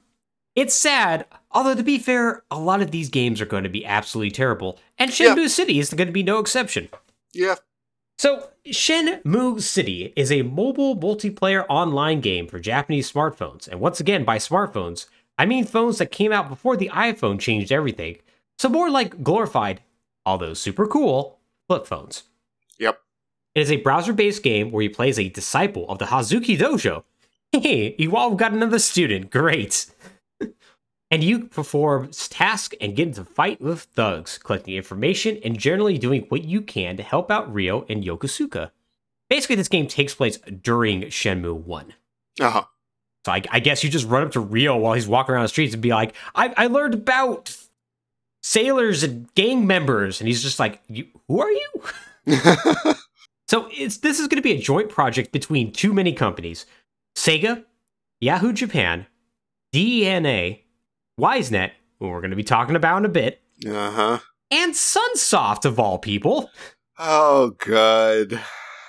it's 0.56 0.74
sad. 0.74 1.26
Although 1.52 1.76
to 1.76 1.84
be 1.84 1.98
fair, 1.98 2.44
a 2.52 2.60
lot 2.60 2.82
of 2.82 2.92
these 2.92 3.10
games 3.10 3.42
are 3.42 3.46
going 3.46 3.64
to 3.64 3.70
be 3.70 3.86
absolutely 3.86 4.32
terrible, 4.32 4.80
and 4.98 5.10
Yeah. 5.20 5.36
Shenmue 5.36 5.50
City 5.50 5.80
is 5.80 5.94
going 5.94 6.08
to 6.08 6.14
be 6.14 6.24
no 6.24 6.40
exception. 6.40 6.90
yeah. 7.34 7.56
So, 8.18 8.50
Shenmue 8.68 9.62
City 9.62 10.12
is 10.18 10.30
a 10.30 10.42
mobile 10.42 10.94
multiplayer 10.98 11.66
online 11.70 12.20
game 12.20 12.48
for 12.48 12.60
Japanese 12.60 13.10
smartphones. 13.10 13.66
And 13.70 13.80
once 13.80 14.02
again, 14.02 14.26
by 14.26 14.38
smartphones, 14.38 15.06
I 15.38 15.46
mean 15.46 15.64
phones 15.64 16.00
that 16.00 16.12
came 16.12 16.34
out 16.34 16.50
before 16.50 16.76
the 16.76 16.90
iPhone 16.90 17.40
changed 17.40 17.72
everything. 17.72 18.18
So, 18.58 18.68
more 18.68 18.90
like 18.90 19.24
glorified, 19.24 19.80
although 20.26 20.54
super 20.54 20.86
cool, 20.86 21.40
flip 21.70 21.88
phones. 21.88 22.24
It 23.56 23.62
is 23.62 23.72
a 23.72 23.78
browser 23.78 24.14
based 24.14 24.44
game 24.44 24.72
where 24.72 24.84
you 24.84 24.90
play 24.90 25.10
as 25.10 25.20
a 25.20 25.30
disciple 25.30 25.88
of 25.90 26.00
the 26.00 26.06
Hazuki 26.06 26.58
Dojo. 26.58 27.04
Hey, 27.52 27.96
you 27.98 28.16
all 28.16 28.36
got 28.36 28.52
another 28.52 28.78
student. 28.78 29.32
Great. 29.32 29.88
and 31.12 31.24
you 31.24 31.46
perform 31.46 32.12
tasks 32.12 32.78
and 32.80 32.96
get 32.96 33.08
into 33.08 33.26
fight 33.26 33.60
with 33.60 33.82
thugs, 33.96 34.38
collecting 34.38 34.76
information 34.76 35.40
and 35.44 35.58
generally 35.58 35.98
doing 35.98 36.28
what 36.30 36.44
you 36.44 36.62
can 36.62 36.96
to 36.98 37.02
help 37.02 37.32
out 37.32 37.52
Ryo 37.52 37.88
and 37.90 38.04
Yokosuka. 38.04 38.70
Basically, 39.32 39.56
this 39.56 39.68
game 39.68 39.88
takes 39.88 40.14
place 40.14 40.38
during 40.38 41.02
Shenmue 41.06 41.56
1. 41.56 41.94
Uh-huh. 42.40 42.64
So 43.26 43.32
I, 43.32 43.42
I 43.50 43.60
guess 43.60 43.84
you 43.84 43.90
just 43.90 44.08
run 44.08 44.24
up 44.24 44.32
to 44.34 44.40
Ryo 44.40 44.78
while 44.78 44.94
he's 44.94 45.08
walking 45.08 45.34
around 45.34 45.44
the 45.44 45.50
streets 45.50 45.74
and 45.74 45.82
be 45.82 45.90
like, 45.90 46.16
I, 46.36 46.54
I 46.56 46.68
learned 46.68 46.94
about 46.94 47.58
sailors 48.44 49.02
and 49.04 49.34
gang 49.34 49.66
members. 49.66 50.22
And 50.22 50.28
he's 50.28 50.44
just 50.44 50.60
like, 50.60 50.82
you, 50.88 51.08
who 51.28 51.42
are 51.42 51.52
you? 51.52 51.84
So 53.50 53.68
it's 53.72 53.98
this 53.98 54.20
is 54.20 54.28
going 54.28 54.38
to 54.38 54.44
be 54.44 54.52
a 54.52 54.62
joint 54.62 54.90
project 54.90 55.32
between 55.32 55.72
too 55.72 55.92
many 55.92 56.14
companies: 56.14 56.68
Sega, 57.18 57.66
Yahoo 58.22 58.54
Japan, 58.54 59.08
DNA, 59.74 60.66
YS 61.18 61.50
Net, 61.50 61.74
who 62.00 62.10
we're 62.10 62.22
going 62.22 62.30
to 62.30 62.36
be 62.36 62.44
talking 62.44 62.76
about 62.76 63.00
in 63.00 63.06
a 63.06 63.10
bit, 63.10 63.42
uh-huh. 63.66 64.20
and 64.52 64.74
Sunsoft 64.74 65.66
of 65.66 65.80
all 65.80 65.98
people. 65.98 66.52
Oh, 67.00 67.56
good. 67.58 68.40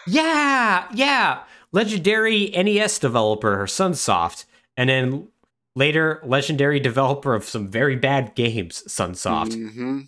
Yeah, 0.07 0.89
yeah, 0.93 1.45
legendary 1.73 2.51
NES 2.51 2.99
developer 2.99 3.65
Sunsoft, 3.65 4.45
and 4.77 4.91
then 4.91 5.29
later 5.75 6.21
legendary 6.23 6.81
developer 6.81 7.35
of 7.35 7.45
some 7.45 7.67
very 7.69 7.97
bad 7.97 8.35
games, 8.35 8.83
Sunsoft. 8.87 9.55
hmm 9.55 10.01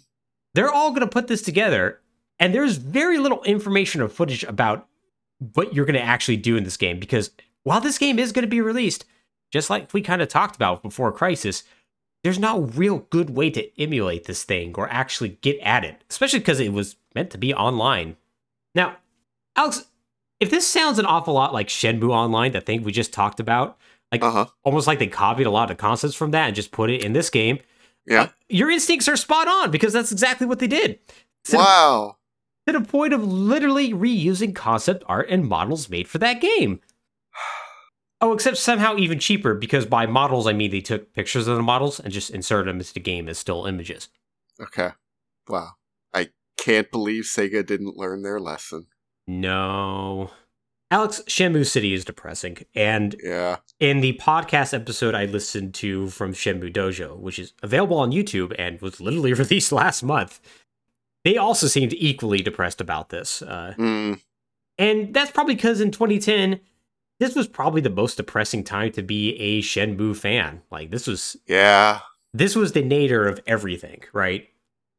they're 0.55 0.71
all 0.71 0.91
going 0.91 1.01
to 1.01 1.07
put 1.07 1.29
this 1.29 1.41
together 1.41 2.02
and 2.42 2.52
there's 2.52 2.76
very 2.76 3.18
little 3.18 3.42
information 3.44 4.00
or 4.00 4.09
footage 4.09 4.42
about 4.42 4.88
what 5.55 5.72
you're 5.74 5.87
going 5.87 5.94
to 5.94 6.02
actually 6.02 6.37
do 6.37 6.57
in 6.57 6.64
this 6.64 6.76
game 6.76 6.98
because 6.98 7.31
while 7.62 7.81
this 7.81 7.98
game 7.98 8.18
is 8.18 8.33
going 8.33 8.42
to 8.44 8.48
be 8.50 8.61
released 8.61 9.05
just 9.52 9.70
like 9.70 9.92
we 9.94 10.02
kind 10.02 10.20
of 10.20 10.28
talked 10.28 10.57
about 10.57 10.83
before 10.83 11.11
crisis 11.12 11.62
there's 12.24 12.38
no 12.38 12.61
real 12.61 12.98
good 13.11 13.31
way 13.31 13.48
to 13.50 13.81
emulate 13.81 14.24
this 14.24 14.42
thing 14.44 14.74
or 14.76 14.88
actually 14.88 15.31
get 15.40 15.59
at 15.61 15.85
it 15.85 16.02
especially 16.11 16.38
because 16.40 16.61
it 16.61 16.72
was 16.72 16.96
meant 17.14 17.31
to 17.31 17.38
be 17.38 17.55
online 17.55 18.16
now 18.74 18.96
alex 19.57 19.85
if 20.40 20.50
this 20.50 20.66
sounds 20.66 20.98
an 20.98 21.07
awful 21.07 21.35
lot 21.35 21.52
like 21.55 21.68
shenmue 21.68 22.11
online 22.11 22.52
that 22.52 22.66
thing 22.66 22.83
we 22.83 22.92
just 22.92 23.12
talked 23.12 23.38
about 23.40 23.78
like 24.11 24.22
Uh-huh. 24.22 24.46
almost 24.64 24.87
like 24.87 24.98
they 24.98 25.07
copied 25.07 25.46
a 25.46 25.50
lot 25.50 25.70
of 25.70 25.76
concepts 25.76 26.14
from 26.14 26.33
that 26.33 26.46
and 26.48 26.57
just 26.57 26.70
put 26.72 26.90
it 26.90 27.02
in 27.05 27.12
this 27.14 27.31
game 27.31 27.59
Yeah. 28.07 28.28
your 28.48 28.70
instincts 28.70 29.09
are 29.09 29.16
spot 29.16 29.48
on 29.48 29.70
because 29.70 29.92
that's 29.92 30.12
exactly 30.12 30.46
what 30.46 30.59
they 30.61 30.66
did. 30.68 30.98
To, 31.46 31.57
Wow. 31.57 32.16
To 32.66 32.72
the 32.72 32.81
point 32.81 33.12
of 33.12 33.25
literally 33.27 33.92
reusing 33.92 34.55
concept 34.55 35.03
art 35.07 35.29
and 35.31 35.46
models 35.46 35.88
made 35.90 36.09
for 36.09 36.18
that 36.18 36.40
game. 36.40 36.81
Oh, 38.25 38.33
except 38.33 38.57
somehow 38.59 38.96
even 38.98 39.18
cheaper 39.18 39.53
because 39.53 39.85
by 39.85 40.07
models 40.07 40.46
I 40.46 40.53
mean 40.53 40.70
they 40.70 40.81
took 40.81 41.12
pictures 41.12 41.48
of 41.48 41.57
the 41.57 41.62
models 41.64 41.98
and 41.98 42.12
just 42.12 42.31
inserted 42.31 42.68
them 42.68 42.79
into 42.79 42.94
the 42.94 43.01
game 43.01 43.29
as 43.29 43.37
still 43.37 43.66
images. 43.66 44.11
Okay. 44.61 44.90
Wow. 45.48 45.70
I 46.14 46.29
can't 46.57 46.88
believe 46.92 47.25
Sega 47.25 47.66
didn't 47.66 47.96
learn 47.96 48.22
their 48.22 48.38
lesson. 48.38 48.87
No. 49.27 50.31
Alex, 50.92 51.20
Shenmue 51.27 51.66
City 51.66 51.94
is 51.94 52.05
depressing. 52.05 52.59
And 52.77 53.16
Yeah. 53.20 53.57
in 53.81 54.03
the 54.03 54.12
podcast 54.22 54.72
episode 54.72 55.16
I 55.16 55.25
listened 55.25 55.75
to 55.75 56.07
from 56.07 56.33
Shenmue 56.33 56.72
Dojo, 56.72 57.18
which 57.18 57.40
is 57.40 57.55
available 57.61 57.96
on 57.98 58.12
YouTube 58.12 58.55
and 58.57 58.81
was 58.81 59.01
literally 59.01 59.33
released 59.42 59.72
last 59.72 60.05
month, 60.05 60.38
they 61.25 61.37
also 61.37 61.67
seemed 61.67 61.93
equally 61.95 62.39
depressed 62.39 62.81
about 62.81 63.09
this. 63.11 63.43
Uh, 63.43 63.75
Mm. 63.79 64.21
And 64.79 65.13
that's 65.15 65.31
probably 65.31 65.55
because 65.55 65.81
in 65.81 65.91
2010, 65.91 66.59
this 67.21 67.35
was 67.37 67.47
probably 67.47 67.81
the 67.83 67.91
most 67.91 68.17
depressing 68.17 68.65
time 68.65 68.91
to 68.93 69.03
be 69.03 69.35
a 69.37 69.61
Shenmue 69.63 70.17
fan. 70.17 70.63
Like 70.71 70.91
this 70.91 71.07
was 71.07 71.37
Yeah. 71.47 72.01
this 72.33 72.57
was 72.57 72.73
the 72.73 72.83
nadir 72.83 73.29
of 73.29 73.41
everything, 73.47 74.03
right? 74.13 74.49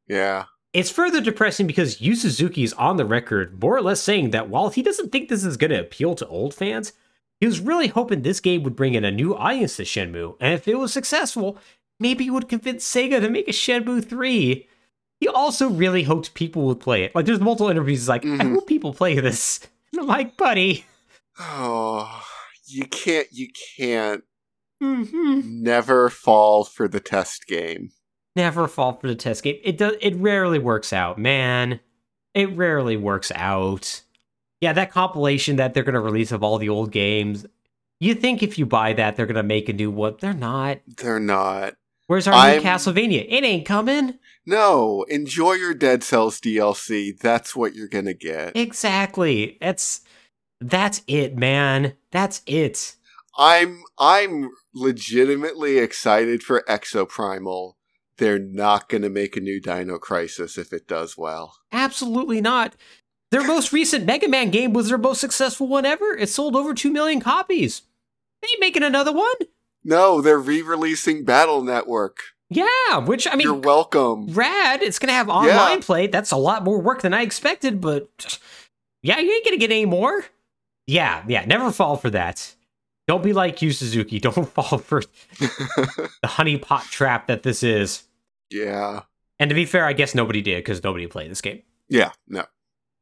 Yeah. 0.08 0.46
It's 0.74 0.90
further 0.92 1.22
depressing 1.22 1.68
because 1.68 2.02
Yu 2.02 2.16
Suzuki 2.16 2.64
is 2.64 2.74
on 2.74 2.98
the 2.98 3.06
record 3.06 3.62
more 3.62 3.76
or 3.76 3.82
less 3.82 4.02
saying 4.02 4.30
that 4.32 4.50
while 4.50 4.70
he 4.70 4.82
doesn't 4.82 5.12
think 5.12 5.30
this 5.30 5.44
is 5.44 5.58
going 5.58 5.72
to 5.72 5.80
appeal 5.80 6.16
to 6.16 6.28
old 6.28 6.54
fans, 6.54 6.94
he 7.40 7.46
was 7.46 7.60
really 7.60 7.88
hoping 7.88 8.22
this 8.22 8.40
game 8.40 8.64
would 8.64 8.76
bring 8.76 8.94
in 8.94 9.04
a 9.04 9.12
new 9.12 9.36
audience 9.36 9.76
to 9.78 9.84
Shenmue, 9.84 10.36
and 10.40 10.54
if 10.54 10.68
it 10.68 10.76
was 10.80 10.94
successful, 10.94 11.58
maybe 12.00 12.28
it 12.28 12.30
would 12.32 12.48
convince 12.48 12.90
Sega 12.90 13.20
to 13.20 13.30
make 13.30 13.48
a 13.48 13.52
Shenmue 13.52 14.08
3. 14.08 14.68
He 15.24 15.30
also 15.30 15.70
really 15.70 16.04
hoped 16.04 16.34
people 16.34 16.64
would 16.64 16.82
play 16.82 17.04
it. 17.06 17.16
Like, 17.16 17.26
there's 17.26 17.40
multiple 17.40 17.70
interviews 17.70 18.00
he's 18.02 18.10
like, 18.10 18.26
I 18.26 18.28
Mhm. 18.28 18.56
hope 18.56 18.68
people 18.68 18.94
play 18.94 19.18
this. 19.20 19.62
And 19.94 20.02
I'm 20.02 20.08
like, 20.08 20.36
buddy. 20.36 20.86
Oh, 21.40 22.24
you 22.66 22.84
can't, 22.88 23.28
you 23.32 23.48
can't 23.78 24.24
hmm 24.82 25.40
never 25.64 26.10
fall 26.10 26.66
for 26.66 26.90
the 26.90 27.00
test 27.00 27.48
game. 27.48 27.92
Never 28.36 28.68
fall 28.68 28.98
for 29.00 29.08
the 29.08 29.16
test 29.16 29.44
game. 29.44 29.60
It 29.64 29.78
does. 29.78 29.94
It 30.02 30.16
rarely 30.18 30.60
works 30.60 30.92
out, 30.92 31.18
man. 31.18 31.80
It 32.34 32.54
rarely 32.58 32.98
works 32.98 33.32
out. 33.36 34.02
Yeah, 34.60 34.74
that 34.74 34.92
compilation 34.92 35.56
that 35.56 35.74
they're 35.74 35.84
gonna 35.84 36.02
release 36.02 36.32
of 36.34 36.44
all 36.44 36.58
the 36.58 36.70
old 36.70 36.92
games. 36.92 37.46
You 38.02 38.14
think 38.16 38.44
if 38.44 38.58
you 38.60 38.66
buy 38.66 38.92
that, 38.94 39.16
they're 39.16 39.26
gonna 39.28 39.44
make 39.44 39.70
a 39.70 39.74
new 39.74 39.90
one? 39.92 40.16
They're 40.20 40.34
not. 40.34 40.80
They're 40.98 41.20
not. 41.20 41.76
Where's 42.08 42.28
our 42.28 42.34
I'm- 42.34 42.58
new 42.58 42.64
Castlevania? 42.68 43.26
It 43.30 43.44
ain't 43.46 43.66
coming. 43.66 44.16
No, 44.46 45.04
enjoy 45.04 45.54
your 45.54 45.74
Dead 45.74 46.04
Cells 46.04 46.40
DLC. 46.40 47.18
That's 47.18 47.56
what 47.56 47.76
you're 47.76 47.88
gonna 47.88 48.14
get. 48.14 48.56
Exactly. 48.56 49.58
That's 49.62 50.02
that's 50.60 51.02
it, 51.08 51.38
man. 51.38 51.94
That's 52.12 52.42
it. 52.46 52.96
I'm 53.38 53.84
I'm 53.98 54.52
legitimately 54.74 55.78
excited 55.78 56.44
for 56.44 56.64
Exoprimal. 56.68 57.74
They're 58.18 58.40
not 58.40 58.90
going 58.90 59.02
to 59.02 59.10
make 59.10 59.36
a 59.36 59.42
new 59.42 59.60
Dino 59.60 59.98
Crisis 59.98 60.58
if 60.58 60.72
it 60.72 60.88
does 60.88 61.18
well. 61.18 61.58
Absolutely 61.72 62.42
not. 62.42 62.76
Their 63.32 63.44
most 63.44 63.74
recent 63.74 64.06
Mega 64.06 64.30
Man 64.30 64.52
game 64.52 64.74
was 64.74 64.90
their 64.90 65.00
most 65.00 65.20
successful 65.20 65.68
one 65.68 65.86
ever. 65.86 66.16
It 66.16 66.30
sold 66.30 66.56
over 66.56 66.76
2 66.76 66.92
million 66.92 67.20
copies. 67.20 67.82
They 68.42 68.50
ain't 68.52 68.60
making 68.60 68.84
another 68.84 69.12
one. 69.12 69.34
No, 69.84 70.22
they're 70.22 70.38
re-releasing 70.38 71.26
Battle 71.26 71.64
Network. 71.64 72.18
Yeah, 72.56 72.98
which 73.00 73.28
I 73.28 73.36
mean, 73.36 73.48
You're 73.48 73.56
welcome. 73.56 74.28
rad. 74.34 74.82
It's 74.82 75.00
gonna 75.00 75.14
have 75.14 75.30
online 75.30 75.82
play. 75.82 76.08
That's 76.08 76.32
a 76.32 76.38
lot 76.38 76.64
more 76.64 76.80
work 76.80 77.02
than 77.02 77.14
I 77.14 77.22
expected, 77.22 77.82
but 77.82 78.40
yeah, 79.02 79.20
you 79.20 79.32
ain't 79.32 79.46
gonna 79.46 79.58
get 79.58 79.72
any 79.72 79.86
more. 79.86 80.26
Yeah, 80.88 81.24
yeah, 81.28 81.46
never 81.46 81.72
fall 81.72 81.96
for 81.98 82.10
that. 82.12 82.54
Don't 83.08 83.24
be 83.24 83.34
like 83.34 83.62
Yu 83.62 83.72
Suzuki. 83.72 84.20
Don't 84.22 84.48
fall 84.50 84.78
for 84.78 85.02
the 85.40 86.28
honeypot 86.28 86.90
trap 86.90 87.28
that 87.28 87.44
this 87.44 87.64
is. 87.64 88.04
yeah. 88.50 89.02
And 89.40 89.50
to 89.50 89.56
be 89.56 89.66
fair, 89.66 89.86
I 89.86 89.94
guess 89.94 90.14
nobody 90.16 90.42
did 90.42 90.58
because 90.64 90.84
nobody 90.84 91.08
played 91.08 91.30
this 91.32 91.42
game. 91.42 91.64
Yeah, 91.90 92.12
no. 92.28 92.46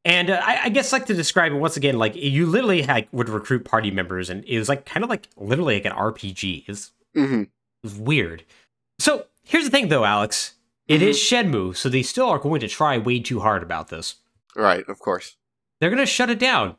And 0.06 0.32
uh, 0.32 0.42
I, 0.44 0.62
I 0.64 0.70
guess 0.70 0.92
like 0.92 1.06
to 1.08 1.14
describe 1.14 1.52
it 1.52 1.56
once 1.58 1.78
again, 1.78 2.00
like 2.00 2.16
you 2.16 2.48
literally 2.48 2.82
had 2.82 3.08
would 3.12 3.30
recruit 3.30 3.66
party 3.66 3.92
members, 3.92 4.30
and 4.30 4.44
it 4.46 4.58
was 4.58 4.70
like 4.70 4.86
kind 4.86 5.04
of 5.04 5.10
like 5.10 5.28
literally 5.38 5.76
like 5.76 5.86
an 5.86 5.92
RPG. 5.92 6.64
It's 6.68 6.92
hmm 7.14 7.42
it 7.44 7.50
was 7.84 7.96
weird. 7.96 8.44
So 8.98 9.26
here's 9.44 9.66
the 9.66 9.70
thing, 9.72 9.88
though, 9.90 10.06
Alex. 10.06 10.54
It 10.88 11.02
is 11.02 11.18
Shenmue, 11.18 11.76
so 11.78 11.88
they 11.88 12.02
still 12.04 12.28
are 12.28 12.40
going 12.40 12.60
to 12.60 12.68
try 12.68 12.98
way 12.98 13.20
too 13.22 13.40
hard 13.40 13.64
about 13.64 13.88
this. 13.88 14.16
Right, 14.56 14.84
of 14.90 15.00
course. 15.00 15.38
They're 15.80 15.90
going 15.90 16.00
to 16.02 16.06
shut 16.06 16.30
it 16.30 16.40
down 16.40 16.76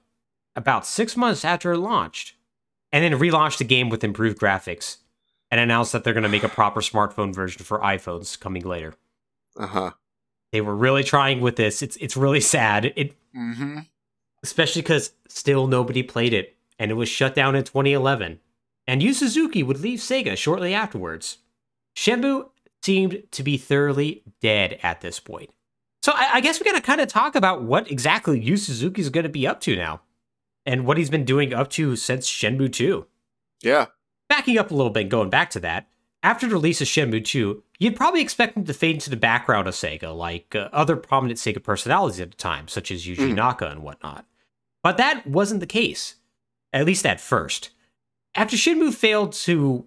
about 0.54 0.84
six 0.86 1.16
months 1.16 1.44
after 1.46 1.72
it 1.72 1.78
launched, 1.78 2.34
and 2.92 3.02
then 3.02 3.18
relaunch 3.18 3.56
the 3.56 3.64
game 3.64 3.88
with 3.88 4.04
improved 4.04 4.38
graphics, 4.38 4.98
and 5.50 5.58
announce 5.60 5.92
that 5.92 6.04
they're 6.04 6.12
going 6.12 6.24
to 6.24 6.28
make 6.28 6.44
a 6.44 6.48
proper 6.48 6.80
smartphone 6.80 7.34
version 7.34 7.64
for 7.64 7.78
iPhones 7.78 8.38
coming 8.38 8.62
later. 8.64 8.94
Uh-huh. 9.58 9.92
They 10.50 10.60
were 10.60 10.76
really 10.76 11.04
trying 11.04 11.40
with 11.40 11.56
this. 11.56 11.80
It's 11.80 11.96
it's 11.96 12.16
really 12.16 12.40
sad. 12.40 12.92
It 12.96 13.14
Mm-hmm. 13.34 13.78
especially 14.42 14.82
because 14.82 15.12
still 15.26 15.66
nobody 15.66 16.02
played 16.02 16.34
it, 16.34 16.54
and 16.78 16.90
it 16.90 16.94
was 16.94 17.08
shut 17.08 17.34
down 17.34 17.56
in 17.56 17.64
2011. 17.64 18.40
And 18.86 19.02
Yu 19.02 19.14
Suzuki 19.14 19.62
would 19.62 19.80
leave 19.80 20.00
Sega 20.00 20.36
shortly 20.36 20.74
afterwards. 20.74 21.38
Shenmue 21.96 22.48
seemed 22.82 23.22
to 23.30 23.42
be 23.42 23.56
thoroughly 23.56 24.22
dead 24.40 24.78
at 24.82 25.00
this 25.00 25.20
point. 25.20 25.50
So 26.02 26.12
I, 26.14 26.30
I 26.34 26.40
guess 26.40 26.58
we 26.58 26.64
gotta 26.64 26.80
kind 26.82 27.00
of 27.00 27.08
talk 27.08 27.34
about 27.34 27.62
what 27.62 27.90
exactly 27.90 28.40
Yu 28.40 28.56
Suzuki's 28.56 29.08
gonna 29.10 29.28
be 29.28 29.46
up 29.46 29.60
to 29.62 29.76
now, 29.76 30.02
and 30.66 30.86
what 30.86 30.98
he's 30.98 31.10
been 31.10 31.24
doing 31.24 31.54
up 31.54 31.70
to 31.70 31.96
since 31.96 32.28
Shenmue 32.28 32.72
2. 32.72 33.06
Yeah. 33.62 33.86
Backing 34.28 34.58
up 34.58 34.70
a 34.70 34.74
little 34.74 34.90
bit 34.90 35.02
and 35.02 35.10
going 35.10 35.30
back 35.30 35.50
to 35.50 35.60
that, 35.60 35.88
after 36.22 36.46
the 36.48 36.54
release 36.54 36.80
of 36.80 36.86
Shenmue 36.86 37.24
2, 37.24 37.62
you'd 37.78 37.96
probably 37.96 38.20
expect 38.20 38.56
him 38.56 38.64
to 38.64 38.72
fade 38.74 38.94
into 38.94 39.10
the 39.10 39.16
background 39.16 39.66
of 39.68 39.74
Sega, 39.74 40.16
like 40.16 40.54
uh, 40.54 40.68
other 40.72 40.96
prominent 40.96 41.38
Sega 41.38 41.62
personalities 41.62 42.20
at 42.20 42.30
the 42.30 42.36
time, 42.36 42.68
such 42.68 42.90
as 42.90 43.06
Yuji 43.06 43.30
Mm. 43.30 43.34
Naka 43.34 43.66
and 43.68 43.82
whatnot. 43.82 44.24
But 44.82 44.96
that 44.96 45.26
wasn't 45.26 45.60
the 45.60 45.66
case, 45.66 46.16
at 46.72 46.86
least 46.86 47.06
at 47.06 47.20
first. 47.20 47.70
After 48.34 48.56
Shenmue 48.56 48.94
failed 48.94 49.32
to, 49.32 49.86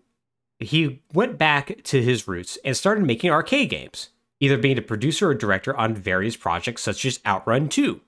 he 0.59 1.01
went 1.13 1.37
back 1.37 1.83
to 1.83 2.01
his 2.01 2.27
roots 2.27 2.57
and 2.63 2.75
started 2.77 3.05
making 3.05 3.31
arcade 3.31 3.69
games, 3.69 4.09
either 4.39 4.57
being 4.57 4.77
a 4.77 4.81
producer 4.81 5.29
or 5.29 5.33
director 5.33 5.75
on 5.75 5.95
various 5.95 6.35
projects 6.37 6.81
such 6.81 7.05
as 7.05 7.19
Outrun 7.25 7.69
2, 7.69 8.01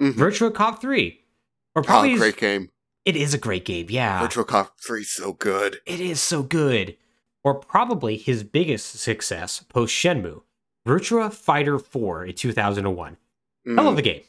Mhm. 0.00 0.12
Virtua 0.14 0.54
Cop 0.54 0.80
3, 0.80 1.20
or 1.74 1.82
Oh, 1.82 1.84
probably 1.84 2.14
great 2.16 2.36
game. 2.36 2.70
it 3.04 3.16
is 3.16 3.34
a 3.34 3.38
great 3.38 3.64
game, 3.64 3.86
yeah. 3.90 4.26
Virtua 4.26 4.46
Cop 4.46 4.80
3 4.80 5.02
is 5.02 5.10
so 5.10 5.32
good. 5.34 5.80
It 5.86 6.00
is 6.00 6.20
so 6.20 6.42
good. 6.42 6.96
Or 7.42 7.54
probably 7.54 8.16
his 8.18 8.42
biggest 8.44 8.98
success 9.00 9.62
post 9.68 9.94
Shenmue, 9.94 10.42
Virtua 10.86 11.32
Fighter 11.32 11.78
4 11.78 12.24
in 12.26 12.34
2001. 12.34 13.16
Mm. 13.66 13.78
I 13.78 13.82
love 13.82 13.96
the 13.96 14.02
game. 14.02 14.22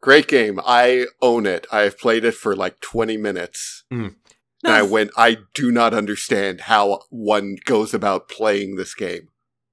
Great 0.00 0.26
game. 0.26 0.58
I 0.64 1.06
own 1.20 1.46
it. 1.46 1.66
I've 1.70 1.96
played 1.98 2.24
it 2.24 2.34
for 2.34 2.56
like 2.56 2.80
20 2.80 3.16
minutes. 3.16 3.84
Mm. 3.92 4.16
And 4.64 4.72
I 4.72 4.82
went, 4.82 5.10
I 5.16 5.38
do 5.54 5.72
not 5.72 5.92
understand 5.92 6.62
how 6.62 7.00
one 7.10 7.56
goes 7.64 7.92
about 7.92 8.28
playing 8.28 8.76
this 8.76 8.94
game. 8.94 9.28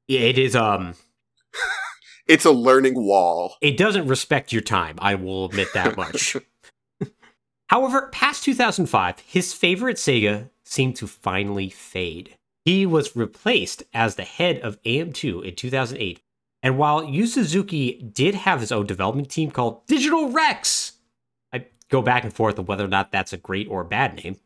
Yeah, 0.08 0.22
it 0.22 0.38
is 0.38 0.56
um 0.56 0.96
It's 2.28 2.46
a 2.46 2.52
learning 2.52 2.94
wall. 2.96 3.56
it 3.62 3.76
doesn't 3.78 4.08
respect 4.08 4.54
your 4.54 4.62
time, 4.62 4.96
I 5.00 5.16
will 5.16 5.46
admit 5.46 5.70
that 5.74 5.98
much. 5.98 6.38
However, 7.68 8.10
past 8.12 8.44
2005, 8.44 9.20
his 9.20 9.54
favorite 9.54 9.98
Sega 9.98 10.50
seemed 10.64 10.96
to 10.98 11.08
finally 11.08 11.70
fade. 11.70 12.36
He 12.66 12.86
was 12.86 13.16
replaced 13.16 13.84
as 13.94 14.16
the 14.16 14.24
head 14.24 14.60
of 14.60 14.82
AM2 14.84 15.44
in 15.46 15.56
2008. 15.56 16.20
And 16.62 16.78
while 16.78 17.04
Yu 17.04 17.26
Suzuki 17.26 17.94
did 18.14 18.36
have 18.36 18.60
his 18.60 18.72
own 18.72 18.86
development 18.86 19.30
team 19.30 19.50
called 19.50 19.86
Digital 19.88 20.30
Rex, 20.30 20.94
I 21.54 21.66
go 21.90 22.02
back 22.02 22.24
and 22.24 22.34
forth 22.34 22.60
on 22.60 22.66
whether 22.66 22.86
or 22.86 22.90
not 22.90 23.12
that's 23.12 23.34
a 23.34 23.38
great 23.38 23.68
or 23.70 23.84
bad 23.84 24.16
name. 24.24 24.38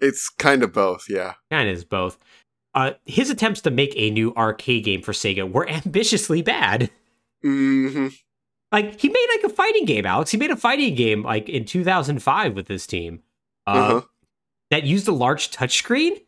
It's 0.00 0.28
kind 0.28 0.62
of 0.62 0.72
both, 0.72 1.06
yeah. 1.08 1.34
Kind 1.50 1.68
of 1.68 1.76
is 1.76 1.84
both. 1.84 2.18
Uh, 2.74 2.92
his 3.06 3.30
attempts 3.30 3.62
to 3.62 3.70
make 3.70 3.94
a 3.96 4.10
new 4.10 4.34
arcade 4.34 4.84
game 4.84 5.00
for 5.02 5.12
Sega 5.12 5.50
were 5.50 5.68
ambitiously 5.68 6.42
bad. 6.42 6.90
hmm 7.42 8.08
Like 8.72 9.00
he 9.00 9.08
made 9.08 9.26
like 9.36 9.50
a 9.50 9.54
fighting 9.54 9.84
game, 9.86 10.04
Alex. 10.06 10.30
He 10.30 10.36
made 10.36 10.50
a 10.50 10.56
fighting 10.56 10.94
game 10.94 11.22
like 11.22 11.48
in 11.48 11.64
2005 11.64 12.54
with 12.54 12.66
this 12.66 12.86
team 12.86 13.22
uh, 13.66 13.70
Uh-huh. 13.70 14.00
that 14.70 14.84
used 14.84 15.08
a 15.08 15.12
large 15.12 15.50
touchscreen. 15.50 16.20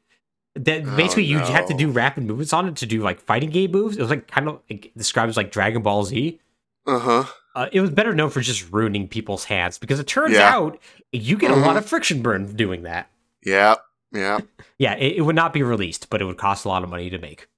That 0.55 0.85
Oh, 0.87 0.97
basically 0.97 1.25
you 1.25 1.39
had 1.39 1.67
to 1.69 1.75
do 1.75 1.91
rapid 1.91 2.25
movements 2.25 2.53
on 2.53 2.67
it 2.67 2.77
to 2.77 2.87
do 2.87 3.01
like 3.03 3.21
fighting 3.21 3.51
game 3.51 3.71
moves. 3.71 3.97
It 3.97 4.01
was 4.01 4.11
like 4.11 4.27
kind 4.27 4.49
of 4.49 4.61
like, 4.71 4.91
described 4.97 5.29
as 5.31 5.37
like 5.37 5.53
Dragon 5.53 5.83
Ball 5.83 6.05
Z. 6.05 6.41
Uh-huh. 6.87 7.25
Uh, 7.55 7.69
it 7.73 7.81
was 7.81 7.91
better 7.91 8.15
known 8.15 8.31
for 8.31 8.41
just 8.41 8.73
ruining 8.73 9.07
people's 9.09 9.45
hands 9.45 9.79
because 9.79 10.01
it 10.01 10.07
turns 10.07 10.35
Yeah. 10.35 10.49
out 10.55 10.79
you 11.13 11.37
get 11.37 11.51
a 11.51 11.55
Mhm. 11.55 11.67
lot 11.67 11.77
of 11.77 11.85
friction 11.87 12.23
burn 12.23 12.57
doing 12.57 12.83
that. 12.85 13.11
Yeah. 13.45 13.77
Yeah. 14.13 14.41
Yeah, 14.81 14.95
it, 14.95 15.17
it 15.17 15.23
would 15.23 15.35
not 15.35 15.53
be 15.53 15.65
released, 15.65 16.09
but 16.09 16.23
it 16.23 16.25
would 16.25 16.37
cost 16.37 16.65
a 16.65 16.69
lot 16.69 16.85
of 16.85 16.89
money 16.89 17.11
to 17.11 17.19
make. 17.19 17.49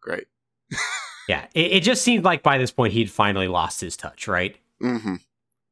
Great. 0.00 0.26
Yeah, 1.28 1.44
it, 1.54 1.72
it 1.72 1.82
just 1.82 2.02
seemed 2.02 2.24
like 2.24 2.42
by 2.42 2.56
this 2.56 2.70
point 2.72 2.94
he'd 2.94 3.10
finally 3.10 3.48
lost 3.48 3.80
his 3.82 3.96
touch, 3.98 4.26
right? 4.26 4.56
hmm 4.80 5.16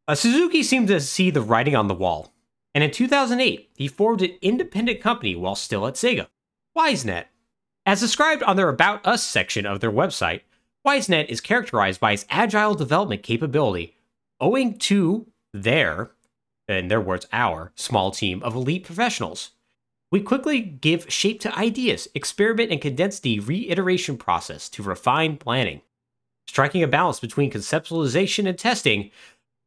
Uh, 0.06 0.14
Suzuki 0.14 0.62
seemed 0.62 0.86
to 0.88 1.00
see 1.00 1.30
the 1.30 1.40
writing 1.40 1.74
on 1.74 1.88
the 1.88 1.94
wall, 1.94 2.34
and 2.74 2.84
in 2.84 2.90
2008, 2.90 3.70
he 3.74 3.88
formed 3.88 4.20
an 4.20 4.36
independent 4.42 5.00
company 5.00 5.34
while 5.34 5.54
still 5.54 5.86
at 5.86 5.94
Sega, 5.94 6.28
YS 6.76 7.06
Net. 7.06 7.30
As 7.86 8.00
described 8.00 8.42
on 8.42 8.56
their 8.56 8.68
About 8.68 9.04
Us 9.06 9.24
section 9.24 9.64
of 9.64 9.80
their 9.80 9.90
website, 9.90 10.42
YS 10.84 11.08
Net 11.08 11.30
is 11.30 11.40
characterized 11.40 12.00
by 12.00 12.12
its 12.12 12.26
agile 12.28 12.74
development 12.74 13.22
capability, 13.22 13.96
owing 14.40 14.76
to 14.80 15.26
their, 15.54 16.10
in 16.68 16.88
their 16.88 17.00
words, 17.00 17.26
our 17.32 17.72
small 17.74 18.10
team 18.10 18.42
of 18.42 18.54
elite 18.54 18.84
professionals. 18.84 19.52
We 20.10 20.20
quickly 20.20 20.60
give 20.60 21.12
shape 21.12 21.40
to 21.40 21.58
ideas, 21.58 22.08
experiment, 22.14 22.70
and 22.70 22.80
condense 22.80 23.18
the 23.18 23.40
reiteration 23.40 24.16
process 24.16 24.68
to 24.70 24.82
refine 24.82 25.36
planning. 25.36 25.80
Striking 26.46 26.82
a 26.82 26.88
balance 26.88 27.18
between 27.18 27.50
conceptualization 27.50 28.48
and 28.48 28.56
testing, 28.56 29.10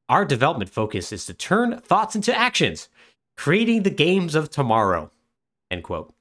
our 0.07 0.25
development 0.25 0.71
focus 0.71 1.11
is 1.11 1.25
to 1.25 1.33
turn 1.33 1.79
thoughts 1.81 2.15
into 2.15 2.35
actions, 2.35 2.89
creating 3.35 3.83
the 3.83 3.89
games 3.89 4.33
of 4.33 4.49
tomorrow. 4.49 5.11
End 5.69 5.83
quote. 5.83 6.13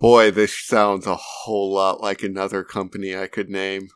Boy, 0.00 0.30
this 0.30 0.56
sounds 0.56 1.06
a 1.06 1.16
whole 1.16 1.72
lot 1.72 2.00
like 2.00 2.22
another 2.22 2.62
company 2.62 3.16
I 3.16 3.26
could 3.26 3.50
name. 3.50 3.88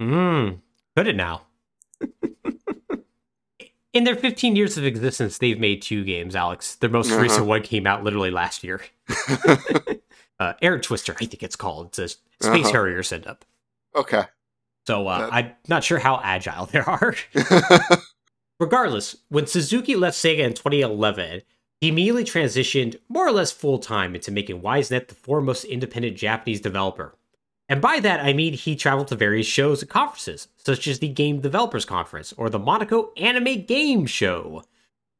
Mmm. 0.00 0.60
Could 0.96 1.06
it 1.08 1.16
now? 1.16 1.42
In 3.92 4.04
their 4.04 4.16
15 4.16 4.56
years 4.56 4.78
of 4.78 4.84
existence, 4.84 5.38
they've 5.38 5.58
made 5.60 5.82
two 5.82 6.02
games, 6.04 6.34
Alex. 6.34 6.76
Their 6.76 6.88
most 6.90 7.10
Uh-huh. 7.10 7.20
recent 7.20 7.46
one 7.46 7.62
came 7.62 7.86
out 7.86 8.02
literally 8.04 8.30
last 8.30 8.64
year. 8.64 8.80
Uh, 10.40 10.54
Air 10.60 10.76
Twister, 10.80 11.14
I 11.20 11.26
think 11.26 11.44
it's 11.44 11.54
called. 11.54 11.88
It's 11.88 11.98
a 12.00 12.08
Space 12.08 12.18
Uh-huh. 12.64 12.72
Harrier 12.72 13.04
setup. 13.04 13.44
okay. 13.94 14.24
So 14.88 15.06
uh, 15.06 15.18
That- 15.20 15.32
I'm 15.32 15.52
not 15.68 15.84
sure 15.84 16.00
how 16.00 16.20
agile 16.24 16.66
they 16.66 16.80
are. 16.80 17.14
Regardless, 18.58 19.14
when 19.28 19.46
Suzuki 19.46 19.94
left 19.94 20.16
Sega 20.16 20.40
in 20.40 20.54
2011, 20.54 21.42
he 21.80 21.88
immediately 21.88 22.24
transitioned 22.24 22.96
more 23.08 23.24
or 23.26 23.30
less 23.30 23.52
full 23.52 23.78
time 23.78 24.16
into 24.16 24.32
making 24.32 24.62
YS 24.64 24.90
Net 24.90 25.06
the 25.08 25.14
foremost 25.14 25.64
independent 25.64 26.16
Japanese 26.16 26.60
developer. 26.60 27.14
And 27.72 27.80
by 27.80 28.00
that, 28.00 28.20
I 28.20 28.34
mean 28.34 28.52
he 28.52 28.76
traveled 28.76 29.08
to 29.08 29.16
various 29.16 29.46
shows 29.46 29.80
and 29.80 29.90
conferences, 29.90 30.48
such 30.58 30.86
as 30.86 30.98
the 30.98 31.08
Game 31.08 31.40
Developers 31.40 31.86
Conference 31.86 32.34
or 32.36 32.50
the 32.50 32.58
Monaco 32.58 33.12
Anime 33.16 33.62
Game 33.64 34.04
Show. 34.04 34.62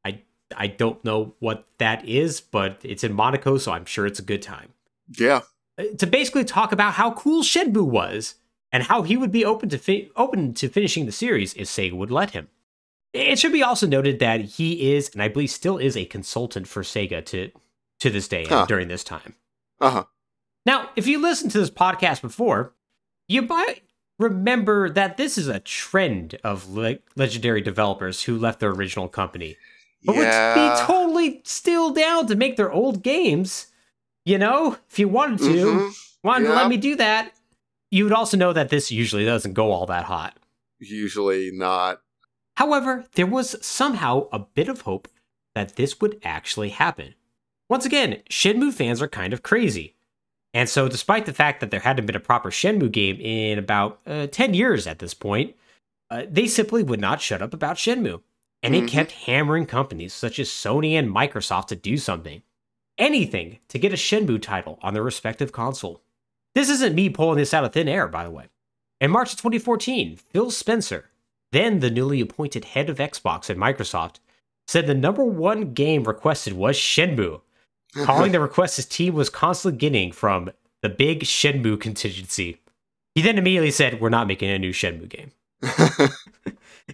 I 0.05 0.21
I 0.55 0.67
don't 0.67 1.03
know 1.03 1.33
what 1.39 1.65
that 1.79 2.07
is, 2.07 2.41
but 2.41 2.77
it's 2.83 3.03
in 3.03 3.11
Monaco, 3.11 3.57
so 3.57 3.71
I'm 3.71 3.85
sure 3.85 4.05
it's 4.05 4.19
a 4.19 4.29
good 4.31 4.43
time 4.43 4.69
yeah. 5.17 5.41
uh, 5.79 5.85
to 5.97 6.05
basically 6.05 6.43
talk 6.43 6.71
about 6.71 6.93
how 6.93 7.13
cool 7.13 7.41
Shenmue 7.41 7.87
was 7.87 8.35
and 8.71 8.83
how 8.83 9.01
he 9.01 9.17
would 9.17 9.31
be 9.31 9.43
open 9.43 9.69
to 9.69 9.79
fi- 9.79 10.11
open 10.15 10.53
to 10.53 10.69
finishing 10.69 11.07
the 11.07 11.11
series 11.11 11.55
if 11.55 11.67
Sega 11.67 11.93
would 11.93 12.11
let 12.11 12.31
him. 12.31 12.49
It 13.13 13.39
should 13.39 13.51
be 13.51 13.63
also 13.63 13.87
noted 13.87 14.19
that 14.19 14.41
he 14.41 14.93
is, 14.93 15.09
and 15.09 15.23
I 15.23 15.27
believe 15.27 15.49
still 15.49 15.79
is, 15.79 15.97
a 15.97 16.05
consultant 16.05 16.67
for 16.67 16.83
Sega 16.83 17.25
to 17.25 17.49
to 18.01 18.11
this 18.11 18.27
day 18.27 18.45
Huh. 18.45 18.67
during 18.67 18.89
this 18.89 19.03
time. 19.03 19.33
Uh 19.81 19.89
huh. 19.89 20.03
Now, 20.65 20.89
if 20.95 21.07
you 21.07 21.21
listened 21.21 21.51
to 21.51 21.59
this 21.59 21.69
podcast 21.71 22.21
before, 22.21 22.73
you 23.27 23.41
might 23.41 23.81
remember 24.19 24.89
that 24.89 25.17
this 25.17 25.37
is 25.37 25.47
a 25.47 25.59
trend 25.59 26.35
of 26.43 26.69
le- 26.69 26.99
legendary 27.15 27.61
developers 27.61 28.23
who 28.23 28.37
left 28.37 28.59
their 28.59 28.69
original 28.71 29.07
company. 29.09 29.57
But 30.05 30.15
would 30.15 30.23
be 30.23 30.85
totally 30.85 31.41
still 31.45 31.91
down 31.93 32.27
to 32.27 32.35
make 32.35 32.57
their 32.57 32.71
old 32.71 33.03
games. 33.03 33.67
You 34.25 34.37
know, 34.37 34.77
if 34.89 34.99
you 34.99 35.07
wanted 35.07 35.39
to, 35.39 35.45
Mhm. 35.65 36.13
wanted 36.23 36.47
to 36.47 36.53
let 36.53 36.67
me 36.67 36.77
do 36.77 36.95
that. 36.97 37.33
You 37.91 38.03
would 38.05 38.13
also 38.13 38.37
know 38.37 38.53
that 38.53 38.69
this 38.69 38.91
usually 38.91 39.25
doesn't 39.25 39.53
go 39.53 39.71
all 39.71 39.85
that 39.85 40.05
hot. 40.05 40.37
Usually 40.79 41.51
not. 41.51 42.01
However, 42.57 43.05
there 43.15 43.25
was 43.25 43.55
somehow 43.65 44.27
a 44.31 44.39
bit 44.39 44.67
of 44.67 44.81
hope 44.81 45.07
that 45.55 45.75
this 45.75 45.99
would 46.01 46.19
actually 46.23 46.69
happen. 46.69 47.15
Once 47.69 47.85
again, 47.85 48.21
Shenmue 48.29 48.73
fans 48.73 49.01
are 49.01 49.07
kind 49.07 49.33
of 49.33 49.41
crazy. 49.43 49.95
And 50.53 50.69
so, 50.69 50.87
despite 50.87 51.25
the 51.25 51.33
fact 51.33 51.59
that 51.61 51.71
there 51.71 51.79
hadn't 51.79 52.05
been 52.05 52.15
a 52.15 52.19
proper 52.19 52.51
Shenmue 52.51 52.91
game 52.91 53.19
in 53.19 53.57
about 53.57 53.99
uh, 54.05 54.27
10 54.27 54.53
years 54.53 54.85
at 54.85 54.99
this 54.99 55.13
point, 55.13 55.55
uh, 56.11 56.23
they 56.29 56.45
simply 56.47 56.83
would 56.83 57.01
not 57.01 57.21
shut 57.21 57.41
up 57.41 57.53
about 57.53 57.77
Shenmue. 57.77 58.21
And 58.61 58.75
Mhm. 58.75 58.83
it 58.83 58.89
kept 58.89 59.11
hammering 59.11 59.65
companies 59.65 60.13
such 60.13 60.39
as 60.39 60.49
Sony 60.49 60.91
and 60.93 61.09
Microsoft 61.09 61.67
to 61.67 61.75
do 61.75 61.97
something. 61.97 62.43
Anything 62.97 63.59
to 63.69 63.79
get 63.79 63.91
a 63.93 63.97
Shenmue 63.97 64.41
title 64.41 64.77
on 64.81 64.93
their 64.93 65.03
respective 65.03 65.51
console. 65.51 66.01
This 66.53 66.69
isn't 66.69 66.93
me 66.95 67.09
pulling 67.09 67.37
this 67.39 67.53
out 67.53 67.63
of 67.65 67.73
thin 67.73 67.87
air, 67.87 68.07
by 68.07 68.23
the 68.23 68.29
way. 68.31 68.45
In 69.01 69.09
March 69.11 69.33
of 69.33 69.39
2014, 69.39 70.15
Phil 70.15 70.51
Spencer, 70.51 71.09
then 71.51 71.79
the 71.79 71.89
newly 71.89 72.21
appointed 72.21 72.65
head 72.65 72.89
of 72.89 72.97
Xbox 72.99 73.49
at 73.49 73.57
Microsoft, 73.57 74.17
said 74.67 74.85
the 74.87 74.93
number 74.93 75.23
one 75.25 75.73
game 75.73 76.03
requested 76.03 76.53
was 76.53 76.77
Shenmue, 76.77 77.41
calling 78.03 78.31
the 78.31 78.39
request 78.39 78.77
his 78.77 78.85
team 78.85 79.13
was 79.13 79.29
constantly 79.29 79.77
getting 79.77 80.11
from 80.11 80.51
the 80.81 80.89
big 80.89 81.21
Shenmue 81.21 81.79
contingency. 81.79 82.59
He 83.15 83.21
then 83.21 83.37
immediately 83.37 83.71
said, 83.71 84.01
We're 84.01 84.09
not 84.09 84.27
making 84.27 84.49
a 84.49 84.59
new 84.59 84.71
Shenmue 84.71 85.09
game. 85.09 85.31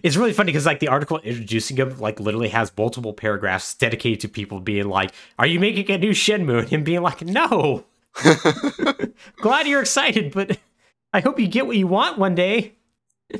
It's 0.02 0.16
really 0.16 0.32
funny 0.32 0.52
because 0.52 0.66
like 0.66 0.78
the 0.78 0.88
article 0.88 1.18
introducing 1.18 1.76
him 1.76 1.98
like 1.98 2.20
literally 2.20 2.48
has 2.50 2.72
multiple 2.76 3.12
paragraphs 3.12 3.74
dedicated 3.74 4.20
to 4.20 4.28
people 4.28 4.60
being 4.60 4.88
like, 4.88 5.12
Are 5.38 5.46
you 5.46 5.58
making 5.58 5.90
a 5.90 5.98
new 5.98 6.12
Shenmue? 6.12 6.60
And 6.60 6.68
him 6.68 6.84
being 6.84 7.02
like, 7.02 7.22
No. 7.22 7.84
Glad 9.36 9.66
you're 9.66 9.80
excited, 9.80 10.32
but 10.32 10.58
I 11.12 11.20
hope 11.20 11.40
you 11.40 11.48
get 11.48 11.66
what 11.66 11.76
you 11.76 11.86
want 11.86 12.18
one 12.18 12.34
day. 12.34 12.74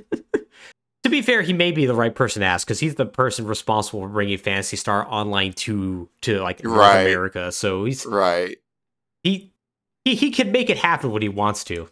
to 1.03 1.09
be 1.09 1.23
fair, 1.23 1.43
he 1.43 1.53
may 1.53 1.73
be 1.73 1.87
the 1.87 1.95
right 1.95 2.15
person 2.15 2.41
to 2.41 2.47
ask 2.47 2.67
because 2.67 2.81
he's 2.81 2.97
the 2.97 3.07
person 3.07 3.47
responsible 3.47 4.01
for 4.01 4.09
bringing 4.09 4.39
Phantasy 4.39 4.77
Star 4.77 5.07
Online 5.09 5.53
to 5.55 6.09
to 6.23 6.41
like 6.41 6.63
North 6.63 6.79
Right. 6.79 7.01
America. 7.03 7.51
So 7.53 7.85
he's 7.85 8.05
right. 8.07 8.59
he 9.23 9.53
he 10.05 10.15
he 10.15 10.31
can 10.31 10.53
make 10.53 10.69
it 10.71 10.79
happen 10.79 11.11
when 11.11 11.23
he 11.23 11.29
wants 11.29 11.65
to. 11.65 11.89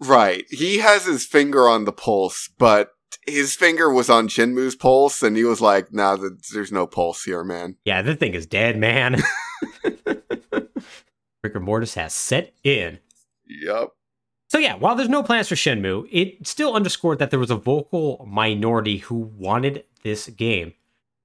Right. 0.00 0.44
He 0.50 0.78
has 0.78 1.06
his 1.06 1.24
finger 1.26 1.68
on 1.68 1.84
the 1.84 1.92
pulse, 1.92 2.50
but 2.58 2.90
his 3.26 3.54
finger 3.54 3.90
was 3.90 4.10
on 4.10 4.28
Shenmue's 4.28 4.76
pulse, 4.76 5.22
and 5.22 5.36
he 5.36 5.44
was 5.44 5.60
like, 5.60 5.92
nah, 5.92 6.16
th- 6.16 6.32
there's 6.52 6.70
no 6.70 6.86
pulse 6.86 7.24
here, 7.24 7.42
man. 7.42 7.76
Yeah, 7.84 8.02
the 8.02 8.14
thing 8.14 8.34
is 8.34 8.46
dead, 8.46 8.76
man. 8.78 9.22
Rigor 11.42 11.60
mortis 11.60 11.94
has 11.94 12.12
set 12.12 12.52
in. 12.62 12.98
Yep. 13.46 13.90
So 14.48 14.58
yeah, 14.58 14.76
while 14.76 14.94
there's 14.94 15.08
no 15.08 15.22
plans 15.22 15.48
for 15.48 15.56
Shenmue, 15.56 16.08
it 16.10 16.46
still 16.46 16.74
underscored 16.74 17.18
that 17.18 17.30
there 17.30 17.40
was 17.40 17.50
a 17.50 17.56
vocal 17.56 18.24
minority 18.28 18.98
who 18.98 19.16
wanted 19.16 19.84
this 20.02 20.28
game. 20.28 20.74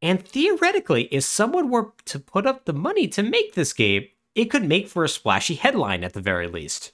And 0.01 0.25
theoretically, 0.25 1.03
if 1.11 1.23
someone 1.23 1.69
were 1.69 1.93
to 2.05 2.19
put 2.19 2.47
up 2.47 2.65
the 2.65 2.73
money 2.73 3.07
to 3.09 3.21
make 3.21 3.53
this 3.53 3.73
game, 3.73 4.07
it 4.33 4.45
could 4.45 4.67
make 4.67 4.87
for 4.87 5.03
a 5.03 5.09
splashy 5.09 5.55
headline 5.55 6.03
at 6.03 6.13
the 6.13 6.21
very 6.21 6.47
least. 6.47 6.91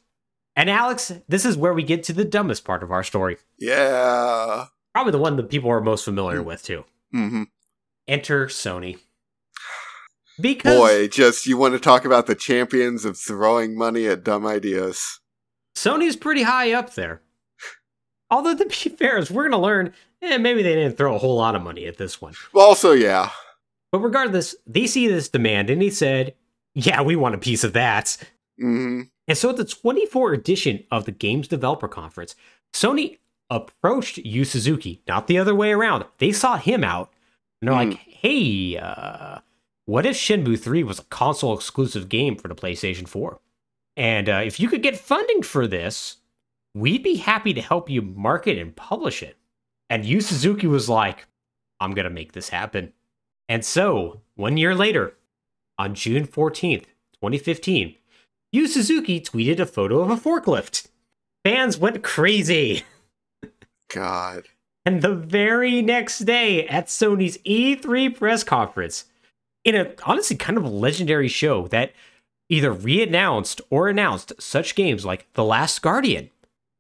And 0.56 0.70
Alex, 0.70 1.14
this 1.30 1.46
is 1.46 1.56
where 1.56 1.74
we 1.74 1.84
get 1.84 2.04
to 2.04 2.14
the 2.14 2.26
dumbest 2.26 2.66
part 2.66 2.84
of 2.84 2.92
our 2.92 3.04
story. 3.04 3.38
Yeah. 3.58 4.66
Probably 4.94 5.12
the 5.12 5.20
one 5.20 5.38
that 5.38 5.50
people 5.50 5.70
are 5.70 5.80
most 5.80 6.04
familiar 6.04 6.42
with 6.42 6.64
too. 6.64 6.84
hmm 7.12 7.44
Enter 8.08 8.48
Sony. 8.48 9.00
Because 10.40 10.78
Boy, 10.78 11.08
just 11.08 11.46
you 11.46 11.58
want 11.58 11.74
to 11.74 11.80
talk 11.80 12.06
about 12.06 12.26
the 12.26 12.36
champions 12.36 13.06
of 13.06 13.18
throwing 13.18 13.78
money 13.78 14.08
at 14.08 14.24
dumb 14.24 14.46
ideas. 14.46 15.20
Sony's 15.78 16.16
pretty 16.16 16.42
high 16.42 16.74
up 16.74 16.96
there. 16.96 17.22
Although 18.30 18.56
to 18.58 18.66
be 18.66 18.74
fair, 18.74 19.18
as 19.18 19.32
we're 19.32 19.48
gonna 19.48 19.62
learn, 19.62 19.94
eh, 20.22 20.38
maybe 20.38 20.64
they 20.64 20.76
didn't 20.76 20.98
throw 20.98 21.16
a 21.16 21.20
whole 21.20 21.38
lot 21.38 21.56
of 21.56 21.62
money 21.62 21.86
at 21.86 21.98
this 21.98 22.20
one. 22.22 22.34
Well, 22.52 22.66
also, 22.66 22.92
yeah. 22.94 23.30
But 23.92 24.00
regardless, 24.00 24.56
they 24.66 24.88
see 24.88 25.08
this 25.08 25.30
demand 25.30 25.70
and 25.70 25.82
he 25.82 25.90
said, 25.90 26.34
Yeah, 26.74 27.02
we 27.02 27.16
want 27.16 27.36
a 27.36 27.40
piece 27.40 27.64
of 27.64 27.74
that. 27.74 28.18
hmm 28.60 29.04
And 29.28 29.38
so 29.38 29.50
at 29.52 29.58
the 29.58 29.66
24 29.66 30.34
edition 30.34 30.84
of 30.92 31.06
the 31.06 31.12
Games 31.12 31.48
Developer 31.48 31.88
Conference, 31.88 32.36
Sony 32.74 33.18
approached 33.50 34.18
Yu 34.18 34.44
Suzuki, 34.44 35.02
not 35.08 35.28
the 35.28 35.38
other 35.38 35.56
way 35.56 35.72
around. 35.72 36.04
They 36.18 36.32
sought 36.34 36.64
him 36.64 36.84
out. 36.84 37.14
And 37.62 37.70
they're 37.70 37.80
Hmm. 37.84 37.90
like, 37.92 38.00
hey, 38.00 38.78
uh, 38.78 39.40
what 39.86 40.06
if 40.06 40.18
Shenmue 40.18 40.60
3 40.60 40.84
was 40.84 41.00
a 41.00 41.04
console 41.06 41.56
exclusive 41.56 42.10
game 42.10 42.36
for 42.36 42.50
the 42.50 42.56
PlayStation 42.56 43.08
4? 43.08 43.40
And 43.98 44.30
uh, 44.30 44.42
if 44.46 44.60
you 44.60 44.70
could 44.70 44.84
get 44.84 44.96
funding 44.96 45.42
for 45.42 45.68
this, 45.68 46.18
we'd 46.76 47.04
be 47.04 47.16
happy 47.16 47.54
to 47.54 47.62
help 47.62 47.90
you 47.90 48.02
market 48.02 48.58
and 48.58 48.76
publish 48.76 49.24
it. 49.24 49.36
And 49.90 50.06
Yu 50.06 50.22
Suzuki 50.22 50.68
was 50.68 50.88
like, 50.88 51.26
I'm 51.80 51.94
going 51.94 52.06
to 52.06 52.12
make 52.12 52.34
this 52.34 52.50
happen. 52.50 52.94
And 53.50 53.66
so, 53.66 54.22
one 54.36 54.56
year 54.58 54.76
later, 54.76 55.16
on 55.80 55.96
June 55.96 56.28
14th, 56.28 56.86
2015, 57.16 57.96
Yu 58.52 58.68
Suzuki 58.68 59.20
tweeted 59.20 59.60
a 59.60 59.66
photo 59.66 60.00
of 60.00 60.10
a 60.10 60.16
forklift. 60.16 60.88
Fans 61.44 61.78
went 61.78 62.04
crazy. 62.04 62.84
God. 63.94 64.44
And 64.86 65.02
the 65.02 65.16
very 65.16 65.82
next 65.82 66.20
day 66.20 66.68
at 66.68 66.88
Sony's 66.88 67.38
E3 67.40 68.16
press 68.16 68.44
conference, 68.44 69.06
in 69.66 69.76
a 69.76 69.94
honestly 70.06 70.36
kind 70.36 70.58
of 70.58 70.66
legendary 70.66 71.28
show 71.28 71.68
that 71.68 71.92
either 72.50 72.72
re-announced 72.72 73.62
or 73.70 73.88
announced 73.90 74.34
such 74.40 74.76
games 74.76 75.06
like 75.06 75.28
The 75.34 75.44
Last 75.44 75.82
Guardian 75.82 76.30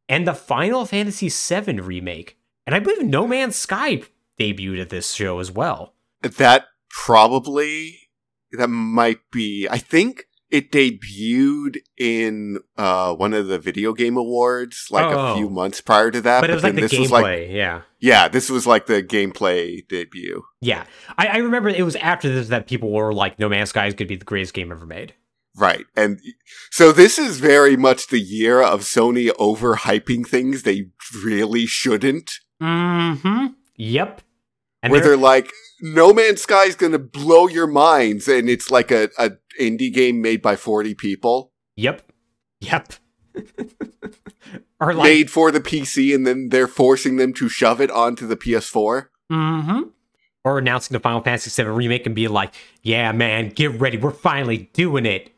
and 0.10 0.26
the 0.28 0.34
Final 0.34 0.86
Fantasy 0.86 1.30
VII 1.30 1.80
remake, 1.82 2.38
and 2.66 2.74
I 2.76 2.80
believe 2.80 3.04
No 3.04 3.28
Man's 3.28 3.56
Sky 3.56 4.04
debuted 4.40 4.80
at 4.82 4.90
this 4.90 5.12
show 5.14 5.40
as 5.40 5.52
well. 5.52 5.94
That 6.22 6.66
probably 6.90 8.10
that 8.52 8.70
might 8.70 9.20
be. 9.32 9.68
I 9.70 9.78
think 9.78 10.26
it 10.50 10.72
debuted 10.72 11.78
in 11.98 12.60
uh, 12.78 13.14
one 13.14 13.34
of 13.34 13.48
the 13.48 13.60
video 13.60 13.92
game 13.94 14.16
awards 14.16 14.88
like 14.90 15.14
Oh. 15.14 15.34
a 15.34 15.36
few 15.36 15.50
months 15.50 15.82
prior 15.82 16.10
to 16.12 16.22
that. 16.22 16.40
But 16.42 16.50
it 16.50 16.54
was 16.54 16.64
like 16.64 16.76
the 16.76 16.82
this 16.82 16.98
was 16.98 17.12
like 17.12 17.26
gameplay, 17.26 17.54
yeah. 17.54 17.82
yeah, 18.00 18.28
this 18.30 18.50
was 18.50 18.66
like 18.66 18.86
the 18.86 19.04
gameplay 19.04 19.86
debut. 19.90 20.44
Yeah, 20.62 20.86
I, 21.18 21.28
I 21.28 21.38
remember 21.38 21.68
it 21.70 21.84
was 21.84 21.98
after 21.98 22.34
this 22.34 22.48
that 22.48 22.68
people 22.68 22.92
were 22.92 23.14
like, 23.14 23.38
"No 23.40 23.50
Man's 23.50 23.70
Sky 23.70 23.88
is 23.88 23.94
going 23.94 24.08
to 24.08 24.14
be 24.14 24.16
the 24.16 24.24
greatest 24.26 24.54
game 24.54 24.72
ever 24.72 24.86
made." 24.86 25.14
Right. 25.58 25.86
And 25.96 26.20
so 26.72 26.92
this 26.92 27.18
is 27.18 27.40
very 27.40 27.76
much 27.76 28.08
the 28.08 28.20
year 28.20 28.62
of 28.62 28.82
Sony 28.82 29.30
overhyping 29.40 30.28
things 30.28 30.64
they 30.64 30.90
really 31.26 31.66
shouldn't. 31.66 32.32
Mm-hmm. 32.62 33.48
Yep. 33.76 34.22
And 34.84 34.92
where 34.92 35.02
they're- 35.02 35.10
they're 35.12 35.18
like, 35.18 35.52
No 35.82 36.14
Man's 36.14 36.42
Sky 36.44 36.66
is 36.66 36.76
going 36.76 36.92
to 36.92 37.00
blow 37.00 37.48
your 37.48 37.68
minds. 37.68 38.28
And 38.28 38.50
it's 38.50 38.70
like 38.70 38.92
a, 38.92 39.10
a 39.18 39.32
indie 39.60 39.92
game 39.94 40.22
made 40.22 40.42
by 40.42 40.56
40 40.56 40.94
people, 40.96 41.52
Yep. 41.76 42.12
Yep. 42.62 42.94
or 44.80 44.94
like, 44.94 45.04
made 45.04 45.32
for 45.32 45.52
the 45.52 45.60
PC, 45.60 46.14
and 46.14 46.26
then 46.26 46.50
they're 46.50 46.68
forcing 46.68 47.18
them 47.18 47.34
to 47.34 47.50
shove 47.50 47.82
it 47.82 47.92
onto 47.92 48.28
the 48.28 48.38
PS4. 48.38 49.08
mm-hmm. 49.32 49.82
Or 50.44 50.60
announcing 50.60 50.94
the 50.96 51.00
Final 51.02 51.22
Fantasy 51.22 51.62
VII 51.62 51.68
remake 51.70 52.06
and 52.06 52.16
be 52.16 52.30
like, 52.30 52.54
"Yeah, 52.82 53.12
man, 53.12 53.50
get 53.50 53.80
ready, 53.82 53.98
we're 53.98 54.12
finally 54.12 54.70
doing 54.72 55.06
it." 55.06 55.30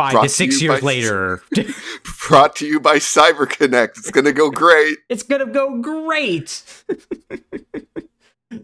Five 0.00 0.12
Brought 0.12 0.22
to 0.22 0.28
six 0.30 0.62
years 0.62 0.80
by- 0.80 0.86
later, 0.86 1.42
Brought 2.28 2.56
to 2.56 2.66
you 2.66 2.80
by 2.80 2.96
CyberConnect. 2.96 3.98
It's 3.98 4.10
going 4.10 4.24
to 4.24 4.32
go 4.32 4.50
great. 4.50 4.96
it's 5.10 5.22
gonna 5.22 5.46
go 5.46 5.78
great. 5.80 6.62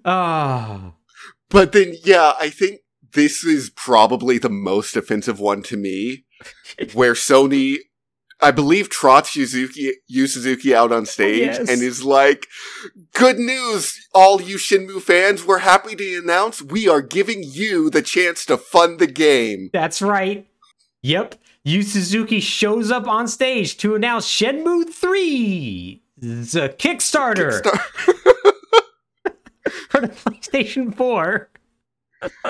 Ah, 0.05 0.93
But 1.51 1.73
then, 1.73 1.95
yeah, 2.05 2.33
I 2.41 2.51
think 2.51 2.81
this 3.13 3.45
is 3.45 3.71
probably 3.71 4.39
the 4.39 4.49
most 4.51 4.97
offensive 4.97 5.39
one 5.39 5.63
to 5.65 5.77
me, 5.77 6.25
where 6.93 7.13
Sony, 7.15 7.77
I 8.41 8.51
believe, 8.51 8.89
trots 8.89 9.37
Yuzuki, 9.37 9.91
Yu 10.09 10.27
Suzuki 10.27 10.75
out 10.75 10.91
on 10.93 11.07
stage 11.07 11.47
Yes. 11.47 11.59
and 11.71 11.83
is 11.83 12.03
like, 12.05 12.47
"Good 13.15 13.39
news, 13.39 13.97
all 14.13 14.43
you 14.43 14.57
Shenmue 14.57 15.01
fans! 15.03 15.45
We're 15.45 15.59
happy 15.59 15.95
to 15.95 16.19
announce 16.19 16.61
we 16.63 16.89
are 16.89 17.01
giving 17.03 17.43
you 17.45 17.89
the 17.91 18.03
chance 18.03 18.45
to 18.47 18.57
fund 18.57 18.99
the 18.99 19.07
game." 19.07 19.71
that's 19.73 20.03
right. 20.03 20.47
Yep. 21.03 21.37
Yu 21.65 21.83
Suzuki 21.83 22.41
shows 22.41 22.91
up 22.91 23.07
on 23.07 23.29
stage 23.29 23.77
to 23.79 23.95
announce 23.95 24.27
Shenmue 24.27 24.89
3. 24.91 26.03
It's 26.23 26.55
a 26.55 26.69
Kickstarter. 26.69 27.63
for 29.91 30.01
the 30.01 30.09
PlayStation 30.09 30.95
4. 30.95 31.49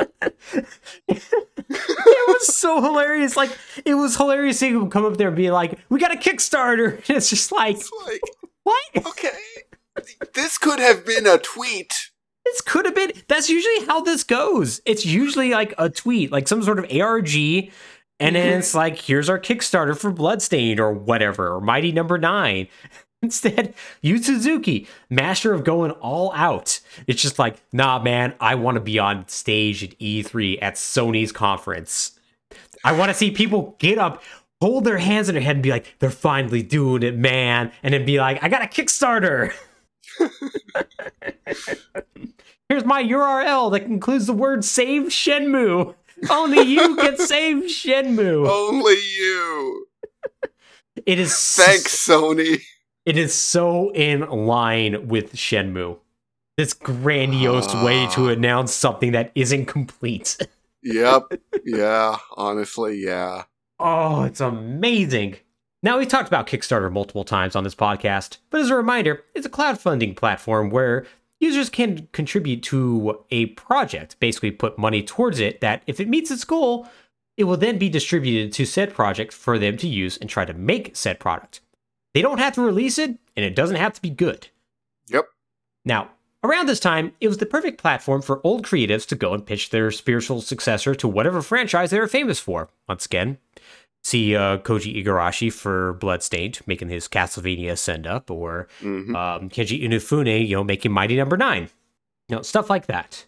it 1.08 2.28
was 2.28 2.56
so 2.56 2.80
hilarious. 2.80 3.36
Like 3.36 3.50
it 3.84 3.94
was 3.94 4.16
hilarious 4.16 4.58
seeing 4.58 4.74
him 4.74 4.90
come 4.90 5.04
up 5.04 5.16
there 5.16 5.28
and 5.28 5.36
be 5.36 5.50
like, 5.50 5.78
"We 5.88 5.98
got 5.98 6.14
a 6.14 6.18
Kickstarter." 6.18 6.96
And 7.08 7.10
it's 7.16 7.28
just 7.28 7.50
like, 7.50 7.76
It's 7.76 7.90
like, 8.06 8.20
what? 8.62 9.06
okay, 9.08 9.30
this 10.34 10.56
could 10.56 10.78
have 10.78 11.04
been 11.04 11.26
a 11.26 11.38
tweet. 11.38 12.10
This 12.44 12.60
could 12.60 12.84
have 12.84 12.94
been. 12.94 13.12
That's 13.26 13.50
usually 13.50 13.86
how 13.86 14.00
this 14.02 14.22
goes. 14.22 14.80
It's 14.86 15.04
usually 15.04 15.50
like 15.50 15.74
a 15.78 15.90
tweet, 15.90 16.30
like 16.30 16.46
some 16.46 16.62
sort 16.62 16.78
of 16.78 16.86
ARG, 16.96 17.28
and 18.20 18.36
then 18.36 18.52
Mhm. 18.54 18.58
it's 18.58 18.74
like, 18.74 18.98
"Here's 19.00 19.28
our 19.28 19.38
Kickstarter 19.38 19.98
for 19.98 20.10
Bloodstained 20.10 20.80
or 20.80 20.92
whatever, 20.92 21.54
or 21.54 21.60
Mighty 21.60 21.92
Number 21.92 22.18
Nine. 22.18 22.68
Instead, 23.22 23.74
Yu 24.02 24.18
Suzuki, 24.18 24.86
master 25.10 25.52
of 25.54 25.64
going 25.64 25.90
all 25.92 26.32
out. 26.34 26.80
It's 27.06 27.22
just 27.22 27.38
like, 27.38 27.56
nah, 27.72 27.98
man, 27.98 28.34
I 28.40 28.54
want 28.54 28.76
to 28.76 28.80
be 28.80 28.98
on 28.98 29.26
stage 29.26 29.82
at 29.82 29.98
E3 29.98 30.58
at 30.60 30.74
Sony's 30.74 31.32
conference. 31.32 32.12
I 32.84 32.92
want 32.92 33.08
to 33.08 33.14
see 33.14 33.30
people 33.30 33.74
get 33.78 33.98
up, 33.98 34.22
hold 34.60 34.84
their 34.84 34.98
hands 34.98 35.28
in 35.28 35.34
their 35.34 35.42
head, 35.42 35.56
and 35.56 35.62
be 35.62 35.70
like, 35.70 35.96
they're 35.98 36.10
finally 36.10 36.62
doing 36.62 37.02
it, 37.02 37.16
man. 37.16 37.72
And 37.82 37.94
then 37.94 38.04
be 38.04 38.20
like, 38.20 38.42
I 38.44 38.48
got 38.48 38.62
a 38.62 38.66
Kickstarter. 38.66 39.52
Here's 42.68 42.84
my 42.84 43.02
URL 43.02 43.70
that 43.72 43.84
includes 43.84 44.26
the 44.26 44.32
word 44.32 44.64
save 44.64 45.04
Shenmue. 45.04 45.94
Only 46.30 46.62
you 46.62 46.96
can 46.96 47.16
save 47.18 47.64
Shenmue. 47.64 48.48
Only 48.48 48.94
you. 48.94 49.86
It 51.04 51.18
is 51.18 51.32
Thanks, 51.56 51.94
Sony. 52.06 52.62
It 53.04 53.16
is 53.18 53.34
so 53.34 53.90
in 53.92 54.28
line 54.28 55.08
with 55.08 55.34
Shenmue. 55.34 55.98
This 56.56 56.72
grandiose 56.72 57.72
way 57.84 58.06
to 58.12 58.28
Ah. 58.28 58.32
announce 58.32 58.72
something 58.72 59.12
that 59.12 59.30
isn't 59.34 59.66
complete. 59.66 60.38
Yep. 60.82 61.32
Yeah. 61.64 62.16
Honestly, 62.36 62.96
yeah. 63.04 63.44
Oh, 63.78 64.22
it's 64.24 64.40
amazing. 64.40 65.36
Now, 65.82 65.98
we've 65.98 66.08
talked 66.08 66.28
about 66.28 66.46
Kickstarter 66.46 66.90
multiple 66.90 67.24
times 67.24 67.54
on 67.54 67.62
this 67.64 67.74
podcast, 67.74 68.38
but 68.50 68.60
as 68.60 68.70
a 68.70 68.74
reminder, 68.76 69.22
it's 69.34 69.46
a 69.46 69.50
crowdfunding 69.50 70.16
platform 70.16 70.70
where 70.70 71.04
users 71.40 71.68
can 71.68 72.08
contribute 72.12 72.62
to 72.64 73.24
a 73.30 73.46
project, 73.46 74.18
basically 74.20 74.50
put 74.50 74.78
money 74.78 75.02
towards 75.02 75.40
it, 75.40 75.60
that 75.60 75.82
if 75.86 76.00
it 76.00 76.08
meets 76.08 76.30
its 76.30 76.44
goal, 76.44 76.88
it 77.36 77.44
will 77.44 77.56
then 77.56 77.78
be 77.78 77.88
distributed 77.88 78.52
to 78.54 78.64
said 78.64 78.94
project 78.94 79.32
for 79.32 79.58
them 79.58 79.76
to 79.76 79.86
use 79.86 80.16
and 80.16 80.30
try 80.30 80.44
to 80.44 80.54
make 80.54 80.96
said 80.96 81.20
product. 81.20 81.60
They 82.14 82.22
don't 82.22 82.38
have 82.38 82.54
to 82.54 82.62
release 82.62 82.98
it, 82.98 83.18
and 83.36 83.44
it 83.44 83.54
doesn't 83.54 83.76
have 83.76 83.92
to 83.92 84.00
be 84.00 84.08
good. 84.08 84.48
Yep. 85.08 85.28
Now, 85.84 86.10
around 86.42 86.66
this 86.66 86.80
time, 86.80 87.12
it 87.20 87.28
was 87.28 87.36
the 87.36 87.44
perfect 87.44 87.78
platform 87.78 88.22
for 88.22 88.40
old 88.42 88.64
creatives 88.64 89.06
to 89.08 89.16
go 89.16 89.34
and 89.34 89.44
pitch 89.44 89.68
their 89.68 89.90
spiritual 89.90 90.40
successor 90.40 90.94
to 90.94 91.08
whatever 91.08 91.42
franchise 91.42 91.90
they 91.90 92.00
were 92.00 92.08
famous 92.08 92.40
for. 92.40 92.70
Once 92.88 93.04
again, 93.04 93.36
see 94.06 94.36
uh, 94.36 94.58
Koji 94.58 95.02
Igarashi 95.02 95.52
for 95.52 95.94
Bloodstained 95.94 96.60
making 96.66 96.88
his 96.88 97.08
Castlevania 97.08 97.76
send 97.76 98.06
up, 98.06 98.30
or 98.30 98.68
hmm 98.80 99.14
um, 99.16 99.50
Kenji 99.50 99.82
Inafune, 99.82 100.46
you 100.46 100.56
know, 100.56 100.64
making 100.64 100.92
Mighty 100.92 101.16
Number 101.16 101.36
Nine, 101.36 101.68
you 102.28 102.36
know, 102.36 102.42
stuff 102.42 102.70
like 102.70 102.86
that. 102.86 103.26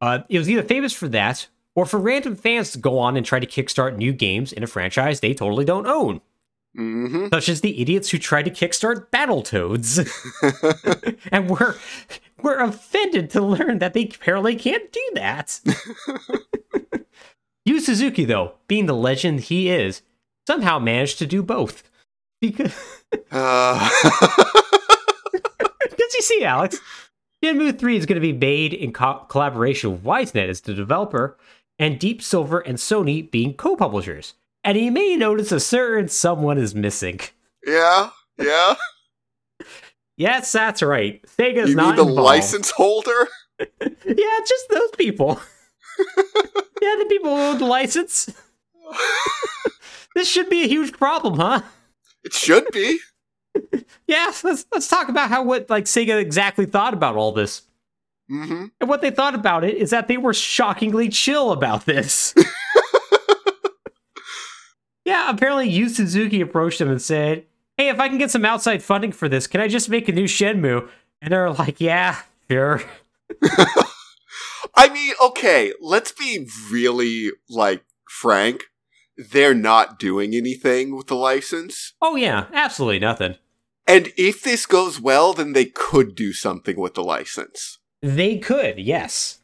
Uh, 0.00 0.20
it 0.28 0.38
was 0.38 0.48
either 0.48 0.62
famous 0.62 0.92
for 0.92 1.08
that 1.08 1.48
or 1.74 1.86
for 1.86 1.98
random 1.98 2.36
fans 2.36 2.70
to 2.72 2.78
go 2.78 2.98
on 2.98 3.16
and 3.16 3.26
try 3.26 3.40
to 3.40 3.46
kickstart 3.46 3.96
new 3.96 4.12
games 4.12 4.52
in 4.52 4.62
a 4.62 4.66
franchise 4.66 5.20
they 5.20 5.34
totally 5.34 5.64
don't 5.64 5.86
own, 5.86 6.20
hmm 6.76 7.28
such 7.32 7.48
as 7.48 7.60
the 7.60 7.80
idiots 7.80 8.10
who 8.10 8.18
tried 8.18 8.44
to 8.44 8.50
kickstart 8.50 9.08
Battletoads. 9.10 10.08
And 11.32 11.48
were 11.48 11.76
were 12.42 12.58
offended 12.58 13.30
to 13.30 13.40
learn 13.40 13.78
that 13.78 13.94
they 13.94 14.04
apparently 14.04 14.56
can't 14.56 14.90
do 14.92 15.10
that. 15.14 15.60
Yu 17.64 17.80
Suzuki, 17.80 18.24
though, 18.24 18.54
being 18.66 18.86
the 18.86 18.94
legend 18.94 19.40
he 19.40 19.70
is, 19.70 20.02
somehow 20.46 20.78
managed 20.78 21.18
to 21.18 21.26
do 21.26 21.42
both. 21.42 21.82
Because 22.40 22.74
uh, 23.30 23.88
Because 25.32 26.14
you 26.14 26.22
see, 26.22 26.44
Alex, 26.44 26.80
Shenmue 27.44 27.78
3 27.78 27.96
is 27.96 28.06
going 28.06 28.16
to 28.16 28.20
be 28.20 28.32
made 28.32 28.72
in 28.74 28.92
co- 28.92 29.24
collaboration 29.28 29.92
with 29.92 30.04
YS 30.04 30.34
Net 30.34 30.48
as 30.48 30.60
the 30.60 30.74
developer, 30.74 31.36
and 31.78 31.98
Deep 31.98 32.22
Silver 32.22 32.60
and 32.60 32.78
Sony 32.78 33.28
being 33.30 33.54
co 33.54 33.76
publishers. 33.76 34.34
And 34.64 34.78
you 34.78 34.92
may 34.92 35.16
notice 35.16 35.50
a 35.52 35.60
certain 35.60 36.08
someone 36.08 36.58
is 36.58 36.74
missing. 36.74 37.20
yeah. 37.66 38.10
Yeah. 38.38 38.74
Yes, 40.16 40.52
that's 40.52 40.82
right. 40.82 41.22
Sega's 41.26 41.70
You 41.70 41.74
not 41.76 41.96
the 41.96 42.02
involved. 42.02 42.22
license 42.22 42.70
holder? 42.70 43.28
Yeah, 44.04 44.38
just 44.46 44.68
those 44.70 44.90
people. 44.98 45.40
yeah, 46.16 46.94
the 46.98 47.06
people 47.08 47.30
who 47.36 47.42
own 47.42 47.58
the 47.58 47.64
license. 47.64 48.28
This 50.14 50.28
should 50.28 50.50
be 50.50 50.62
a 50.62 50.68
huge 50.68 50.92
problem, 50.92 51.38
huh? 51.38 51.62
It 52.24 52.32
should 52.32 52.66
be. 52.72 52.98
Yeah, 54.06 54.30
let's 54.44 54.66
let's 54.72 54.88
talk 54.88 55.08
about 55.08 55.28
how 55.30 55.42
what 55.42 55.70
like 55.70 55.84
Sega 55.84 56.20
exactly 56.20 56.66
thought 56.66 56.92
about 56.94 57.16
all 57.16 57.32
this. 57.32 57.62
hmm 58.28 58.66
And 58.80 58.88
what 58.88 59.00
they 59.00 59.10
thought 59.10 59.34
about 59.34 59.64
it 59.64 59.76
is 59.76 59.90
that 59.90 60.08
they 60.08 60.18
were 60.18 60.34
shockingly 60.34 61.08
chill 61.08 61.52
about 61.52 61.86
this. 61.86 62.34
yeah, 65.04 65.30
apparently 65.30 65.68
Yu 65.68 65.88
Suzuki 65.88 66.40
approached 66.40 66.78
them 66.78 66.90
and 66.90 67.00
said, 67.00 67.46
Hey, 67.76 67.88
if 67.88 67.98
I 68.00 68.08
can 68.08 68.18
get 68.18 68.30
some 68.30 68.44
outside 68.44 68.82
funding 68.82 69.12
for 69.12 69.28
this, 69.28 69.46
can 69.46 69.60
I 69.60 69.68
just 69.68 69.88
make 69.88 70.08
a 70.08 70.12
new 70.12 70.24
Shenmue? 70.24 70.88
And 71.20 71.32
they're 71.32 71.50
like, 71.50 71.80
Yeah, 71.80 72.18
sure. 72.50 72.82
I 74.74 74.88
mean, 74.92 75.14
okay, 75.22 75.72
let's 75.80 76.12
be 76.12 76.46
really 76.70 77.30
like 77.48 77.84
frank. 78.08 78.64
They're 79.16 79.54
not 79.54 79.98
doing 79.98 80.34
anything 80.34 80.96
with 80.96 81.08
the 81.08 81.16
license. 81.16 81.92
Oh 82.00 82.16
yeah, 82.16 82.46
absolutely 82.52 82.98
nothing. 82.98 83.36
And 83.86 84.12
if 84.16 84.42
this 84.42 84.64
goes 84.66 85.00
well, 85.00 85.32
then 85.32 85.52
they 85.52 85.66
could 85.66 86.14
do 86.14 86.32
something 86.32 86.78
with 86.78 86.94
the 86.94 87.02
license. 87.02 87.78
They 88.00 88.38
could, 88.38 88.78
yes. 88.78 89.40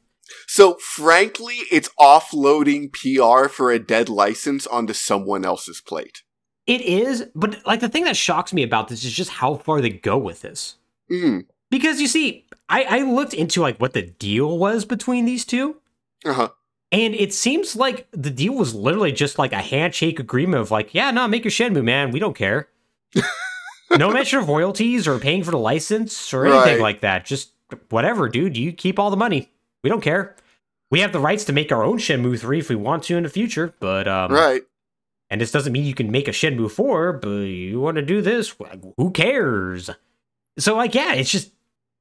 So, 0.47 0.75
frankly, 0.75 1.57
it's 1.71 1.91
offloading 1.99 2.93
PR 2.93 3.49
for 3.49 3.71
a 3.71 3.79
dead 3.79 4.09
license 4.09 4.67
onto 4.67 4.93
someone 4.93 5.45
else's 5.45 5.81
plate. 5.81 6.23
It 6.67 6.83
is, 6.83 7.25
but 7.35 7.67
like 7.67 7.81
the 7.81 7.89
thing 7.89 8.05
that 8.05 8.17
shocks 8.17 8.53
me 8.53 8.63
about 8.63 8.89
this 8.89 9.05
is 9.05 9.13
just 9.13 9.31
how 9.31 9.57
far 9.57 9.81
they 9.81 9.91
go 9.91 10.19
with 10.19 10.43
this. 10.43 10.77
Mm. 11.11 11.47
Because 11.71 12.01
you 12.01 12.07
see, 12.07 12.47
I, 12.69 12.85
I 12.85 12.99
looked 13.03 13.35
into 13.35 13.63
like 13.63 13.79
what 13.79 13.95
the 13.95 14.03
deal 14.03 14.59
was 14.59 14.85
between 14.85 15.25
these 15.25 15.45
two, 15.45 15.77
Uh 16.25 16.33
huh. 16.35 16.49
And 16.93 17.15
it 17.15 17.33
seems 17.35 17.77
like 17.77 18.07
the 18.13 18.31
deal 18.31 18.55
was 18.55 18.75
literally 18.75 19.13
just 19.13 19.39
like 19.39 19.53
a 19.53 19.57
handshake 19.61 20.19
agreement 20.19 20.61
of 20.63 20.71
like, 20.71 20.95
yeah, 20.95 21.11
no, 21.11 21.29
make 21.29 21.45
your 21.45 21.51
Shenmue, 21.51 21.85
man. 21.85 22.11
We 22.11 22.19
don't 22.19 22.37
care. 22.37 22.69
no 23.97 24.11
mention 24.11 24.39
of 24.39 24.49
royalties 24.49 25.07
or 25.09 25.19
paying 25.19 25.43
for 25.45 25.51
the 25.51 25.59
license 25.59 26.33
or 26.33 26.47
anything 26.47 26.75
Right. 26.75 26.81
like 26.81 27.01
that. 27.03 27.25
Just 27.25 27.53
whatever, 27.91 28.29
dude. 28.29 28.57
You 28.57 28.73
keep 28.73 28.99
all 28.99 29.11
the 29.11 29.17
money. 29.17 29.51
We 29.83 29.91
don't 29.91 30.01
care. 30.03 30.37
We 30.91 31.01
have 31.01 31.13
the 31.13 31.21
rights 31.21 31.45
to 31.45 31.53
make 31.53 31.71
our 31.71 31.83
own 31.85 31.99
Shenmue 31.99 32.39
3 32.41 32.59
if 32.61 32.69
we 32.71 32.75
want 32.77 33.03
to 33.05 33.17
in 33.17 33.23
the 33.23 33.29
future, 33.29 33.75
but 33.79 34.09
um, 34.09 34.33
right. 34.33 34.63
and 35.29 35.39
this 35.41 35.53
doesn't 35.53 35.73
mean 35.73 35.85
you 35.85 35.95
can 35.95 36.11
make 36.11 36.29
a 36.29 36.33
Shenmue 36.33 36.71
4, 36.71 37.13
but 37.15 37.29
you 37.29 37.79
want 37.81 37.97
to 37.97 38.03
do 38.03 38.23
this, 38.23 38.55
who 38.97 39.11
cares? 39.11 39.91
So 40.59 40.77
like 40.77 40.95
yeah, 40.95 41.13
it's 41.13 41.31
just 41.31 41.53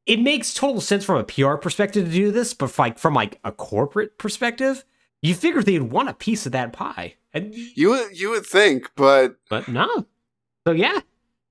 it 0.07 0.19
makes 0.21 0.53
total 0.53 0.81
sense 0.81 1.03
from 1.05 1.17
a 1.17 1.23
PR 1.23 1.55
perspective 1.55 2.05
to 2.05 2.11
do 2.11 2.31
this, 2.31 2.53
but 2.53 2.77
like 2.79 2.97
from 2.97 3.13
like 3.13 3.39
a 3.43 3.51
corporate 3.51 4.17
perspective, 4.17 4.83
you 5.21 5.35
figure 5.35 5.61
they'd 5.61 5.81
want 5.83 6.09
a 6.09 6.13
piece 6.13 6.45
of 6.45 6.53
that 6.53 6.73
pie. 6.73 7.15
And 7.33 7.53
You 7.53 7.89
would 7.89 8.19
you 8.19 8.29
would 8.31 8.45
think, 8.45 8.89
but 8.95 9.35
but 9.49 9.67
no. 9.67 10.05
So 10.65 10.73
yeah. 10.73 11.01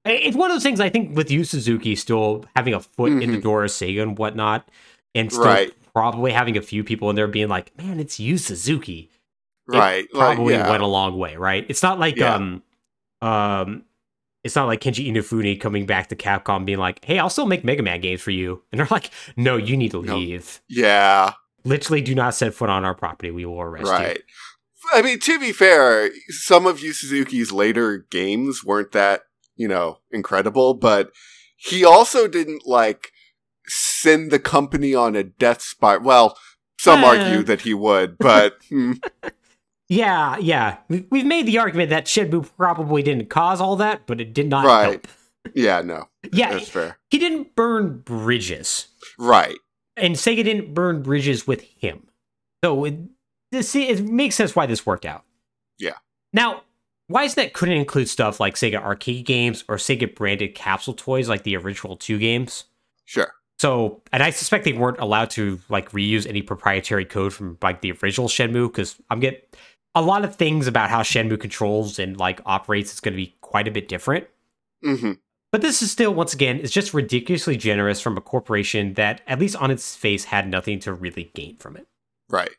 It's 0.05 0.37
one 0.37 0.51
of 0.51 0.55
those 0.55 0.63
things 0.63 0.79
I 0.81 0.89
think 0.89 1.17
with 1.17 1.31
Yu 1.33 1.43
Suzuki 1.45 1.97
still 1.97 2.45
having 2.55 2.75
a 2.75 2.81
foot 2.81 3.11
in 3.11 3.19
the 3.33 3.39
Mhm. 3.39 3.43
door 3.43 3.65
of 3.65 3.71
Sega 3.71 4.03
and 4.03 4.17
whatnot, 4.17 4.69
and 5.17 5.33
still 5.33 5.45
Right. 5.45 5.73
probably 5.95 6.31
having 6.31 6.57
a 6.57 6.63
few 6.63 6.85
people 6.85 7.11
in 7.11 7.17
there 7.17 7.27
being 7.27 7.49
like, 7.49 7.77
man, 7.77 7.99
it's 7.99 8.21
Yu 8.21 8.39
Suzuki 8.39 9.11
right, 9.67 10.09
probably 10.13 10.55
like, 10.55 10.65
yeah. 10.65 10.71
went 10.71 10.83
a 10.85 10.87
long 10.87 11.19
way, 11.19 11.35
right? 11.37 11.67
It's 11.69 11.83
not 11.83 11.99
like 11.99 12.17
Yeah. 12.17 12.35
um 12.37 12.63
um 13.21 13.83
it's 14.47 14.57
not 14.57 14.67
like 14.67 14.81
Kenji 14.81 15.07
Inafune 15.13 15.61
coming 15.61 15.85
back 15.85 16.09
to 16.09 16.17
Capcom 16.17 16.65
being 16.65 16.79
like, 16.79 17.05
"Hey, 17.05 17.19
I'll 17.19 17.29
still 17.31 17.47
make 17.47 17.65
Mega 17.65 17.83
Man 17.83 18.01
games 18.01 18.23
for 18.23 18.31
you." 18.31 18.63
And 18.73 18.79
they're 18.79 18.89
like, 18.91 19.11
"No, 19.37 19.57
you 19.57 19.77
need 19.77 19.91
to 19.91 20.03
No. 20.03 20.17
leave. 20.17 20.61
yeah, 20.69 21.33
Literally 21.65 22.01
do 22.01 22.15
not 22.15 22.35
set 22.35 22.55
foot 22.55 22.71
on 22.71 22.85
our 22.85 22.95
property. 22.95 23.31
We 23.33 23.45
will 23.45 23.61
arrest 23.61 23.87
you. 23.87 23.91
right. 23.93 24.23
I 24.95 25.03
mean, 25.03 25.19
to 25.19 25.39
be 25.41 25.51
fair, 25.53 26.11
some 26.29 26.65
of 26.65 26.79
Yu 26.81 26.93
Suzuki's 26.93 27.51
later 27.51 28.07
games 28.11 28.65
weren't 28.65 28.93
that 28.93 29.23
you 29.57 29.67
know 29.69 29.99
incredible, 30.13 30.75
but 30.75 31.11
he 31.57 31.85
also 31.85 32.29
didn't 32.29 32.67
like 32.67 33.11
send 33.67 34.31
the 34.31 34.39
company 34.39 34.95
on 34.95 35.17
a 35.17 35.25
death 35.25 35.61
spiral. 35.63 36.05
Well, 36.05 36.39
some 36.79 37.03
Eh. 37.03 37.07
argue 37.07 37.43
that 37.43 37.63
he 37.63 37.75
would, 37.75 38.17
but 38.19 38.59
hmm, 38.69 38.93
you." 39.25 39.31
Yeah, 39.89 40.37
yeah. 40.39 40.79
We- 40.89 41.07
We've 41.11 41.27
made 41.27 41.47
the 41.47 41.59
argument 41.59 41.91
that 41.91 42.07
Shenmue 42.07 42.49
probably 42.57 43.03
didn't 43.03 43.31
cause 43.31 43.61
all 43.61 43.77
that, 43.77 44.07
but 44.07 44.21
it 44.21 44.35
did 44.35 44.49
not 44.49 44.65
Right. 44.67 44.83
help. 44.85 45.07
yeah, 45.55 45.81
no, 45.81 46.09
Yeah, 46.33 46.55
that's 46.55 46.69
fair. 46.69 46.99
he 47.11 47.19
didn't 47.19 47.55
burn 47.55 47.99
bridges. 48.01 48.89
Right. 49.19 49.57
and 49.99 50.15
Sega 50.17 50.45
didn't 50.45 50.75
burn 50.75 51.03
bridges 51.03 51.47
with 51.47 51.63
him. 51.63 52.07
So 52.63 52.85
it, 52.85 52.97
this 53.53 53.75
it 53.75 54.05
makes 54.05 54.35
sense 54.35 54.55
why 54.55 54.67
this 54.67 54.85
worked 54.85 55.07
out. 55.07 55.25
Yeah. 55.79 55.95
Now, 56.35 56.65
YS 57.09 57.37
Net 57.39 57.55
couldn't 57.55 57.77
include 57.79 58.09
stuff 58.11 58.39
like 58.39 58.57
Sega 58.57 58.75
arcade 58.83 59.25
games 59.25 59.65
or 59.69 59.77
Sega 59.77 60.15
branded 60.15 60.55
capsule 60.55 60.93
toys 60.93 61.31
like 61.31 61.45
the 61.45 61.57
original 61.57 61.97
two 61.97 62.19
games. 62.19 62.65
Sure. 63.07 63.33
So, 63.59 64.03
and 64.13 64.23
I 64.23 64.29
suspect 64.31 64.65
they 64.67 64.75
weren't 64.75 64.99
allowed 64.99 65.31
to 65.31 65.61
like 65.71 65.93
reuse 65.93 66.27
any 66.27 66.43
proprietary 66.43 67.07
code 67.07 67.33
from 67.33 67.57
like 67.63 67.81
the 67.81 67.93
original 67.93 68.29
Shenmue 68.29 68.67
because 68.71 68.97
I'm 69.09 69.21
getting 69.21 69.41
a 69.97 70.03
lot 70.03 70.25
of 70.25 70.37
things 70.37 70.67
about 70.67 70.91
how 70.91 71.01
Shenmue 71.01 71.41
controls 71.41 71.99
and 71.99 72.17
like 72.19 72.41
operates 72.47 72.93
is 72.93 73.01
going 73.01 73.15
to 73.15 73.17
be 73.17 73.35
quite 73.41 73.67
a 73.67 73.73
bit 73.73 73.89
different. 73.89 74.29
hmm 74.85 75.13
But 75.51 75.63
this 75.63 75.81
is 75.81 75.91
still, 75.91 76.13
once 76.15 76.35
again, 76.35 76.59
is 76.59 76.71
just 76.71 76.93
ridiculously 76.95 77.57
generous 77.57 78.01
from 78.01 78.17
a 78.17 78.21
corporation 78.21 78.93
that, 78.95 79.23
at 79.27 79.41
least 79.41 79.57
on 79.57 79.71
its 79.71 79.97
face, 79.97 80.27
had 80.27 80.49
nothing 80.49 80.79
to 80.81 80.93
really 80.93 81.33
gain 81.35 81.57
from 81.57 81.77
it. 81.79 81.89
Right. 82.29 82.55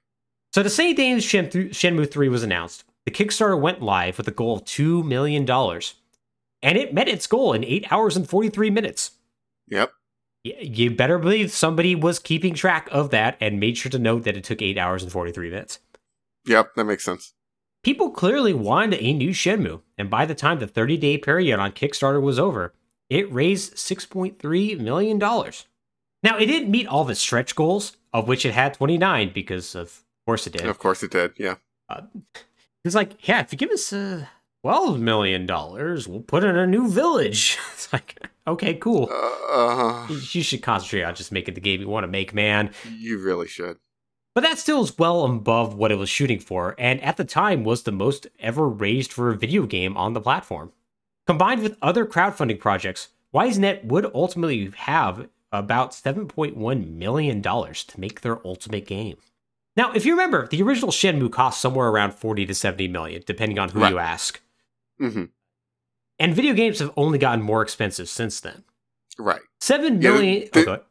So 0.53 0.63
the 0.63 0.69
same 0.71 0.95
day 0.95 1.19
Shen- 1.19 1.49
Shenmue 1.49 2.11
3 2.11 2.27
was 2.27 2.43
announced, 2.43 2.83
the 3.05 3.11
Kickstarter 3.11 3.59
went 3.59 3.83
live 3.83 4.17
with 4.17 4.27
a 4.27 4.31
goal 4.31 4.55
of 4.55 4.65
$2 4.65 5.05
million. 5.05 5.47
And 6.63 6.77
it 6.77 6.93
met 6.93 7.07
its 7.07 7.27
goal 7.27 7.53
in 7.53 7.63
8 7.63 7.91
hours 7.91 8.17
and 8.17 8.27
43 8.27 8.71
minutes. 8.71 9.11
Yep. 9.67 9.91
You 10.43 10.89
better 10.89 11.19
believe 11.19 11.51
somebody 11.51 11.93
was 11.93 12.17
keeping 12.17 12.55
track 12.55 12.89
of 12.91 13.11
that 13.11 13.37
and 13.39 13.59
made 13.59 13.77
sure 13.77 13.91
to 13.91 13.99
note 13.99 14.23
that 14.23 14.37
it 14.37 14.43
took 14.43 14.61
8 14.61 14.77
hours 14.77 15.03
and 15.03 15.11
43 15.11 15.51
minutes. 15.51 15.79
Yep. 16.47 16.71
That 16.75 16.85
makes 16.85 17.03
sense. 17.03 17.33
People 17.83 18.09
clearly 18.11 18.53
wanted 18.53 18.99
a 19.01 19.13
new 19.13 19.29
Shenmue, 19.29 19.81
and 19.97 20.09
by 20.09 20.25
the 20.25 20.35
time 20.35 20.59
the 20.59 20.67
30 20.67 20.97
day 20.97 21.17
period 21.17 21.59
on 21.59 21.71
Kickstarter 21.71 22.21
was 22.21 22.39
over, 22.39 22.73
it 23.09 23.31
raised 23.31 23.75
$6.3 23.75 24.79
million. 24.79 25.17
Now, 25.19 26.37
it 26.37 26.47
didn't 26.47 26.71
meet 26.71 26.87
all 26.87 27.03
of 27.03 27.09
its 27.09 27.19
stretch 27.21 27.55
goals, 27.55 27.95
of 28.11 28.27
which 28.27 28.45
it 28.45 28.53
had 28.53 28.73
29, 28.73 29.31
because 29.33 29.75
of 29.75 30.03
course 30.25 30.47
it 30.47 30.53
did. 30.53 30.65
Of 30.65 30.79
course 30.79 31.03
it 31.03 31.11
did. 31.11 31.33
Yeah. 31.37 31.55
It's 32.83 32.95
like, 32.95 33.27
yeah, 33.27 33.41
if 33.41 33.51
you 33.53 33.57
give 33.57 33.69
us 33.69 33.93
uh, 33.93 34.25
$12 34.65 34.99
million, 34.99 35.45
we'll 35.47 36.23
put 36.27 36.43
in 36.43 36.57
a 36.57 36.67
new 36.67 36.89
village. 36.89 37.57
It's 37.77 37.93
like, 37.93 38.27
okay, 38.47 38.73
cool. 38.73 39.07
Uh, 39.11 40.07
You 40.09 40.41
should 40.41 40.61
concentrate 40.63 41.03
on 41.03 41.15
just 41.15 41.31
making 41.31 41.53
the 41.53 41.61
game 41.61 41.79
you 41.79 41.87
want 41.87 42.03
to 42.03 42.07
make, 42.09 42.33
man. 42.33 42.71
you 42.97 43.19
really 43.19 43.47
should. 43.47 43.77
But 44.37 44.43
that 44.43 44.59
still 44.59 44.83
is 44.83 44.95
well 44.99 45.25
above 45.25 45.73
what 45.73 45.91
it 45.91 45.95
was 45.97 46.11
shooting 46.11 46.37
for, 46.37 46.75
and 46.77 47.01
at 47.01 47.17
the 47.17 47.25
time 47.25 47.63
was 47.63 47.81
the 47.81 47.91
most 47.91 48.27
ever 48.39 48.69
raised 48.69 49.11
for 49.11 49.31
a 49.31 49.35
video 49.35 49.65
game 49.65 49.97
on 49.97 50.13
the 50.13 50.21
platform. 50.21 50.73
Combined 51.25 51.63
with 51.63 51.75
other 51.81 52.05
crowdfunding 52.05 52.59
projects, 52.59 53.07
YS 53.33 53.57
Net 53.57 53.85
would 53.85 54.05
ultimately 54.13 54.69
have 54.75 55.27
about 55.51 55.89
$7.1 55.93 56.87
million 56.87 57.41
to 57.41 57.99
make 57.99 58.21
their 58.21 58.45
ultimate 58.45 58.85
game. 58.85 59.17
Now, 59.75 59.91
if 59.93 60.05
you 60.05 60.11
remember, 60.11 60.47
the 60.47 60.61
original 60.61 60.91
Shenmue 60.91 61.31
cost 61.31 61.59
somewhere 61.59 61.87
around 61.87 62.13
40 62.13 62.45
to 62.45 62.53
70 62.53 62.89
million, 62.89 63.23
depending 63.25 63.57
on 63.57 63.69
who 63.69 63.79
Right. 63.79 63.91
you 63.91 63.97
ask. 63.97 64.39
hmm 64.99 65.23
And 66.19 66.35
video 66.35 66.53
games 66.53 66.77
have 66.77 66.93
only 66.95 67.17
gotten 67.17 67.43
more 67.43 67.63
expensive 67.63 68.07
since 68.07 68.39
then. 68.39 68.65
Right. 69.17 69.41
Seven 69.61 69.97
million. 69.97 70.41
Yeah, 70.43 70.49
the- 70.63 70.69
oh. 70.81 70.83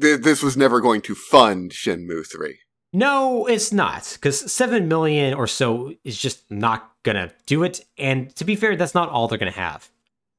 Th- 0.00 0.20
this 0.22 0.42
was 0.42 0.56
never 0.56 0.80
going 0.80 1.02
to 1.02 1.14
fund 1.14 1.72
Shenmue 1.72 2.26
3. 2.26 2.60
No, 2.96 3.44
it's 3.46 3.72
not, 3.72 4.10
because 4.14 4.50
seven 4.50 4.88
million 4.88 5.34
or 5.34 5.46
so 5.46 5.92
is 6.02 6.16
just 6.16 6.50
not 6.50 6.92
gonna 7.02 7.30
do 7.44 7.62
it. 7.62 7.84
And 7.98 8.34
to 8.36 8.44
be 8.44 8.56
fair, 8.56 8.74
that's 8.74 8.94
not 8.94 9.10
all 9.10 9.28
they're 9.28 9.36
gonna 9.38 9.50
have. 9.50 9.90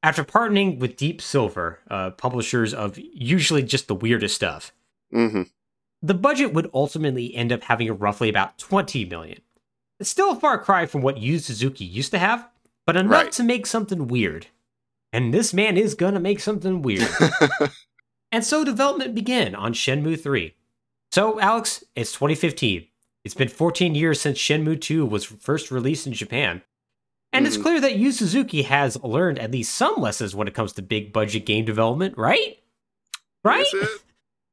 After 0.02 0.24
partnering 0.24 0.78
with 0.80 0.96
Deep 0.96 1.20
Silver, 1.22 1.78
uh, 1.88 2.10
publishers 2.10 2.74
of 2.74 2.98
usually 2.98 3.62
just 3.62 3.86
the 3.86 3.94
weirdest 3.94 4.34
stuff, 4.34 4.72
hmm 5.12 5.42
the 6.00 6.14
budget 6.14 6.52
would 6.52 6.70
ultimately 6.72 7.34
end 7.34 7.50
up 7.52 7.64
having 7.64 7.92
roughly 7.98 8.28
about 8.28 8.56
20 8.58 9.04
million. 9.06 9.40
It's 9.98 10.08
still 10.08 10.30
a 10.30 10.36
far 10.38 10.56
cry 10.62 10.86
from 10.86 11.02
what 11.02 11.18
Yu 11.18 11.40
Suzuki 11.40 11.84
used 11.84 12.12
to 12.12 12.20
have, 12.20 12.48
but 12.86 12.96
enough 12.96 13.10
Right. 13.10 13.32
to 13.32 13.42
make 13.42 13.66
something 13.66 14.06
weird. 14.06 14.46
And 15.12 15.34
this 15.34 15.52
man 15.52 15.76
is 15.76 15.94
gonna 15.96 16.20
make 16.20 16.38
something 16.40 16.82
weird. 16.82 17.08
And 18.30 18.44
so 18.44 18.62
development 18.62 19.14
began 19.14 19.54
on 19.54 19.72
Shenmue 19.72 20.20
3. 20.22 20.54
So, 21.10 21.40
Alex, 21.40 21.84
it's 21.94 22.12
2015. 22.12 22.86
It's 23.24 23.34
been 23.34 23.48
14 23.48 23.94
years 23.94 24.20
since 24.20 24.38
Shenmue 24.38 24.80
2 24.80 25.04
was 25.06 25.24
first 25.24 25.70
released 25.70 26.06
in 26.06 26.12
Japan. 26.12 26.62
And 27.32 27.46
it's 27.46 27.58
Mhm. 27.58 27.62
clear 27.62 27.80
that 27.80 27.96
Yu 27.96 28.10
Suzuki 28.12 28.62
has 28.62 28.96
learned 29.02 29.38
at 29.38 29.50
least 29.50 29.74
some 29.74 29.96
lessons 29.96 30.34
when 30.34 30.48
it 30.48 30.54
comes 30.54 30.72
to 30.74 30.82
big 30.82 31.12
budget 31.12 31.44
game 31.44 31.64
development, 31.64 32.16
right? 32.16 32.58
Right? 33.44 33.66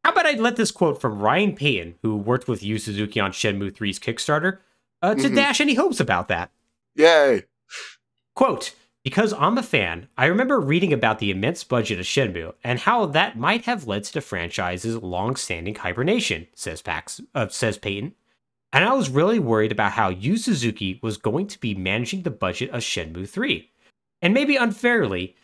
How 0.04 0.12
about 0.12 0.26
I 0.26 0.34
let 0.34 0.56
this 0.58 0.72
quote 0.72 1.00
from 1.02 1.20
Ryan 1.20 1.56
Payton, 1.56 1.96
who 2.02 2.16
worked 2.18 2.48
with 2.48 2.64
Yu 2.64 2.78
Suzuki 2.78 3.20
on 3.20 3.32
Shenmue 3.32 3.72
3's 3.74 3.98
Kickstarter, 4.00 4.60
uh, 5.02 5.16
to 5.16 5.30
Mhm. 5.30 5.36
dash 5.36 5.62
any 5.62 5.74
hopes 5.76 6.00
about 6.00 6.28
that. 6.28 6.52
Yay. 6.96 7.44
Quote, 8.36 8.74
because 9.06 9.34
I'm 9.34 9.56
a 9.60 9.64
fan, 9.64 10.08
I 10.18 10.26
remember 10.26 10.60
reading 10.60 10.92
about 10.92 11.20
the 11.20 11.30
immense 11.30 11.64
budget 11.64 12.00
of 12.00 12.08
Shenmue 12.08 12.56
and 12.64 12.80
how 12.80 13.06
that 13.06 13.38
might 13.38 13.66
have 13.66 13.86
led 13.86 14.04
to 14.06 14.14
the 14.14 14.20
franchise's 14.20 14.96
long-standing 14.96 15.76
hibernation, 15.76 16.48
says 16.56 16.82
Pax, 16.82 17.22
uh, 17.36 17.48
says 17.50 17.78
Payton. 17.78 18.16
And 18.74 18.84
I 18.84 18.94
was 18.94 19.12
really 19.12 19.38
worried 19.38 19.72
about 19.72 19.92
how 19.92 20.10
Yu 20.10 20.38
Suzuki 20.38 21.00
was 21.04 21.18
going 21.18 21.46
to 21.48 21.60
be 21.60 21.76
managing 21.76 22.24
the 22.24 22.32
budget 22.32 22.72
of 22.72 22.82
Shenmue 22.82 23.30
3. 23.30 23.70
And 24.24 24.34
maybe 24.34 24.56
unfairly, 24.56 25.36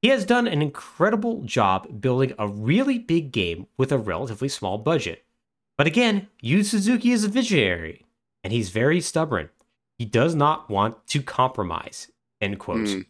he 0.00 0.10
has 0.10 0.24
done 0.24 0.46
an 0.46 0.62
incredible 0.62 1.42
job 1.42 2.00
building 2.00 2.34
a 2.38 2.46
really 2.46 3.00
big 3.00 3.32
game 3.32 3.66
with 3.76 3.90
a 3.90 3.98
relatively 3.98 4.48
small 4.48 4.78
budget. 4.78 5.24
But 5.76 5.88
again, 5.88 6.28
Yu 6.40 6.62
Suzuki 6.62 7.10
is 7.10 7.24
a 7.24 7.28
visionary, 7.28 8.06
and 8.44 8.52
he's 8.52 8.70
very 8.70 9.00
stubborn. 9.00 9.50
He 9.98 10.04
does 10.04 10.36
not 10.36 10.70
want 10.70 11.04
to 11.08 11.20
compromise. 11.20 12.12
End 12.40 12.58
quote. 12.58 12.80
Mm. 12.86 13.04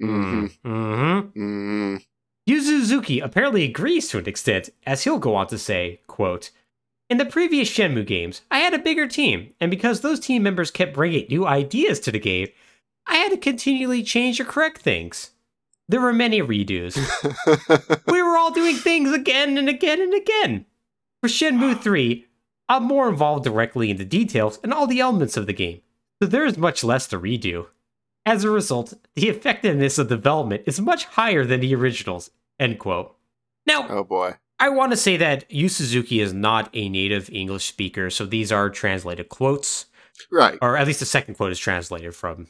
hmm 0.00 0.46
Mm-hmm. 0.64 1.40
mm 1.40 2.04
Yu 2.46 2.62
Suzuki 2.62 3.20
apparently 3.20 3.64
agrees 3.64 4.08
to 4.08 4.18
an 4.18 4.26
extent, 4.26 4.70
as 4.86 5.04
he'll 5.04 5.18
go 5.18 5.34
on 5.34 5.48
to 5.48 5.58
say, 5.58 6.00
quote, 6.06 6.50
In 7.10 7.18
the 7.18 7.26
previous 7.26 7.68
Shenmue 7.68 8.06
games, 8.06 8.40
I 8.50 8.60
had 8.60 8.72
a 8.72 8.78
bigger 8.78 9.06
team, 9.06 9.52
and 9.60 9.70
because 9.70 10.00
those 10.00 10.18
team 10.18 10.42
members 10.44 10.70
kept 10.70 10.94
bringing 10.94 11.26
new 11.28 11.46
ideas 11.46 12.00
to 12.00 12.10
the 12.10 12.18
game, 12.18 12.48
I 13.06 13.16
had 13.16 13.32
to 13.32 13.36
continually 13.36 14.02
change 14.02 14.40
or 14.40 14.44
correct 14.46 14.80
things. 14.80 15.32
There 15.90 16.00
were 16.00 16.12
many 16.12 16.40
redos. 16.40 16.96
we 18.10 18.22
were 18.22 18.36
all 18.38 18.50
doing 18.50 18.76
things 18.76 19.12
again 19.12 19.58
and 19.58 19.68
again 19.68 20.00
and 20.00 20.14
again. 20.14 20.64
For 21.20 21.28
Shenmue 21.28 21.80
3, 21.82 22.26
I'm 22.70 22.84
more 22.84 23.08
involved 23.10 23.44
directly 23.44 23.90
in 23.90 23.96
the 23.98 24.04
details 24.06 24.58
and 24.62 24.72
all 24.72 24.86
the 24.86 25.00
elements 25.00 25.36
of 25.36 25.46
the 25.46 25.52
game, 25.52 25.80
so 26.22 26.28
there 26.28 26.46
is 26.46 26.56
much 26.56 26.82
less 26.84 27.06
to 27.08 27.18
redo. 27.20 27.66
As 28.28 28.44
a 28.44 28.50
result, 28.50 28.92
the 29.14 29.30
effectiveness 29.30 29.96
of 29.96 30.08
development 30.08 30.64
is 30.66 30.78
much 30.80 31.06
higher 31.06 31.46
than 31.46 31.60
the 31.60 31.74
originals. 31.74 32.30
End 32.60 32.78
quote. 32.78 33.16
Now, 33.66 33.86
oh 33.88 34.04
boy. 34.04 34.34
I 34.60 34.68
want 34.68 34.92
to 34.92 34.96
say 34.98 35.16
that 35.16 35.50
Yu 35.50 35.70
Suzuki 35.70 36.20
is 36.20 36.34
not 36.34 36.68
a 36.74 36.90
native 36.90 37.30
English 37.30 37.64
speaker, 37.66 38.10
so 38.10 38.26
these 38.26 38.52
are 38.52 38.68
translated 38.68 39.30
quotes, 39.30 39.86
Right. 40.30 40.58
or 40.60 40.76
at 40.76 40.86
least 40.86 41.00
the 41.00 41.06
second 41.06 41.36
quote 41.36 41.52
is 41.52 41.58
translated 41.58 42.14
from 42.14 42.48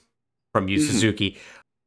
from 0.53 0.67
Yu 0.69 0.79
Mhm. 0.81 0.87
Suzuki. 0.91 1.39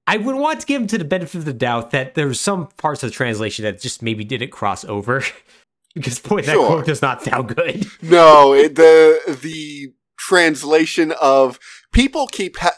I 0.07 0.15
would 0.17 0.35
want 0.35 0.61
to 0.61 0.65
give 0.65 0.81
him 0.81 0.87
to 0.87 0.97
the 0.97 1.03
benefit 1.03 1.39
of 1.39 1.45
the 1.45 1.51
doubt 1.53 1.91
that 1.91 2.15
there's 2.15 2.39
some 2.39 2.67
parts 2.77 3.03
of 3.03 3.09
the 3.09 3.15
translation 3.15 3.63
that 3.65 3.81
just 3.81 4.01
maybe 4.01 4.23
didn't 4.23 4.51
cross 4.51 4.85
over. 4.85 5.21
because 5.95 6.19
boy, 6.19 6.41
that 6.43 6.53
Sure. 6.53 6.67
quote 6.67 6.85
does 6.85 7.01
not 7.01 7.23
sound 7.23 7.53
good. 7.55 7.85
No, 8.01 8.53
it, 8.53 8.75
the 8.75 9.37
the 9.41 9.91
translation 10.17 11.11
of 11.19 11.59
people 11.91 12.27
keep 12.27 12.57
ha- 12.57 12.77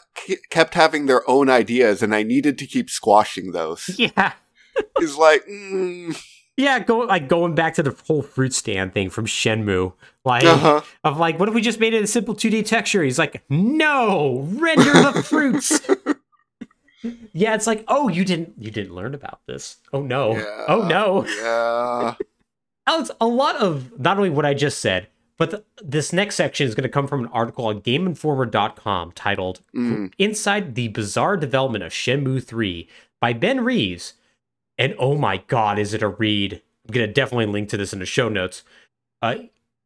kept 0.50 0.74
having 0.74 1.06
their 1.06 1.28
own 1.28 1.48
ideas, 1.48 2.02
and 2.02 2.14
I 2.14 2.22
needed 2.22 2.58
to 2.58 2.66
keep 2.66 2.90
squashing 2.90 3.52
those. 3.52 3.88
yeah. 3.98 4.32
Is 5.00 5.16
like, 5.16 5.46
mm, 5.46 6.20
Yeah, 6.56 6.78
go 6.80 6.98
like 6.98 7.28
going 7.28 7.54
back 7.54 7.74
to 7.74 7.82
the 7.82 7.96
whole 8.06 8.22
fruit 8.22 8.52
stand 8.52 8.92
thing 8.92 9.10
from 9.10 9.26
Shenmue. 9.26 9.92
Like 10.24 10.44
uh-huh. 10.44 10.82
of 11.02 11.18
like, 11.18 11.38
what 11.38 11.48
if 11.48 11.54
we 11.54 11.60
just 11.60 11.80
made 11.80 11.94
it 11.94 12.02
a 12.02 12.06
simple 12.06 12.34
2D 12.34 12.66
texture? 12.66 13.02
He's 13.02 13.18
like, 13.18 13.42
no, 13.48 14.48
render 14.52 14.92
the 14.92 15.22
fruits. 15.26 15.80
yeah, 17.32 17.54
it's 17.54 17.66
like, 17.66 17.84
oh, 17.88 18.08
you 18.08 18.24
didn't 18.24 18.54
you 18.58 18.70
didn't 18.70 18.94
learn 18.94 19.14
about 19.14 19.40
this. 19.46 19.76
Oh 19.92 20.02
no. 20.02 20.36
Yeah. 20.36 20.64
Oh 20.68 20.86
no. 20.88 21.26
Yeah. 21.26 22.14
Alex, 22.86 23.10
a 23.20 23.26
lot 23.26 23.56
of 23.56 23.98
not 23.98 24.16
only 24.18 24.30
what 24.30 24.44
I 24.44 24.54
just 24.54 24.80
said, 24.80 25.08
but 25.36 25.50
the, 25.50 25.64
this 25.82 26.12
next 26.12 26.36
section 26.36 26.66
is 26.66 26.74
going 26.74 26.84
to 26.84 26.88
come 26.88 27.06
from 27.06 27.20
an 27.20 27.30
article 27.32 27.66
on 27.66 27.80
GameInformer.com 27.80 29.12
titled 29.12 29.60
Mm. 29.74 30.12
Inside 30.18 30.74
the 30.74 30.88
Bizarre 30.88 31.36
Development 31.36 31.82
of 31.84 31.92
Shenmue 31.92 32.42
3 32.42 32.88
by 33.20 33.32
Ben 33.32 33.64
Reeves. 33.64 34.14
And 34.78 34.94
oh 34.98 35.16
my 35.16 35.38
god, 35.38 35.78
is 35.78 35.94
it 35.94 36.02
a 36.02 36.08
read? 36.08 36.62
I'm 36.86 36.92
going 36.92 37.06
to 37.06 37.12
definitely 37.12 37.46
link 37.46 37.68
to 37.70 37.76
this 37.76 37.92
in 37.92 37.98
the 37.98 38.06
show 38.06 38.28
notes. 38.28 38.62
Uh, 39.22 39.36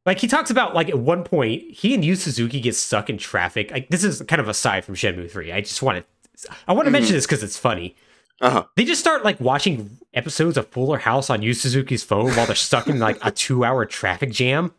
like 0.04 0.18
he 0.18 0.26
talks 0.26 0.50
about 0.50 0.74
like 0.74 0.88
at 0.88 0.98
one 0.98 1.24
point 1.24 1.62
he 1.70 1.94
and 1.94 2.04
Yu 2.04 2.16
Suzuki 2.16 2.60
get 2.60 2.74
stuck 2.74 3.10
in 3.10 3.18
traffic. 3.18 3.70
Like 3.70 3.88
this 3.90 4.04
is 4.04 4.22
kind 4.22 4.40
of 4.40 4.48
aside 4.48 4.84
from 4.84 4.94
Shenmue 4.94 5.30
3. 5.30 5.52
I 5.52 5.60
just 5.60 5.82
want 5.82 5.98
to 5.98 6.50
I 6.66 6.72
want 6.72 6.86
to 6.86 6.90
mention 6.90 7.14
this 7.14 7.26
because 7.26 7.42
it's 7.42 7.58
funny. 7.58 7.96
Uh-huh. 8.40 8.64
They 8.76 8.84
just 8.84 9.00
start 9.00 9.24
like 9.24 9.40
watching 9.40 9.98
episodes 10.14 10.56
of 10.56 10.68
Fuller 10.68 10.98
House 10.98 11.28
on 11.28 11.42
Yu 11.42 11.54
Suzuki's 11.54 12.04
phone 12.04 12.32
while 12.34 12.46
they're 12.46 12.54
stuck 12.54 12.86
in 12.86 12.98
like 12.98 13.18
a 13.22 13.30
two 13.30 13.64
hour 13.64 13.84
traffic 13.84 14.30
jam. 14.30 14.72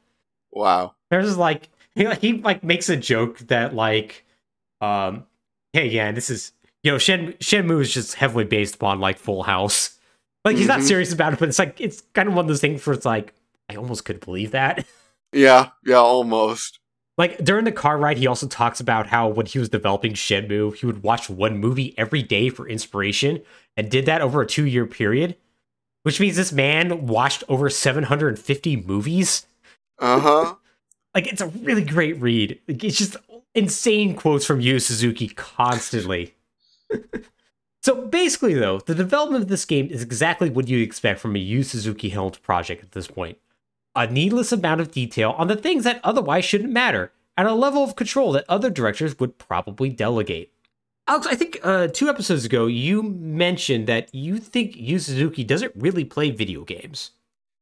Wow. 0.52 0.96
There's 1.10 1.38
like 1.38 1.70
he, 1.96 2.06
he 2.16 2.34
like 2.34 2.64
makes 2.64 2.90
a 2.90 2.98
joke 2.98 3.40
that 3.40 3.74
like 3.76 4.26
um 4.82 5.26
hey, 5.74 5.88
yeah, 5.88 6.12
this 6.12 6.30
is 6.30 6.52
you 6.84 6.92
know, 6.92 6.98
Shen 6.98 7.34
Shenmue 7.34 7.82
is 7.82 7.94
just 7.94 8.16
heavily 8.16 8.46
based 8.46 8.76
upon 8.76 9.00
like 9.00 9.18
Full 9.18 9.44
House. 9.44 10.00
Like 10.46 10.56
he's 10.56 10.68
not 10.68 10.80
Mhm. 10.80 10.88
serious 10.88 11.12
about 11.14 11.34
it, 11.34 11.40
but 11.40 11.50
it's 11.50 11.60
like 11.60 11.80
it's 11.82 12.02
kind 12.14 12.30
of 12.30 12.36
one 12.36 12.46
of 12.46 12.48
those 12.50 12.62
things 12.62 12.86
where 12.86 12.94
it's 12.94 13.06
like 13.06 13.34
I 13.70 13.76
almost 13.76 14.06
could 14.06 14.20
believe 14.20 14.52
that. 14.52 14.86
Yeah, 15.32 15.70
yeah, 15.86 15.98
almost. 15.98 16.80
Like 17.16 17.44
during 17.46 17.64
the 17.66 17.72
car 17.72 18.00
ride, 18.00 18.18
he 18.18 18.26
also 18.26 18.48
talks 18.48 18.80
about 18.80 19.06
how 19.06 19.28
when 19.28 19.46
he 19.46 19.60
was 19.60 19.70
developing 19.70 20.14
Shenmue, 20.14 20.76
he 20.76 20.88
would 20.88 21.04
watch 21.04 21.30
one 21.30 21.60
movie 21.60 21.94
every 22.00 22.24
day 22.24 22.50
for 22.50 22.68
inspiration 22.68 23.44
and 23.78 23.92
did 23.92 24.08
that 24.08 24.22
over 24.24 24.42
a 24.42 24.48
two 24.48 24.66
year 24.66 24.88
period, 24.88 25.36
which 26.02 26.20
means 26.20 26.36
this 26.36 26.52
man 26.52 27.06
watched 27.06 27.44
over 27.48 27.70
750 27.70 28.78
movies. 28.78 29.46
Uh 30.00 30.20
huh. 30.20 30.56
Like 31.14 31.28
it's 31.28 31.42
a 31.42 31.48
really 31.48 31.84
great 31.84 32.20
read. 32.22 32.60
Like, 32.68 32.84
it's 32.84 32.98
just 32.98 33.18
insane 33.56 34.16
quotes 34.16 34.46
from 34.46 34.62
Yu 34.62 34.80
Suzuki 34.80 35.30
constantly. 35.30 36.36
so 37.84 38.08
basically, 38.08 38.54
though, 38.54 38.80
the 38.80 38.96
development 38.96 39.44
of 39.44 39.50
this 39.50 39.66
game 39.66 39.88
is 39.90 40.02
exactly 40.02 40.50
what 40.50 40.68
you'd 40.68 40.84
expect 40.84 41.20
from 41.20 41.36
a 41.36 41.40
Yu 41.40 41.64
Suzuki 41.64 42.10
helmed 42.10 42.42
project 42.42 42.84
at 42.84 42.92
this 42.92 43.08
point. 43.08 43.38
A 43.96 44.08
needless 44.08 44.52
amount 44.52 44.82
of 44.82 44.92
detail 44.92 45.32
on 45.38 45.48
the 45.48 45.56
things 45.56 45.84
that 45.84 46.00
otherwise 46.04 46.46
shouldn't 46.46 46.72
matter, 46.72 47.12
and 47.36 47.48
a 47.48 47.54
level 47.54 47.84
of 47.84 47.96
control 47.96 48.32
that 48.34 48.46
other 48.48 48.70
directors 48.70 49.18
would 49.20 49.38
probably 49.38 49.90
delegate. 49.90 50.54
Alex, 51.08 51.26
I 51.26 51.34
think 51.34 51.60
uh, 51.64 51.88
two 51.88 52.08
episodes 52.08 52.46
ago 52.46 52.68
you 52.68 53.02
mentioned 53.02 53.88
that 53.88 54.14
you 54.14 54.38
think 54.38 54.76
Yu 54.76 55.00
Suzuki 55.00 55.44
doesn't 55.44 55.74
really 55.76 56.06
play 56.06 56.30
video 56.30 56.64
games. 56.64 57.12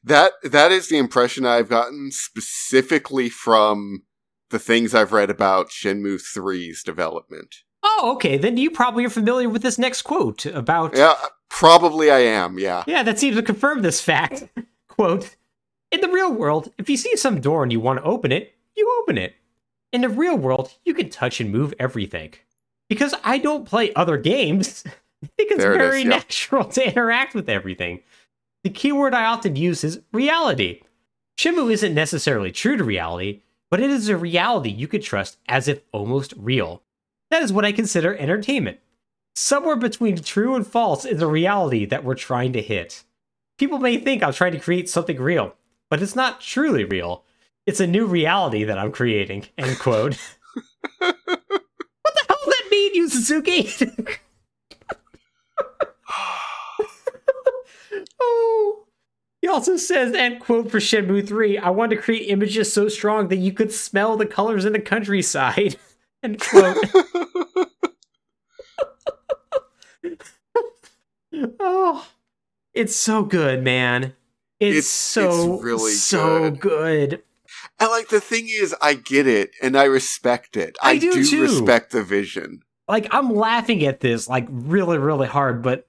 That 0.08 0.34
that 0.44 0.72
is 0.72 0.88
the 0.88 0.98
impression 0.98 1.46
I've 1.46 1.70
gotten 1.70 2.12
specifically 2.12 3.30
from 3.30 4.04
the 4.50 4.60
things 4.60 4.96
I've 4.96 5.12
read 5.12 5.30
about 5.30 5.70
Shenmue 5.70 6.22
3's 6.22 6.82
development. 6.84 7.56
Oh, 7.84 8.14
okay. 8.16 8.38
Then 8.38 8.58
you 8.58 8.72
probably 8.72 9.06
are 9.06 9.10
familiar 9.10 9.50
with 9.50 9.62
this 9.62 9.78
next 9.78 10.04
quote 10.04 10.46
about. 10.46 10.96
Yeah, 10.96 11.16
probably 11.50 12.10
I 12.10 12.20
am. 12.20 12.58
Yeah. 12.58 12.84
Yeah, 12.88 13.04
that 13.04 13.20
seems 13.20 13.36
to 13.36 13.44
confirm 13.44 13.82
this 13.82 14.02
fact. 14.02 14.48
Quote 14.88 15.36
In 15.92 16.02
the 16.02 16.08
real 16.08 16.32
world, 16.32 16.72
if 16.78 16.90
you 16.90 16.98
see 16.98 17.16
some 17.16 17.42
door 17.42 17.64
and 17.64 17.72
you 17.72 17.80
want 17.80 18.00
to 18.00 18.06
open 18.06 18.32
it, 18.32 18.56
you 18.76 19.00
open 19.02 19.18
it. 19.18 19.36
In 19.92 20.02
the 20.02 20.10
real 20.10 20.38
world, 20.38 20.74
you 20.86 20.94
can 20.94 21.10
touch 21.10 21.40
and 21.40 21.52
move 21.52 21.74
everything. 21.80 22.34
Because 22.90 23.14
I 23.24 23.38
don't 23.38 23.66
play 23.66 23.94
other 23.94 24.18
games, 24.18 24.84
I 24.88 25.28
think 25.38 25.52
it's 25.52 25.60
There 25.60 25.74
it 25.74 25.82
is, 25.82 25.90
very 25.90 26.04
natural 26.04 26.66
to 26.66 26.88
interact 26.88 27.36
with 27.36 27.50
everything. 27.50 28.02
The 28.68 28.74
keyword 28.74 29.14
I 29.14 29.24
often 29.24 29.56
use 29.56 29.86
is 29.86 30.02
reality. 30.12 30.82
Shenmue 31.40 31.72
isn't 31.72 31.94
necessarily 31.94 32.52
true 32.52 32.76
to 32.76 32.84
reality, 32.84 33.44
but 33.72 33.80
it 33.80 33.90
is 33.90 34.10
a 34.10 34.18
reality 34.18 34.70
you 34.70 34.90
could 34.90 35.04
trust 35.04 35.38
as 35.48 35.70
if 35.70 35.84
almost 35.94 36.34
real. 36.36 36.84
That 37.32 37.44
is 37.44 37.54
what 37.54 37.64
I 37.64 37.72
consider 37.72 38.14
entertainment. 38.18 38.80
Somewhere 39.38 39.78
between 39.78 40.18
true 40.18 40.54
and 40.54 40.68
false 40.68 41.06
is 41.06 41.22
a 41.22 41.28
reality 41.28 41.86
that 41.86 42.04
we're 42.04 42.16
trying 42.16 42.52
to 42.52 42.62
hit. 42.62 43.06
People 43.58 43.80
may 43.80 43.96
think 44.00 44.22
I'm 44.22 44.34
trying 44.34 44.52
to 44.52 44.60
create 44.60 44.90
something 44.90 45.16
real, 45.16 45.56
but 45.90 46.02
it's 46.02 46.14
not 46.14 46.42
truly 46.42 46.84
real. 46.84 47.24
It's 47.66 47.80
a 47.80 47.88
new 47.88 48.06
reality 48.06 48.66
that 48.66 48.78
I'm 48.78 48.92
creating. 48.92 49.46
End 49.58 49.80
quote. 49.80 50.18
what 50.98 51.16
the 51.24 52.26
hell 52.28 52.38
does 52.44 52.54
that 52.54 52.68
mean, 52.70 52.96
Yu 52.96 53.08
Suzuki? 53.08 53.70
oh. 58.20 58.84
He 59.42 59.47
also 59.58 59.76
says, 59.76 60.14
end 60.14 60.40
quote 60.40 60.70
for 60.70 60.78
Shenmue 60.78 61.28
3, 61.28 61.58
I 61.58 61.72
want 61.72 61.90
to 61.90 61.98
create 61.98 62.30
images 62.30 62.72
so 62.72 62.88
strong 62.90 63.30
that 63.30 63.38
you 63.38 63.52
could 63.52 63.74
smell 63.74 64.16
the 64.16 64.28
colors 64.28 64.66
in 64.66 64.74
the 64.74 64.80
countryside. 64.80 65.78
End 66.24 66.40
quote. 66.40 66.78
oh, 71.60 72.08
it's 72.74 72.96
so 72.96 73.24
good, 73.24 73.64
man. 73.64 74.14
It's, 74.60 74.78
It's- 74.78 74.88
so 74.88 75.56
it's 75.56 75.64
really 75.64 75.92
so 75.92 76.52
good. 76.52 76.60
good. 76.60 77.24
And 77.80 77.90
like 77.90 78.10
the 78.10 78.20
thing 78.22 78.48
is, 78.50 78.76
I 78.82 78.94
get 78.94 79.26
it 79.28 79.52
and 79.62 79.76
I 79.78 79.86
respect 79.86 80.56
it. 80.58 80.78
I 80.84 80.98
do 80.98 81.24
too. 81.24 81.42
respect 81.42 81.92
the 81.92 82.04
vision. 82.04 82.62
Like 82.88 83.08
I'm 83.12 83.34
laughing 83.34 83.84
at 83.86 84.00
this 84.02 84.28
like 84.28 84.48
really 84.50 84.98
really 84.98 85.28
hard, 85.28 85.62
but 85.62 85.88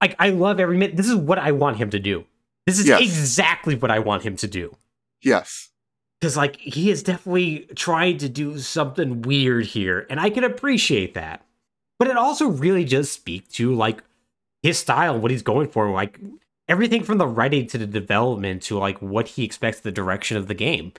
like 0.00 0.14
I 0.18 0.30
love 0.30 0.60
every 0.60 0.76
minute. 0.76 0.96
This 0.96 1.08
is 1.08 1.14
what 1.16 1.38
I 1.38 1.52
want 1.52 1.76
him 1.76 1.90
to 1.90 1.98
do. 1.98 2.24
This 2.66 2.78
is 2.78 2.88
Yes. 2.88 3.02
exactly 3.02 3.74
what 3.74 3.90
I 3.90 3.98
want 3.98 4.22
him 4.22 4.36
to 4.36 4.46
do. 4.46 4.74
Yes. 5.22 5.70
Because 6.20 6.36
like 6.36 6.56
he 6.56 6.90
is 6.90 7.02
definitely 7.02 7.66
trying 7.74 8.18
to 8.18 8.28
do 8.28 8.58
something 8.58 9.22
weird 9.22 9.66
here, 9.66 10.06
and 10.08 10.18
I 10.18 10.30
can 10.30 10.44
appreciate 10.44 11.14
that. 11.14 11.44
But 11.98 12.08
it 12.08 12.16
also 12.16 12.48
really 12.48 12.84
does 12.84 13.10
speak 13.10 13.48
to 13.52 13.74
like 13.74 14.02
his 14.62 14.78
style, 14.78 15.18
what 15.18 15.30
he's 15.30 15.42
going 15.42 15.68
for, 15.68 15.90
like 15.90 16.18
everything 16.68 17.02
from 17.04 17.18
the 17.18 17.26
writing 17.26 17.66
to 17.68 17.78
the 17.78 17.86
development 17.86 18.62
to 18.62 18.78
like 18.78 19.00
what 19.02 19.28
he 19.28 19.44
expects 19.44 19.80
the 19.80 19.92
direction 19.92 20.36
of 20.38 20.46
the 20.48 20.54
game. 20.54 20.92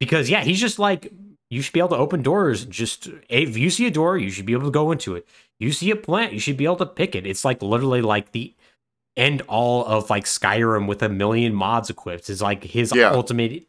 Because 0.00 0.30
yeah, 0.30 0.42
he's 0.42 0.60
just 0.60 0.78
like 0.78 1.12
you 1.50 1.60
should 1.60 1.74
be 1.74 1.80
able 1.80 1.90
to 1.90 1.96
open 1.96 2.22
doors. 2.22 2.64
Just 2.64 3.08
if 3.28 3.58
you 3.58 3.68
see 3.68 3.86
a 3.86 3.90
door, 3.90 4.16
you 4.16 4.30
should 4.30 4.46
be 4.46 4.54
able 4.54 4.64
to 4.64 4.70
go 4.70 4.90
into 4.90 5.14
it. 5.14 5.26
You 5.60 5.70
see 5.72 5.90
a 5.90 5.96
plant, 5.96 6.32
you 6.32 6.40
should 6.40 6.56
be 6.56 6.64
able 6.64 6.76
to 6.76 6.86
pick 6.86 7.14
it. 7.14 7.26
It's 7.26 7.44
like 7.44 7.60
literally 7.60 8.00
like 8.00 8.32
the 8.32 8.54
end 9.16 9.42
all 9.48 9.84
of 9.84 10.10
like 10.10 10.24
Skyrim 10.24 10.86
with 10.86 11.02
a 11.02 11.08
million 11.08 11.54
mods 11.54 11.90
equipped. 11.90 12.30
Is 12.30 12.40
like 12.42 12.64
his 12.64 12.92
Yeah. 12.94 13.10
ultimate 13.10 13.66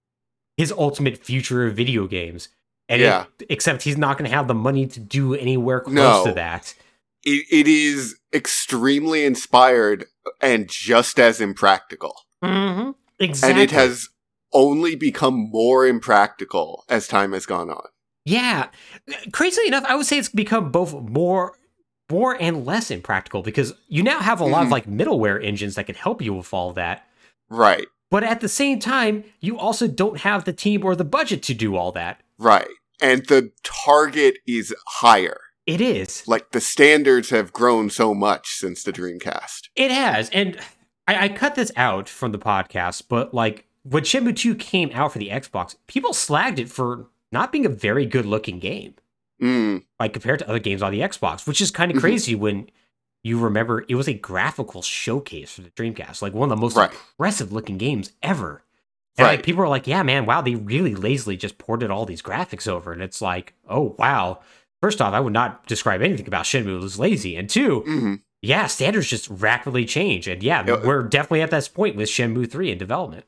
his 0.57 0.71
ultimate 0.71 1.17
future 1.17 1.65
of 1.67 1.75
video 1.75 2.07
games. 2.07 2.49
And 2.89 3.01
it- 3.01 3.05
Yeah. 3.05 3.25
except 3.49 3.83
he's 3.83 3.97
not 3.97 4.17
going 4.17 4.29
to 4.29 4.35
have 4.35 4.47
the 4.47 4.53
money 4.53 4.85
to 4.87 4.99
do 4.99 5.33
anywhere 5.33 5.79
close 5.79 5.95
No. 5.95 6.25
to 6.25 6.31
that. 6.33 6.75
It, 7.25 7.45
it 7.49 7.67
is 7.67 8.17
extremely 8.33 9.23
inspired 9.25 10.05
and 10.41 10.67
just 10.69 11.19
as 11.19 11.39
impractical. 11.41 12.13
Mm-hmm. 12.43 12.91
Exactly. 13.19 13.51
And 13.51 13.61
it 13.61 13.71
has 13.73 14.09
only 14.51 14.95
become 14.95 15.49
more 15.51 15.87
impractical 15.87 16.83
as 16.89 17.07
time 17.07 17.31
has 17.31 17.45
gone 17.45 17.69
on. 17.69 17.87
Yeah. 18.25 18.67
Crazily 19.31 19.67
enough, 19.67 19.85
I 19.87 19.95
would 19.95 20.05
say 20.05 20.17
it's 20.19 20.29
become 20.29 20.69
both 20.71 20.93
more 20.93 21.57
more 22.11 22.35
and 22.39 22.65
less 22.65 22.91
impractical 22.91 23.41
because 23.41 23.73
you 23.87 24.03
now 24.03 24.19
have 24.19 24.39
a 24.41 24.45
lot 24.45 24.63
of 24.63 24.67
Mhm. 24.67 24.71
like 24.71 24.85
middleware 24.87 25.43
engines 25.43 25.75
that 25.75 25.85
can 25.85 25.95
help 25.95 26.21
you 26.21 26.33
with 26.33 26.53
all 26.53 26.73
that. 26.73 27.07
Right. 27.49 27.87
But 28.11 28.23
at 28.23 28.41
the 28.41 28.49
same 28.49 28.79
time, 28.79 29.23
you 29.39 29.57
also 29.57 29.87
don't 29.87 30.19
have 30.19 30.45
the 30.45 30.53
team 30.53 30.83
or 30.85 30.95
the 30.95 31.03
budget 31.05 31.41
to 31.43 31.53
do 31.53 31.75
all 31.75 31.91
that. 31.93 32.21
Right. 32.37 32.67
And 33.01 33.25
the 33.27 33.51
target 33.63 34.37
is 34.45 34.73
higher. 34.87 35.39
It 35.65 35.81
is. 35.81 36.27
Like 36.27 36.51
the 36.51 36.61
standards 36.61 37.29
have 37.31 37.53
grown 37.53 37.89
so 37.89 38.13
much 38.13 38.49
since 38.49 38.83
the 38.83 38.93
Dreamcast. 38.93 39.69
It 39.75 39.89
has. 39.91 40.29
And 40.31 40.59
I, 41.07 41.25
I 41.25 41.29
cut 41.29 41.55
this 41.55 41.71
out 41.75 42.07
from 42.09 42.31
the 42.33 42.39
podcast, 42.39 43.03
but 43.09 43.33
like 43.33 43.65
when 43.83 44.03
Shenmue 44.03 44.35
2 44.35 44.55
came 44.55 44.91
out 44.93 45.13
for 45.13 45.19
the 45.19 45.29
Xbox, 45.29 45.75
people 45.87 46.11
slagged 46.11 46.59
it 46.59 46.69
for 46.69 47.07
not 47.31 47.51
being 47.51 47.65
a 47.65 47.69
very 47.69 48.05
good 48.05 48.25
looking 48.25 48.59
game. 48.59 48.93
Mm. 49.43 49.83
like 49.99 50.13
compared 50.13 50.39
to 50.39 50.47
other 50.49 50.59
games 50.59 50.81
on 50.81 50.91
the 50.91 51.01
Xbox, 51.01 51.45
which 51.45 51.59
is 51.61 51.69
kind 51.71 51.91
of 51.91 51.97
Mhm. 51.97 52.01
crazy 52.01 52.35
when 52.35 52.69
you 53.23 53.39
remember 53.39 53.85
it 53.89 53.95
was 53.95 54.07
a 54.07 54.13
graphical 54.13 54.81
showcase 54.81 55.51
for 55.53 55.61
the 55.61 55.69
Dreamcast, 55.71 56.21
like 56.21 56.33
one 56.33 56.51
of 56.51 56.57
the 56.57 56.61
most 56.61 56.75
Right. 56.77 56.91
impressive 56.91 57.51
looking 57.51 57.77
games 57.77 58.11
ever. 58.21 58.63
And 59.17 59.25
like 59.27 59.37
Right. 59.39 59.43
people 59.45 59.61
are 59.63 59.67
like, 59.69 59.85
yeah, 59.87 60.01
man, 60.03 60.25
wow, 60.25 60.41
they 60.41 60.55
really 60.55 60.95
lazily 60.95 61.37
just 61.37 61.57
ported 61.57 61.91
all 61.91 62.05
these 62.05 62.21
graphics 62.21 62.67
over. 62.67 62.91
And 62.91 63.01
it's 63.01 63.21
like, 63.21 63.53
oh 63.69 63.95
wow. 63.99 64.39
First 64.81 65.01
off, 65.01 65.13
I 65.13 65.19
would 65.21 65.31
not 65.33 65.65
describe 65.67 66.01
anything 66.01 66.27
about 66.27 66.43
Shenmue 66.45 66.83
as 66.83 66.99
lazy. 66.99 67.35
And 67.37 67.49
two, 67.49 67.81
hmm 67.81 68.15
yeah, 68.45 68.67
standards 68.67 69.07
just 69.07 69.29
rapidly 69.29 69.85
change. 69.85 70.27
And 70.27 70.43
yeah, 70.43 70.65
Yeah. 70.67 70.83
we're 70.83 71.03
definitely 71.03 71.41
at 71.43 71.49
this 71.51 71.69
point 71.69 71.95
with 71.95 72.09
Shenmue 72.09 72.51
3 72.51 72.71
in 72.71 72.77
development. 72.77 73.23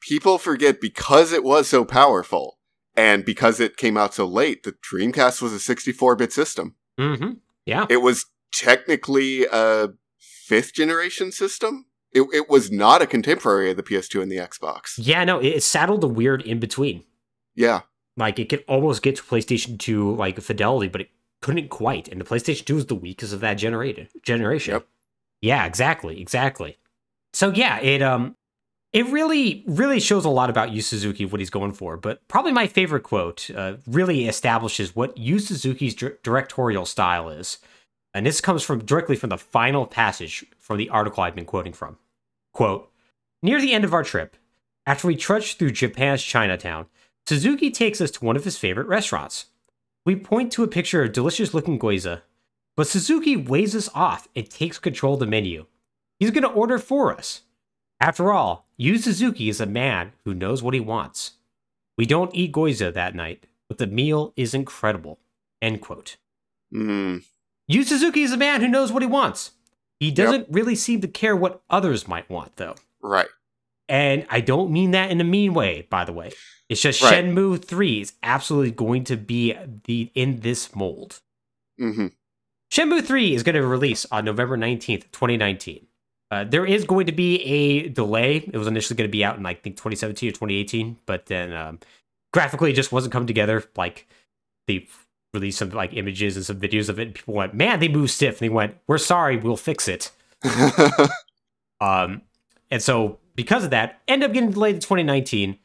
People 0.00 0.38
forget 0.38 0.80
because 0.80 1.32
it 1.32 1.42
was 1.42 1.66
so 1.66 1.84
powerful 1.84 2.58
and 2.96 3.24
because 3.24 3.60
it 3.60 3.76
came 3.76 3.96
out 3.96 4.14
so 4.14 4.26
late, 4.26 4.62
the 4.62 4.72
Dreamcast 4.72 5.40
was 5.40 5.52
a 5.52 5.60
64 5.60 6.16
bit 6.16 6.32
system. 6.32 6.74
Mm-hmm. 6.98 7.32
Yeah. 7.66 7.86
It 7.88 7.98
was 7.98 8.26
technically 8.52 9.46
a 9.46 9.90
fifth 10.18 10.74
generation 10.74 11.32
system. 11.32 11.86
It, 12.12 12.22
it 12.32 12.50
was 12.50 12.70
not 12.72 13.02
a 13.02 13.06
contemporary 13.06 13.70
of 13.70 13.76
the 13.76 13.82
PS2 13.84 14.20
and 14.20 14.30
the 14.32 14.36
Xbox. 14.36 14.94
Yeah, 14.96 15.22
no, 15.24 15.38
it, 15.38 15.46
it 15.46 15.62
saddled 15.62 16.02
a 16.02 16.08
weird 16.08 16.42
in 16.42 16.58
between. 16.58 17.04
Yeah. 17.54 17.82
like 18.16 18.38
it 18.38 18.48
could 18.48 18.64
almost 18.66 19.02
get 19.02 19.16
to 19.16 19.22
PlayStation 19.22 19.78
2 19.78 20.14
like 20.16 20.40
fidelity, 20.40 20.88
but 20.88 21.02
it 21.02 21.10
couldn't 21.40 21.68
quite. 21.68 22.08
And 22.08 22.20
the 22.20 22.24
PlayStation 22.24 22.64
2 22.64 22.74
was 22.74 22.86
the 22.86 22.94
weakest 22.94 23.32
of 23.32 23.40
that 23.40 23.54
generated 23.54 24.08
generation. 24.22 24.74
Yep. 24.74 24.86
Yeah, 25.40 25.64
exactly, 25.66 26.20
exactly. 26.20 26.78
So 27.32 27.50
yeah, 27.50 27.78
it 27.80 28.02
um 28.02 28.36
it 28.92 29.06
really 29.06 29.64
really 29.66 30.00
shows 30.00 30.24
a 30.24 30.30
lot 30.30 30.50
about 30.50 30.72
Yu 30.72 30.82
Suzuki 30.82 31.24
what 31.24 31.40
he's 31.40 31.50
going 31.50 31.72
for. 31.72 31.96
But 31.96 32.26
probably 32.28 32.52
my 32.52 32.66
favorite 32.66 33.02
quote 33.02 33.50
uh, 33.50 33.74
really 33.86 34.26
establishes 34.26 34.96
what 34.96 35.16
Yu 35.16 35.38
Suzuki's 35.38 35.94
dir- 35.94 36.18
directorial 36.22 36.86
style 36.86 37.28
is. 37.28 37.58
And 38.12 38.26
this 38.26 38.40
comes 38.40 38.62
from 38.62 38.84
directly 38.84 39.14
from 39.14 39.30
the 39.30 39.38
final 39.38 39.86
passage 39.86 40.44
from 40.58 40.78
the 40.78 40.90
article 40.90 41.22
I've 41.22 41.36
been 41.36 41.44
quoting 41.44 41.72
from. 41.72 41.98
Quote, 42.52 42.90
Near 43.42 43.60
the 43.60 43.72
end 43.72 43.84
of 43.84 43.94
our 43.94 44.02
trip, 44.02 44.36
after 44.86 45.06
we 45.06 45.16
trudged 45.16 45.58
through 45.58 45.70
Japan's 45.70 46.22
Chinatown, 46.22 46.86
Suzuki 47.26 47.70
takes 47.70 48.00
us 48.00 48.10
to 48.12 48.24
one 48.24 48.36
of 48.36 48.44
his 48.44 48.58
favorite 48.58 48.88
restaurants. 48.88 49.46
We 50.04 50.16
point 50.16 50.52
to 50.52 50.64
a 50.64 50.68
picture 50.68 51.02
of 51.04 51.12
delicious 51.12 51.54
looking 51.54 51.78
gyoza. 51.78 52.22
But 52.76 52.88
Suzuki 52.88 53.36
waves 53.36 53.76
us 53.76 53.88
off 53.94 54.28
and 54.34 54.48
takes 54.48 54.78
control 54.78 55.14
of 55.14 55.20
the 55.20 55.26
menu. 55.26 55.66
He's 56.18 56.30
going 56.30 56.42
to 56.42 56.48
order 56.48 56.78
for 56.78 57.14
us. 57.14 57.42
After 58.00 58.32
all, 58.32 58.66
Yu 58.80 58.96
Suzuki 58.96 59.50
is 59.50 59.60
a 59.60 59.66
man 59.66 60.12
who 60.24 60.32
knows 60.32 60.62
what 60.62 60.72
he 60.72 60.80
wants. 60.80 61.32
We 61.98 62.06
don't 62.06 62.34
eat 62.34 62.52
gyoza 62.54 62.94
that 62.94 63.14
night, 63.14 63.44
but 63.68 63.76
the 63.76 63.86
meal 63.86 64.32
is 64.36 64.54
incredible. 64.54 65.18
End 65.60 65.82
quote. 65.82 66.16
Mm, 66.74 67.22
Yu 67.68 67.82
Suzuki 67.84 68.22
is 68.22 68.32
a 68.32 68.38
man 68.38 68.62
who 68.62 68.68
knows 68.68 68.90
what 68.90 69.02
he 69.02 69.06
wants. 69.06 69.50
He 69.98 70.10
doesn't 70.10 70.46
really 70.50 70.74
seem 70.74 71.02
to 71.02 71.08
care 71.08 71.36
what 71.36 71.60
others 71.68 72.08
might 72.08 72.30
want, 72.30 72.56
though. 72.56 72.74
right. 73.02 73.28
And 73.86 74.24
I 74.30 74.40
don't 74.40 74.70
mean 74.70 74.92
that 74.92 75.10
in 75.10 75.20
a 75.20 75.24
mean 75.24 75.52
way, 75.52 75.86
by 75.90 76.06
the 76.06 76.12
way. 76.14 76.30
It's 76.70 76.80
just 76.80 77.02
Right. 77.02 77.22
Shenmue 77.22 77.62
3 77.62 78.00
is 78.00 78.14
absolutely 78.22 78.70
going 78.70 79.04
to 79.04 79.16
be 79.18 79.54
the 79.84 80.10
in 80.14 80.40
this 80.40 80.74
mold. 80.74 81.20
hmm 81.76 82.06
Shenmue 82.72 83.04
3 83.04 83.34
is 83.34 83.42
going 83.42 83.56
to 83.56 83.66
release 83.66 84.06
on 84.10 84.24
November 84.24 84.56
19th, 84.56 85.10
2019. 85.12 85.86
Uh, 86.30 86.44
there 86.44 86.64
is 86.64 86.84
going 86.84 87.06
to 87.06 87.12
be 87.12 87.42
a 87.42 87.88
delay. 87.88 88.36
It 88.36 88.56
was 88.56 88.68
initially 88.68 88.96
going 88.96 89.08
to 89.08 89.12
be 89.12 89.24
out 89.24 89.36
in, 89.36 89.46
I 89.46 89.54
think, 89.54 89.76
2017 89.76 90.28
or 90.28 90.32
2018, 90.32 90.98
but 91.06 91.26
then 91.26 91.52
um, 91.52 91.78
graphically 92.32 92.70
it 92.70 92.74
just 92.74 92.92
wasn't 92.92 93.12
coming 93.12 93.26
together. 93.26 93.64
Like, 93.76 94.06
they 94.68 94.86
released 95.34 95.58
some, 95.58 95.70
like, 95.70 95.94
images 95.94 96.36
and 96.36 96.46
some 96.46 96.60
videos 96.60 96.88
of 96.88 97.00
it, 97.00 97.08
and 97.08 97.14
people 97.14 97.34
went, 97.34 97.54
man, 97.54 97.80
they 97.80 97.88
moved 97.88 98.10
stiff. 98.10 98.40
And 98.40 98.48
they 98.48 98.54
went, 98.54 98.76
we're 98.86 98.98
sorry, 98.98 99.36
we'll 99.36 99.56
fix 99.56 99.88
it. 99.88 100.10
Um, 101.80 102.22
and 102.70 102.82
so 102.82 103.18
because 103.34 103.64
of 103.64 103.70
that, 103.70 104.00
end 104.06 104.22
up 104.22 104.32
getting 104.32 104.50
delayed 104.50 104.76
to 104.76 104.80
2019. 104.80 105.58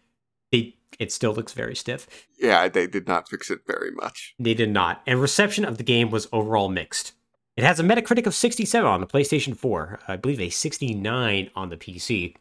They, 0.51 0.76
it 0.97 1.11
still 1.11 1.34
looks 1.34 1.53
very 1.53 1.76
stiff. 1.76 2.07
yeah, 2.39 2.68
they 2.68 2.88
did 2.88 3.07
not 3.07 3.30
fix 3.30 3.51
it 3.51 3.61
very 3.68 3.91
much. 3.91 4.34
They 4.39 4.53
did 4.53 4.70
not. 4.70 5.01
And 5.05 5.20
reception 5.20 5.66
of 5.66 5.78
the 5.78 5.84
game 5.84 6.09
was 6.09 6.28
overall 6.32 6.70
mixed. 6.70 7.13
It 7.58 7.64
has 7.64 7.80
a 7.80 7.84
Metacritic 7.84 8.26
of 8.26 8.36
67 8.36 8.86
on 8.86 8.99
the 8.99 9.08
PlayStation 9.08 9.56
4, 9.56 9.99
I 10.08 10.18
believe 10.18 10.41
a 10.41 10.49
69 10.49 11.49
on 11.56 11.70
the 11.70 11.78
PC. 11.78 12.36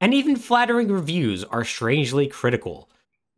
And 0.00 0.14
even 0.14 0.36
flattering 0.36 0.88
reviews 0.88 1.44
are 1.44 1.64
strangely 1.64 2.26
critical, 2.26 2.88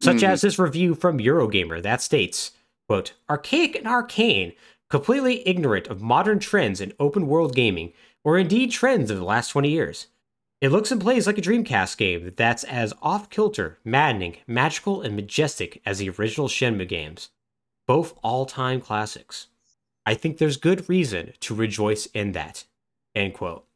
such 0.00 0.18
Mhm. 0.18 0.28
as 0.28 0.42
this 0.42 0.58
review 0.58 0.94
from 0.94 1.18
Eurogamer 1.18 1.82
that 1.82 2.00
states, 2.00 2.52
quote, 2.88 3.14
archaic 3.28 3.74
and 3.74 3.88
arcane, 3.88 4.52
completely 4.88 5.46
ignorant 5.46 5.88
of 5.88 6.00
modern 6.00 6.38
trends 6.38 6.80
in 6.80 6.92
open 7.00 7.26
world 7.26 7.54
gaming, 7.54 7.92
or 8.24 8.38
indeed 8.38 8.70
trends 8.70 9.10
of 9.10 9.18
the 9.18 9.24
last 9.24 9.48
20 9.48 9.70
years. 9.70 10.06
It 10.60 10.70
looks 10.70 10.90
and 10.90 11.00
plays 11.00 11.26
like 11.26 11.38
a 11.38 11.42
Dreamcast 11.42 11.98
game 11.98 12.32
that's 12.36 12.64
as 12.64 12.94
off 13.02 13.30
kilter, 13.30 13.78
maddening, 13.84 14.38
magical, 14.46 15.02
and 15.02 15.14
majestic 15.16 15.82
as 15.84 15.98
the 15.98 16.08
original 16.10 16.48
Shenmue 16.48 16.88
games. 16.88 17.30
Both 17.86 18.14
all 18.22 18.46
time 18.46 18.80
classics. 18.80 19.48
I 20.06 20.14
think 20.14 20.38
there's 20.38 20.56
good 20.56 20.88
reason 20.88 21.32
to 21.40 21.54
rejoice 21.54 22.06
in 22.06 22.32
that. 22.32 22.64
End 23.14 23.34
quote. 23.34 23.66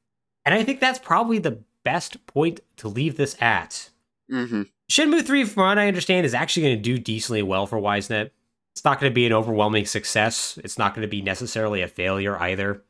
And 0.45 0.55
I 0.55 0.65
think 0.65 0.81
that's 0.81 0.99
probably 0.99 1.39
the 1.39 1.59
best 1.85 2.25
point 2.27 2.61
to 2.77 2.89
leave 2.89 3.17
this 3.17 3.37
at. 3.41 3.91
hmm 4.31 4.63
Shenmue 4.91 5.25
3, 5.25 5.45
from 5.45 5.63
what 5.67 5.79
I 5.79 5.87
understand, 5.87 6.27
is 6.27 6.35
actually 6.35 6.65
going 6.65 6.77
to 6.77 6.83
do 6.83 6.99
decently 6.99 7.45
well 7.45 7.65
for 7.65 7.79
YS 7.79 8.11
Net. 8.11 8.33
It's 8.73 8.85
not 8.85 8.99
going 8.99 9.11
to 9.11 9.15
be 9.15 9.25
an 9.25 9.33
overwhelming 9.33 9.87
success. 9.87 10.59
It's 10.65 10.79
not 10.79 10.95
going 10.95 11.03
to 11.03 11.09
be 11.09 11.23
necessarily 11.23 11.83
a 11.83 11.87
failure 11.87 12.37
either. 12.41 12.83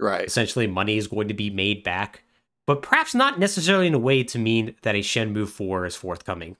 Right. 0.00 0.24
Essentially, 0.24 0.66
money 0.66 0.96
is 0.96 1.08
going 1.08 1.28
to 1.28 1.34
be 1.34 1.50
made 1.50 1.84
back, 1.84 2.22
but 2.66 2.80
perhaps 2.80 3.14
not 3.14 3.38
necessarily 3.38 3.86
in 3.86 3.92
a 3.92 3.98
way 3.98 4.24
to 4.24 4.38
mean 4.38 4.76
that 4.80 4.94
a 4.94 5.00
Shenmue 5.00 5.46
4 5.46 5.84
is 5.84 5.94
forthcoming. 5.94 6.56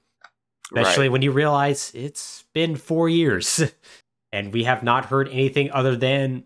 Especially 0.71 1.05
right. 1.05 1.11
when 1.11 1.21
you 1.21 1.31
realize 1.31 1.91
it's 1.95 2.45
been 2.53 2.75
four 2.75 3.09
years 3.09 3.61
and 4.33 4.51
we 4.51 4.65
have 4.65 4.83
not 4.83 5.05
heard 5.05 5.29
anything 5.29 5.71
other 5.71 5.95
than 5.95 6.43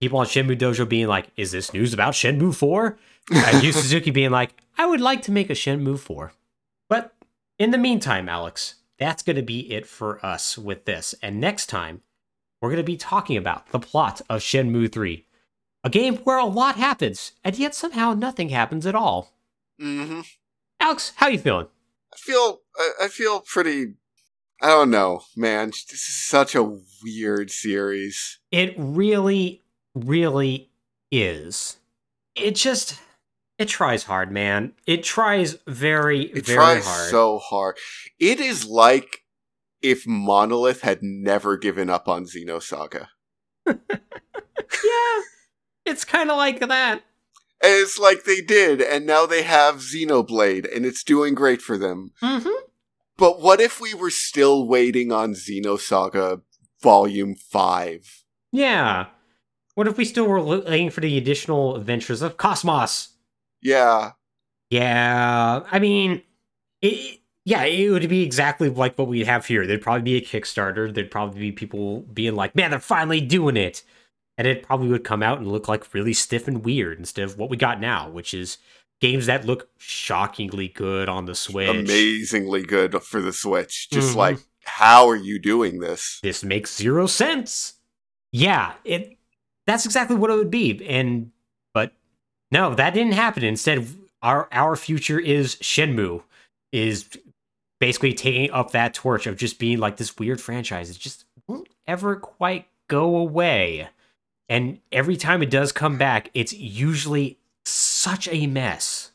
people 0.00 0.18
on 0.18 0.26
Shenmue 0.26 0.58
Dojo 0.58 0.88
being 0.88 1.06
like, 1.06 1.28
Is 1.36 1.52
this 1.52 1.72
news 1.72 1.94
about 1.94 2.14
Shenmue 2.14 2.54
4? 2.54 2.98
And 3.32 3.62
Yu 3.62 3.72
Suzuki 3.80 4.10
being 4.10 4.30
like, 4.30 4.54
I 4.76 4.86
would 4.86 5.00
like 5.00 5.22
to 5.22 5.32
make 5.32 5.50
a 5.50 5.54
Shenmue 5.54 5.98
4. 5.98 6.32
But 6.88 7.14
in 7.58 7.70
the 7.70 7.78
meantime, 7.78 8.28
Alex, 8.28 8.76
that's 8.98 9.22
going 9.22 9.36
to 9.36 9.42
be 9.42 9.70
it 9.72 9.86
for 9.86 10.24
us 10.24 10.56
with 10.58 10.84
this. 10.86 11.14
And 11.22 11.40
next 11.40 11.66
time, 11.66 12.02
we're 12.60 12.70
going 12.70 12.78
to 12.78 12.84
be 12.84 12.96
talking 12.96 13.36
about 13.36 13.70
the 13.70 13.78
plot 13.78 14.22
of 14.30 14.40
Shenmue 14.40 14.90
3, 14.90 15.26
a 15.84 15.90
game 15.90 16.16
where 16.18 16.38
a 16.38 16.44
lot 16.46 16.76
happens, 16.76 17.32
and 17.44 17.56
yet 17.58 17.74
somehow 17.74 18.14
nothing 18.14 18.48
happens 18.48 18.86
at 18.86 18.94
all. 18.94 19.32
hmm 19.78 20.22
Alex, 20.80 21.12
how 21.16 21.28
you 21.28 21.38
feeling? 21.38 21.68
I 22.12 22.16
feel 22.16 22.60
I 23.00 23.08
feel 23.08 23.40
pretty. 23.40 23.94
I 24.62 24.68
don't 24.68 24.90
know, 24.90 25.22
man. 25.36 25.68
This 25.68 25.92
is 26.08 26.16
such 26.16 26.54
a 26.54 26.78
weird 27.02 27.50
series. 27.50 28.38
It 28.50 28.74
really, 28.78 29.62
really 29.94 30.70
is. 31.10 31.76
It 32.34 32.54
just, 32.54 32.98
it 33.58 33.68
tries 33.68 34.04
hard, 34.04 34.32
man. 34.32 34.72
It 34.86 35.04
tries 35.04 35.58
very, 35.66 36.24
It 36.24 36.46
very 36.46 36.56
tries 36.56 36.86
hard. 36.86 37.10
so 37.10 37.38
hard. 37.38 37.76
It 38.18 38.40
is 38.40 38.66
like 38.66 39.24
if 39.82 40.06
Monolith 40.06 40.80
had 40.80 41.02
never 41.02 41.56
given 41.56 41.90
up 41.90 42.08
on 42.08 42.24
Xenosaga. 42.24 43.08
yeah, 43.66 43.74
it's 45.84 46.04
kind 46.04 46.30
of 46.30 46.36
like 46.36 46.60
that. 46.60 47.02
And 47.62 47.72
it's 47.72 47.98
like 47.98 48.24
they 48.24 48.40
did, 48.40 48.82
and 48.82 49.06
now 49.06 49.26
they 49.26 49.42
have 49.42 49.76
Xenoblade, 49.76 50.74
and 50.74 50.84
it's 50.84 51.02
doing 51.02 51.34
great 51.34 51.62
for 51.62 51.78
them. 51.78 52.12
Mm-hmm. 52.22 52.48
But 53.18 53.40
what 53.40 53.60
if 53.60 53.80
we 53.80 53.94
were 53.94 54.10
still 54.10 54.66
waiting 54.66 55.10
on 55.10 55.34
Xenosaga 55.34 56.42
Volume 56.82 57.34
5? 57.34 58.24
Yeah. 58.52 59.06
What 59.74 59.88
if 59.88 59.96
we 59.96 60.04
still 60.04 60.26
were 60.26 60.40
waiting 60.40 60.90
for 60.90 61.00
the 61.00 61.16
additional 61.18 61.76
adventures 61.76 62.22
of 62.22 62.36
Cosmos? 62.36 63.10
Yeah. 63.62 64.12
Yeah, 64.70 65.62
I 65.70 65.78
mean, 65.78 66.22
it, 66.82 67.20
yeah, 67.44 67.64
it 67.64 67.90
would 67.90 68.08
be 68.08 68.22
exactly 68.22 68.68
like 68.68 68.98
what 68.98 69.08
we 69.08 69.24
have 69.24 69.46
here. 69.46 69.66
There'd 69.66 69.82
probably 69.82 70.02
be 70.02 70.16
a 70.16 70.20
Kickstarter. 70.20 70.92
There'd 70.92 71.10
probably 71.10 71.40
be 71.40 71.52
people 71.52 72.00
being 72.00 72.34
like, 72.34 72.56
"Man, 72.56 72.70
they're 72.70 72.80
finally 72.80 73.20
doing 73.20 73.56
it," 73.56 73.84
and 74.36 74.46
it 74.46 74.64
probably 74.64 74.88
would 74.88 75.04
come 75.04 75.22
out 75.22 75.38
and 75.38 75.46
look 75.46 75.68
like 75.68 75.94
really 75.94 76.12
stiff 76.12 76.48
and 76.48 76.64
weird 76.64 76.98
instead 76.98 77.24
of 77.24 77.38
what 77.38 77.48
we 77.48 77.56
got 77.56 77.80
now, 77.80 78.10
which 78.10 78.34
is 78.34 78.58
games 79.00 79.26
that 79.26 79.44
look 79.44 79.68
shockingly 79.78 80.68
good 80.68 81.08
on 81.08 81.26
the 81.26 81.34
Switch. 81.34 81.68
Amazingly 81.68 82.62
good 82.62 83.02
for 83.02 83.20
the 83.20 83.32
Switch. 83.32 83.88
Just 83.90 84.12
Mhm. 84.12 84.16
like, 84.16 84.38
how 84.64 85.08
are 85.08 85.16
you 85.16 85.38
doing 85.38 85.80
this? 85.80 86.18
This 86.22 86.42
makes 86.42 86.74
zero 86.76 87.06
sense. 87.06 87.74
Yeah, 88.32 88.74
it. 88.84 89.16
That's 89.66 89.84
exactly 89.84 90.16
what 90.16 90.30
it 90.30 90.36
would 90.36 90.50
be, 90.50 90.84
and 90.86 91.30
but 91.74 91.92
no, 92.50 92.74
that 92.74 92.94
didn't 92.94 93.12
happen. 93.14 93.42
Instead, 93.44 93.86
our 94.22 94.48
our 94.52 94.76
future 94.76 95.18
is 95.18 95.56
Shenmue, 95.56 96.22
is 96.72 97.08
basically 97.80 98.14
taking 98.14 98.50
up 98.50 98.70
that 98.72 98.94
torch 98.94 99.26
of 99.26 99.36
just 99.36 99.58
being 99.58 99.78
like 99.78 99.96
this 99.96 100.16
weird 100.18 100.40
franchise. 100.40 100.88
It 100.90 100.98
just 100.98 101.24
won't 101.46 101.68
ever 101.86 102.16
quite 102.16 102.66
go 102.88 103.16
away, 103.16 103.88
and 104.48 104.80
every 104.92 105.16
time 105.16 105.42
it 105.42 105.50
does 105.50 105.72
come 105.72 105.98
back, 105.98 106.30
it's 106.34 106.52
usually 106.52 107.38
such 108.06 108.28
a 108.28 108.46
mess. 108.46 109.10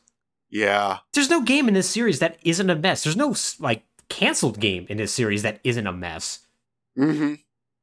Yeah. 0.50 0.98
There's 1.14 1.30
no 1.30 1.40
game 1.40 1.66
in 1.66 1.74
this 1.74 1.88
series 1.88 2.18
that 2.18 2.38
isn't 2.44 2.68
a 2.68 2.76
mess. 2.76 3.04
There's 3.04 3.16
no 3.16 3.34
like 3.58 3.84
canceled 4.08 4.60
game 4.60 4.86
in 4.90 4.98
this 4.98 5.12
series 5.12 5.42
that 5.42 5.60
isn't 5.64 5.86
a 5.86 5.92
mess 5.92 6.40
hmm 6.94 7.34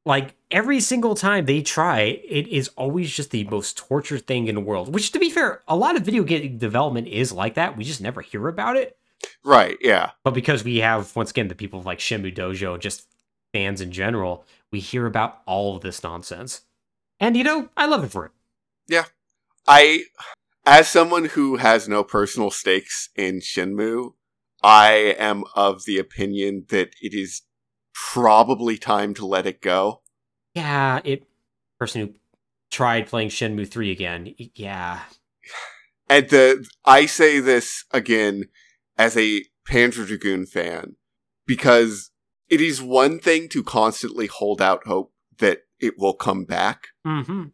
like 0.06 0.34
every 0.50 0.80
single 0.80 1.14
time 1.14 1.44
they 1.44 1.60
try, 1.60 2.00
it 2.00 2.48
is 2.48 2.68
always 2.76 3.12
just 3.12 3.30
the 3.30 3.44
most 3.44 3.76
tortured 3.76 4.26
thing 4.26 4.48
in 4.48 4.54
the 4.54 4.60
world. 4.60 4.92
Which, 4.92 5.12
to 5.12 5.18
be 5.18 5.30
fair, 5.30 5.62
a 5.68 5.76
lot 5.76 5.94
of 5.94 6.02
video 6.02 6.22
game 6.22 6.56
development 6.58 7.06
is 7.06 7.32
like 7.32 7.54
that. 7.54 7.76
We 7.76 7.84
just 7.84 8.00
never 8.00 8.22
hear 8.22 8.48
about 8.48 8.76
it. 8.76 8.96
Right, 9.44 9.76
yeah. 9.80 10.12
But 10.24 10.32
because 10.32 10.64
we 10.64 10.78
have, 10.78 11.14
once 11.14 11.30
again, 11.30 11.48
the 11.48 11.54
people 11.54 11.82
like 11.82 11.98
Shenmue 11.98 12.34
Dojo, 12.34 12.80
just 12.80 13.06
fans 13.52 13.82
in 13.82 13.92
general, 13.92 14.44
we 14.72 14.80
hear 14.80 15.04
about 15.04 15.42
all 15.46 15.76
of 15.76 15.82
this 15.82 16.02
nonsense. 16.02 16.62
And 17.20 17.36
you 17.36 17.44
know, 17.44 17.68
I 17.76 17.84
love 17.84 18.02
it 18.02 18.10
for 18.10 18.24
it. 18.24 18.32
Yeah. 18.88 19.04
I, 19.68 20.04
as 20.66 20.88
someone 20.88 21.26
who 21.26 21.56
has 21.56 21.88
no 21.88 22.04
personal 22.04 22.50
stakes 22.50 23.08
in 23.16 23.40
Shenmue, 23.40 24.14
I 24.62 25.14
am 25.18 25.44
of 25.54 25.84
the 25.84 25.98
opinion 25.98 26.66
that 26.68 26.90
it 27.00 27.14
is 27.14 27.42
probably 27.94 28.76
time 28.76 29.14
to 29.14 29.26
let 29.26 29.46
it 29.46 29.60
go. 29.60 30.02
Yeah, 30.54 31.00
it. 31.04 31.24
Person 31.78 32.00
who 32.02 32.14
tried 32.70 33.06
playing 33.06 33.30
Shenmue 33.30 33.68
3 33.68 33.90
again, 33.90 34.34
yeah. 34.54 35.00
And 36.08 36.28
the 36.28 36.66
I 36.84 37.06
say 37.06 37.40
this 37.40 37.84
again 37.90 38.48
as 38.98 39.16
a 39.16 39.44
Panzer 39.68 40.06
Dragoon 40.06 40.44
fan 40.44 40.96
because 41.46 42.10
it 42.48 42.60
is 42.60 42.82
one 42.82 43.18
thing 43.18 43.48
to 43.50 43.62
constantly 43.62 44.26
hold 44.26 44.60
out 44.60 44.86
hope 44.86 45.12
that 45.38 45.60
it 45.78 45.94
will 45.98 46.14
come 46.14 46.44
back. 46.44 46.88
Mm-hmm. 47.06 47.44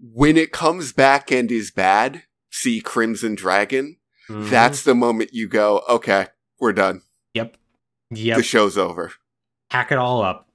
When 0.00 0.36
it 0.36 0.52
comes 0.52 0.92
back 0.92 1.30
and 1.30 1.50
is 1.50 1.70
bad, 1.70 2.22
see 2.50 2.80
Crimson 2.80 3.34
Dragon, 3.34 3.96
mm-hmm. 4.28 4.48
that's 4.50 4.82
the 4.82 4.94
moment 4.94 5.30
you 5.32 5.48
go, 5.48 5.82
okay, 5.88 6.28
we're 6.60 6.72
done. 6.72 7.02
Yep. 7.34 7.56
Yep. 8.10 8.36
The 8.38 8.42
show's 8.42 8.78
over. 8.78 9.12
Hack 9.70 9.92
it 9.92 9.98
all 9.98 10.22
up. 10.22 10.48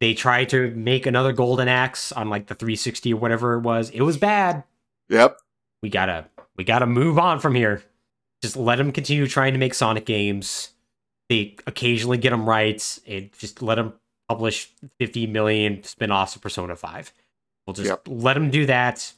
They 0.00 0.14
tried 0.14 0.48
to 0.50 0.70
make 0.70 1.04
another 1.06 1.32
Golden 1.32 1.68
Axe 1.68 2.12
on 2.12 2.30
like 2.30 2.46
the 2.46 2.54
360 2.54 3.12
or 3.12 3.20
whatever 3.20 3.54
it 3.54 3.60
was. 3.60 3.90
It 3.90 4.00
was 4.00 4.16
bad. 4.16 4.64
Yep. 5.08 5.36
We 5.82 5.90
gotta 5.90 6.26
we 6.56 6.64
gotta 6.64 6.86
move 6.86 7.18
on 7.18 7.38
from 7.40 7.54
here. 7.54 7.82
Just 8.42 8.56
let 8.56 8.76
them 8.76 8.92
continue 8.92 9.26
trying 9.26 9.52
to 9.52 9.58
make 9.58 9.74
Sonic 9.74 10.06
games. 10.06 10.70
They 11.28 11.56
occasionally 11.66 12.16
get 12.16 12.30
them 12.30 12.48
right. 12.48 12.98
And 13.06 13.30
just 13.38 13.60
let 13.60 13.74
them 13.74 13.92
publish 14.28 14.70
50 14.98 15.26
million 15.26 15.82
spin-offs 15.82 16.36
of 16.36 16.42
Persona 16.42 16.76
5. 16.76 17.12
We'll 17.66 17.74
just 17.74 17.88
Yep. 17.88 18.02
let 18.06 18.34
them 18.34 18.50
do 18.50 18.66
that. 18.66 19.12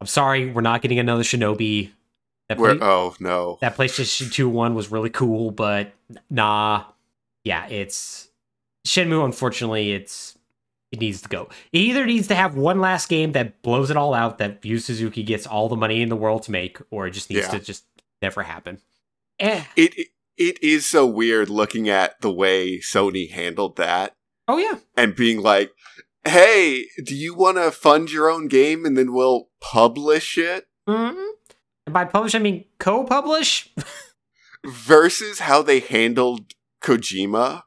I'm 0.00 0.06
sorry, 0.06 0.50
we're 0.50 0.60
not 0.60 0.82
getting 0.82 0.98
another 0.98 1.22
Shinobi. 1.22 1.90
That 2.48 2.58
Where, 2.58 2.74
play- 2.76 2.86
oh 2.86 3.14
no. 3.20 3.58
that 3.60 3.76
PlayStation 3.76 4.32
2 4.32 4.48
one 4.48 4.74
was 4.74 4.90
really 4.90 5.10
cool, 5.10 5.50
but 5.50 5.92
nah. 6.30 6.84
Yeah, 7.44 7.66
it's 7.68 8.28
Shenmue, 8.86 9.24
unfortunately, 9.24 9.92
it's 9.92 10.36
it 10.92 11.00
needs 11.00 11.20
to 11.22 11.28
go. 11.28 11.48
It 11.72 11.78
either 11.78 12.06
needs 12.06 12.28
to 12.28 12.34
have 12.34 12.54
one 12.56 12.80
last 12.80 13.08
game 13.10 13.32
that 13.32 13.60
blows 13.62 13.90
it 13.90 13.96
all 13.98 14.14
out, 14.14 14.38
that 14.38 14.64
Yu 14.64 14.78
Suzuki 14.78 15.22
gets 15.22 15.46
all 15.46 15.68
the 15.68 15.76
money 15.76 16.00
in 16.00 16.08
the 16.08 16.16
world 16.16 16.42
to 16.44 16.50
make, 16.50 16.78
or 16.90 17.06
it 17.06 17.10
just 17.10 17.28
needs 17.28 17.42
Yeah. 17.46 17.50
to 17.50 17.60
just 17.60 17.84
never 18.22 18.42
happen. 18.42 18.80
Eh. 19.38 19.62
It, 19.76 19.98
it 19.98 20.08
it 20.38 20.62
is 20.62 20.86
so 20.86 21.04
weird 21.06 21.50
looking 21.50 21.88
at 21.88 22.20
the 22.22 22.32
way 22.32 22.78
Sony 22.78 23.30
handled 23.30 23.76
that 23.76 24.14
Oh 24.46 24.56
yeah. 24.56 24.78
and 24.96 25.14
being 25.14 25.42
like, 25.42 25.72
"Hey, 26.24 26.86
do 27.04 27.14
you 27.14 27.34
want 27.34 27.56
to 27.58 27.70
fund 27.70 28.10
your 28.10 28.30
own 28.30 28.48
game 28.48 28.84
and 28.84 28.96
then 28.96 29.12
we'll 29.12 29.48
publish 29.60 30.36
it?" 30.38 30.66
hmm 30.86 31.12
And 31.86 31.92
by 31.92 32.04
publish, 32.04 32.34
I 32.34 32.38
mean 32.38 32.64
co-publish. 32.78 33.72
Versus 34.66 35.38
how 35.40 35.62
they 35.62 35.80
handled 35.80 36.52
Kojima, 36.82 37.62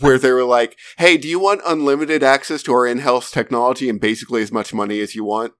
where 0.00 0.18
they 0.18 0.32
were 0.32 0.44
like, 0.44 0.76
"Hey, 0.98 1.16
do 1.16 1.28
you 1.28 1.38
want 1.38 1.60
unlimited 1.66 2.22
access 2.22 2.62
to 2.64 2.72
our 2.72 2.86
in-house 2.86 3.30
technology 3.30 3.88
and 3.88 4.00
basically 4.00 4.42
as 4.42 4.50
much 4.50 4.72
money 4.72 5.00
as 5.00 5.14
you 5.14 5.24
want?" 5.24 5.52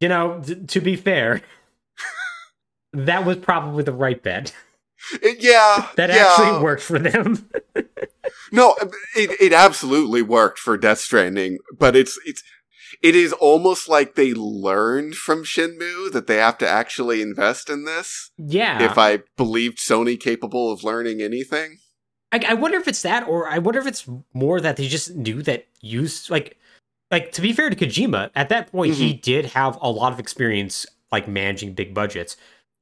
You 0.00 0.08
know, 0.08 0.40
t- 0.46 0.54
to 0.64 0.80
be 0.80 0.94
fair, 0.94 1.42
that 2.92 3.24
was 3.26 3.38
probably 3.38 3.82
the 3.82 3.92
right 3.92 4.22
bet. 4.22 4.54
Yeah, 5.22 5.88
That 5.96 6.10
yeah. 6.10 6.28
actually 6.30 6.62
worked 6.62 6.82
for 6.82 6.98
them. 6.98 7.48
No, 8.52 8.76
it 9.16 9.30
it 9.40 9.52
absolutely 9.52 10.22
worked 10.22 10.58
for 10.58 10.76
Death 10.76 10.98
Stranding, 10.98 11.58
but 11.78 11.96
it's 11.96 12.18
it's 12.24 12.42
it 13.02 13.14
is 13.14 13.32
almost 13.32 13.88
like 13.88 14.14
they 14.14 14.32
learned 14.34 15.16
from 15.16 15.44
Shenmue 15.44 16.10
that 16.12 16.26
they 16.26 16.36
have 16.36 16.58
to 16.58 16.68
actually 16.68 17.22
invest 17.22 17.68
in 17.68 17.84
this. 17.84 18.30
yeah. 18.38 18.82
If 18.82 18.98
I 18.98 19.20
believed 19.36 19.78
Sony 19.78 20.18
capable 20.18 20.72
of 20.72 20.84
learning 20.84 21.20
anything, 21.20 21.78
I, 22.32 22.44
I 22.48 22.54
wonder 22.54 22.78
if 22.78 22.88
it's 22.88 23.02
that, 23.02 23.26
or 23.26 23.48
I 23.48 23.58
wonder 23.58 23.80
if 23.80 23.86
it's 23.86 24.08
more 24.32 24.60
that 24.60 24.76
they 24.76 24.88
just 24.88 25.14
knew 25.14 25.42
that 25.42 25.66
use 25.80 26.30
like, 26.30 26.58
like 27.10 27.32
to 27.32 27.40
be 27.40 27.52
fair 27.52 27.70
to 27.70 27.76
Kojima, 27.76 28.30
at 28.34 28.48
that 28.48 28.72
point 28.72 28.94
he 28.94 29.12
mm-hmm. 29.12 29.20
did 29.20 29.46
have 29.46 29.78
a 29.80 29.90
lot 29.90 30.12
of 30.12 30.18
experience 30.18 30.86
like 31.12 31.28
managing 31.28 31.74
big 31.74 31.94
budgets. 31.94 32.36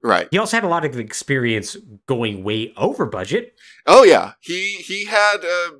Right? 0.04 0.28
He 0.30 0.38
also 0.38 0.56
had 0.56 0.62
a 0.64 0.68
lot 0.68 0.84
of 0.84 0.96
experience 0.98 1.76
going 2.06 2.44
way 2.44 2.72
over 2.76 3.06
budget. 3.06 3.56
Oh 3.86 4.04
yeah, 4.04 4.34
he 4.40 4.74
he 4.74 5.06
had 5.06 5.38
a, 5.42 5.70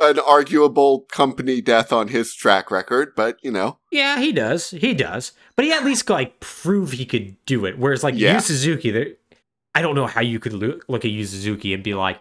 an 0.00 0.18
arguable 0.20 1.00
company 1.10 1.60
death 1.60 1.92
on 1.92 2.08
his 2.08 2.34
track 2.34 2.70
record, 2.70 3.14
but 3.16 3.38
you 3.42 3.50
know, 3.50 3.78
Yeah, 3.90 4.18
he 4.20 4.30
does. 4.32 4.70
He 4.70 4.94
does. 4.94 5.32
But 5.56 5.64
he 5.64 5.72
at 5.72 5.84
least 5.84 6.08
like 6.08 6.38
prove 6.40 6.92
he 6.92 7.04
could 7.04 7.36
do 7.46 7.64
it. 7.66 7.78
Whereas 7.78 8.04
like 8.04 8.14
Yeah. 8.16 8.34
Yu 8.34 8.40
Suzuki, 8.40 8.90
there, 8.90 9.06
I 9.74 9.82
don't 9.82 9.94
know 9.94 10.06
how 10.06 10.20
you 10.20 10.38
could 10.38 10.52
loo- 10.52 10.80
look 10.88 11.04
at 11.04 11.10
Yu 11.10 11.24
Suzuki 11.24 11.74
and 11.74 11.82
be 11.82 11.94
like, 11.94 12.20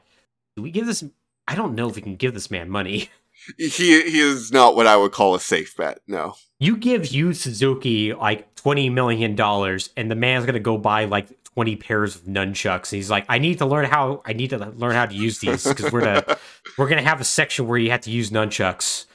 "Do 0.56 0.64
we 0.64 0.72
give 0.72 0.86
this? 0.88 1.04
I 1.48 1.56
don't 1.56 1.76
know 1.76 1.90
if 1.90 1.96
we 1.96 2.02
can 2.02 2.16
give 2.16 2.34
this 2.34 2.50
man 2.50 2.70
money." 2.70 3.10
he 3.58 3.68
he 3.70 4.20
is 4.20 4.52
not 4.52 4.76
what 4.76 4.88
I 4.88 4.96
would 4.98 5.12
call 5.12 5.36
a 5.36 5.40
safe 5.40 5.76
bet. 5.76 6.00
No, 6.08 6.36
You 6.60 6.78
give 6.78 7.08
Yu 7.08 7.34
Suzuki 7.34 8.14
like 8.14 8.54
twenty 8.56 8.90
million 8.90 9.36
dollars, 9.36 9.90
and 9.98 10.12
the 10.12 10.16
man's 10.16 10.46
gonna 10.46 10.60
go 10.60 10.78
buy 10.78 11.06
like 11.06 11.28
twenty 11.54 11.76
pairs 11.76 12.16
of 12.16 12.24
nunchucks. 12.24 12.92
And 12.92 12.98
he's 12.98 13.10
like, 13.10 13.26
"I 13.30 13.38
need 13.40 13.58
to 13.60 13.66
learn 13.66 13.86
how. 13.86 14.22
I 14.26 14.34
need 14.34 14.50
to 14.52 14.58
learn 14.58 14.94
how 14.94 15.06
to 15.06 15.14
use 15.16 15.40
these 15.40 15.64
because 15.66 15.92
we're 15.92 16.02
gonna 16.02 16.38
we're 16.78 16.88
gonna 16.90 17.02
have 17.04 17.22
a 17.22 17.26
section 17.26 17.68
where 17.68 17.78
you 17.78 17.92
have 17.92 18.02
to 18.02 18.12
use 18.12 18.30
nunchucks." 18.32 19.06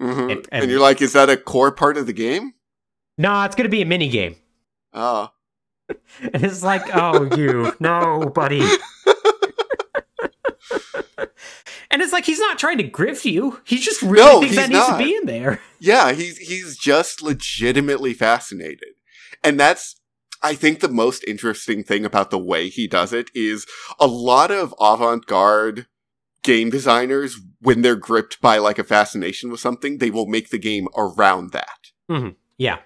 Mhm. 0.00 0.20
And- 0.22 0.30
and, 0.30 0.48
and- 0.52 0.70
you're 0.70 0.80
like, 0.80 1.00
is 1.02 1.12
that 1.12 1.28
a 1.30 1.36
core 1.36 1.70
part 1.72 1.96
of 1.96 2.06
the 2.06 2.12
game? 2.12 2.54
Nah, 3.18 3.44
it's 3.44 3.54
gonna 3.54 3.68
be 3.68 3.82
a 3.82 3.86
mini 3.86 4.08
game, 4.08 4.36
Oh, 4.92 5.30
and 5.88 6.42
it's 6.44 6.62
like, 6.62 6.82
"Oh, 6.94 7.28
you 7.36 7.72
no, 7.80 8.30
buddy." 8.34 8.66
And 11.90 12.00
it's 12.00 12.12
like 12.12 12.24
he's 12.24 12.38
not 12.38 12.58
trying 12.58 12.78
to 12.78 12.88
grift 12.88 13.30
you. 13.30 13.60
He 13.64 13.76
just 13.76 14.00
really 14.00 14.16
No, 14.24 14.40
thinks 14.40 14.56
that 14.56 14.70
needs 14.70 14.88
not. 14.88 14.96
to 14.98 15.04
be 15.04 15.14
in 15.14 15.26
there. 15.26 15.60
Yeah, 15.78 16.12
he's 16.12 16.38
he's 16.38 16.78
just 16.78 17.20
legitimately 17.20 18.14
fascinated. 18.14 18.94
And 19.44 19.60
that's 19.60 19.96
I 20.42 20.54
think 20.54 20.80
the 20.80 20.88
most 20.88 21.24
interesting 21.24 21.84
thing 21.84 22.04
about 22.04 22.30
the 22.30 22.38
way 22.38 22.68
he 22.68 22.86
does 22.88 23.12
it 23.12 23.30
is 23.34 23.66
a 24.00 24.06
lot 24.06 24.50
of 24.50 24.74
avant-garde 24.80 25.86
game 26.42 26.70
designers 26.70 27.38
when 27.60 27.82
they're 27.82 27.96
gripped 27.96 28.40
by 28.40 28.58
like 28.58 28.78
a 28.78 28.84
fascination 28.84 29.50
with 29.50 29.60
something, 29.60 29.98
they 29.98 30.10
will 30.10 30.26
make 30.26 30.50
the 30.50 30.58
game 30.58 30.88
around 30.96 31.52
that. 31.52 31.78
Mm-hmm. 32.10 32.30
Yeah, 32.58 32.78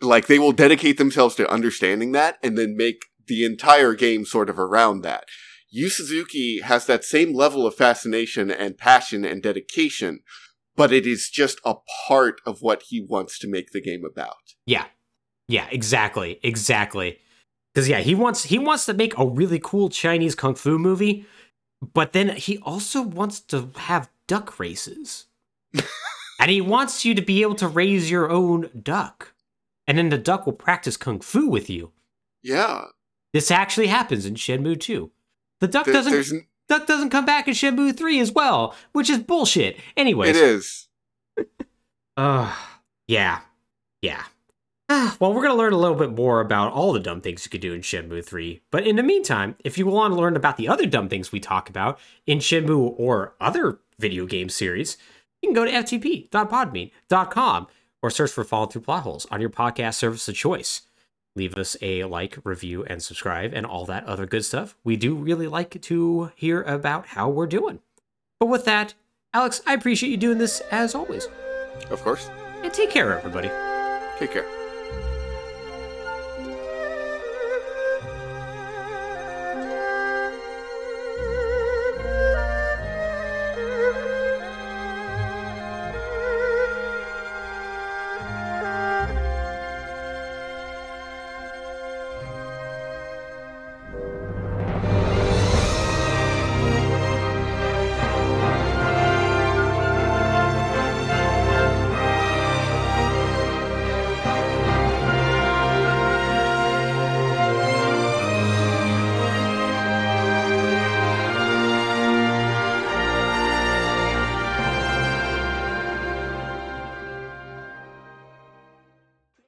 Like 0.00 0.26
they 0.26 0.38
will 0.38 0.52
dedicate 0.52 0.98
themselves 0.98 1.34
to 1.36 1.50
understanding 1.50 2.12
that 2.12 2.38
and 2.42 2.56
then 2.56 2.76
make 2.76 3.02
the 3.26 3.44
entire 3.44 3.94
game 3.94 4.24
sort 4.24 4.50
of 4.50 4.58
around 4.58 5.02
that. 5.02 5.24
Yu 5.70 5.88
Suzuki 5.88 6.60
has 6.60 6.86
that 6.86 7.04
same 7.04 7.34
level 7.34 7.66
of 7.66 7.74
fascination 7.74 8.50
and 8.50 8.78
passion 8.78 9.24
and 9.24 9.42
dedication, 9.42 10.20
but 10.74 10.92
it 10.92 11.06
is 11.06 11.28
just 11.28 11.60
a 11.64 11.74
part 12.08 12.40
of 12.46 12.60
what 12.60 12.84
he 12.88 13.00
wants 13.00 13.38
to 13.40 13.48
make 13.48 13.72
the 13.72 13.80
game 13.80 14.04
about. 14.04 14.54
Yeah. 14.64 14.86
Yeah, 15.48 15.66
exactly. 15.70 16.40
Exactly. 16.42 17.18
Cuz 17.74 17.88
yeah, 17.88 18.00
he 18.00 18.14
wants 18.14 18.44
he 18.44 18.58
wants 18.58 18.86
to 18.86 18.94
make 18.94 19.16
a 19.18 19.26
really 19.26 19.60
cool 19.62 19.88
Chinese 19.88 20.34
kung 20.34 20.54
fu 20.54 20.78
movie, 20.78 21.26
but 21.94 22.12
then 22.12 22.30
he 22.36 22.58
also 22.58 23.02
wants 23.02 23.40
to 23.40 23.70
have 23.76 24.10
duck 24.26 24.58
races. 24.58 25.26
and 26.40 26.50
he 26.50 26.60
wants 26.60 27.04
you 27.04 27.14
to 27.14 27.22
be 27.22 27.42
able 27.42 27.54
to 27.56 27.68
raise 27.68 28.10
your 28.10 28.30
own 28.30 28.70
duck. 28.82 29.34
And 29.86 29.96
then 29.98 30.08
the 30.08 30.18
duck 30.18 30.46
will 30.46 30.52
practice 30.52 30.96
kung 30.96 31.20
fu 31.20 31.48
with 31.48 31.70
you. 31.70 31.92
Yeah. 32.42 32.86
This 33.32 33.50
actually 33.50 33.86
happens 33.88 34.24
in 34.26 34.34
Shenmue 34.34 34.80
2. 34.80 35.10
The 35.60 35.68
duck 35.68 35.84
There- 35.84 35.94
doesn't 35.94 36.32
n- 36.32 36.46
duck 36.68 36.86
doesn't 36.86 37.10
come 37.10 37.24
back 37.26 37.46
in 37.46 37.54
Shenmue 37.54 37.96
3 37.96 38.18
as 38.20 38.32
well, 38.32 38.74
which 38.92 39.10
is 39.10 39.18
bullshit. 39.18 39.78
Anyways, 39.96 40.30
it 40.30 40.36
is. 40.36 40.88
Uh, 42.16 42.52
yeah. 43.06 43.40
Yeah. 44.00 44.24
Ah, 44.88 45.16
well, 45.20 45.32
we're 45.32 45.42
going 45.42 45.54
to 45.54 45.58
learn 45.58 45.72
a 45.72 45.78
little 45.78 45.96
bit 45.96 46.12
more 46.12 46.40
about 46.40 46.72
all 46.72 46.92
the 46.92 47.00
dumb 47.00 47.20
things 47.20 47.44
you 47.44 47.50
could 47.50 47.60
do 47.60 47.72
in 47.72 47.80
Shenmue 47.80 48.24
3. 48.24 48.62
But 48.70 48.86
in 48.86 48.96
the 48.96 49.02
meantime, 49.02 49.56
if 49.64 49.78
you 49.78 49.86
want 49.86 50.12
to 50.12 50.20
learn 50.20 50.36
about 50.36 50.56
the 50.56 50.68
other 50.68 50.86
dumb 50.86 51.08
things 51.08 51.32
we 51.32 51.40
talk 51.40 51.68
about 51.68 51.98
in 52.26 52.38
Shenmue 52.38 52.94
or 52.96 53.34
other 53.40 53.80
video 53.98 54.26
game 54.26 54.48
series, 54.48 54.96
you 55.42 55.48
can 55.48 55.54
go 55.54 55.64
to 55.64 55.70
ftp.podbean.com 55.70 57.66
or 58.02 58.10
search 58.10 58.30
for 58.30 58.44
Fallin' 58.44 58.70
Thru 58.70 58.80
Plotholes 58.80 59.26
on 59.30 59.40
your 59.40 59.50
podcast 59.50 59.94
service 59.94 60.28
of 60.28 60.34
choice. 60.34 60.82
Leave 61.34 61.54
us 61.54 61.76
a 61.82 62.04
like, 62.04 62.38
review, 62.44 62.84
and 62.84 63.02
subscribe, 63.02 63.52
and 63.52 63.66
all 63.66 63.84
that 63.84 64.04
other 64.04 64.24
good 64.24 64.44
stuff. 64.44 64.74
We 64.84 64.96
do 64.96 65.14
really 65.14 65.46
like 65.46 65.80
to 65.82 66.30
hear 66.34 66.62
about 66.62 67.08
how 67.08 67.28
we're 67.28 67.46
doing. 67.46 67.80
But 68.40 68.46
with 68.46 68.64
that, 68.64 68.94
Alex, 69.34 69.60
I 69.66 69.74
appreciate 69.74 70.10
you 70.10 70.16
doing 70.16 70.38
this 70.38 70.60
as 70.70 70.94
always. 70.94 71.28
Of 71.90 72.02
course. 72.02 72.30
And 72.62 72.72
take 72.72 72.90
care, 72.90 73.18
everybody. 73.18 73.50
Take 74.18 74.32
care. 74.32 74.65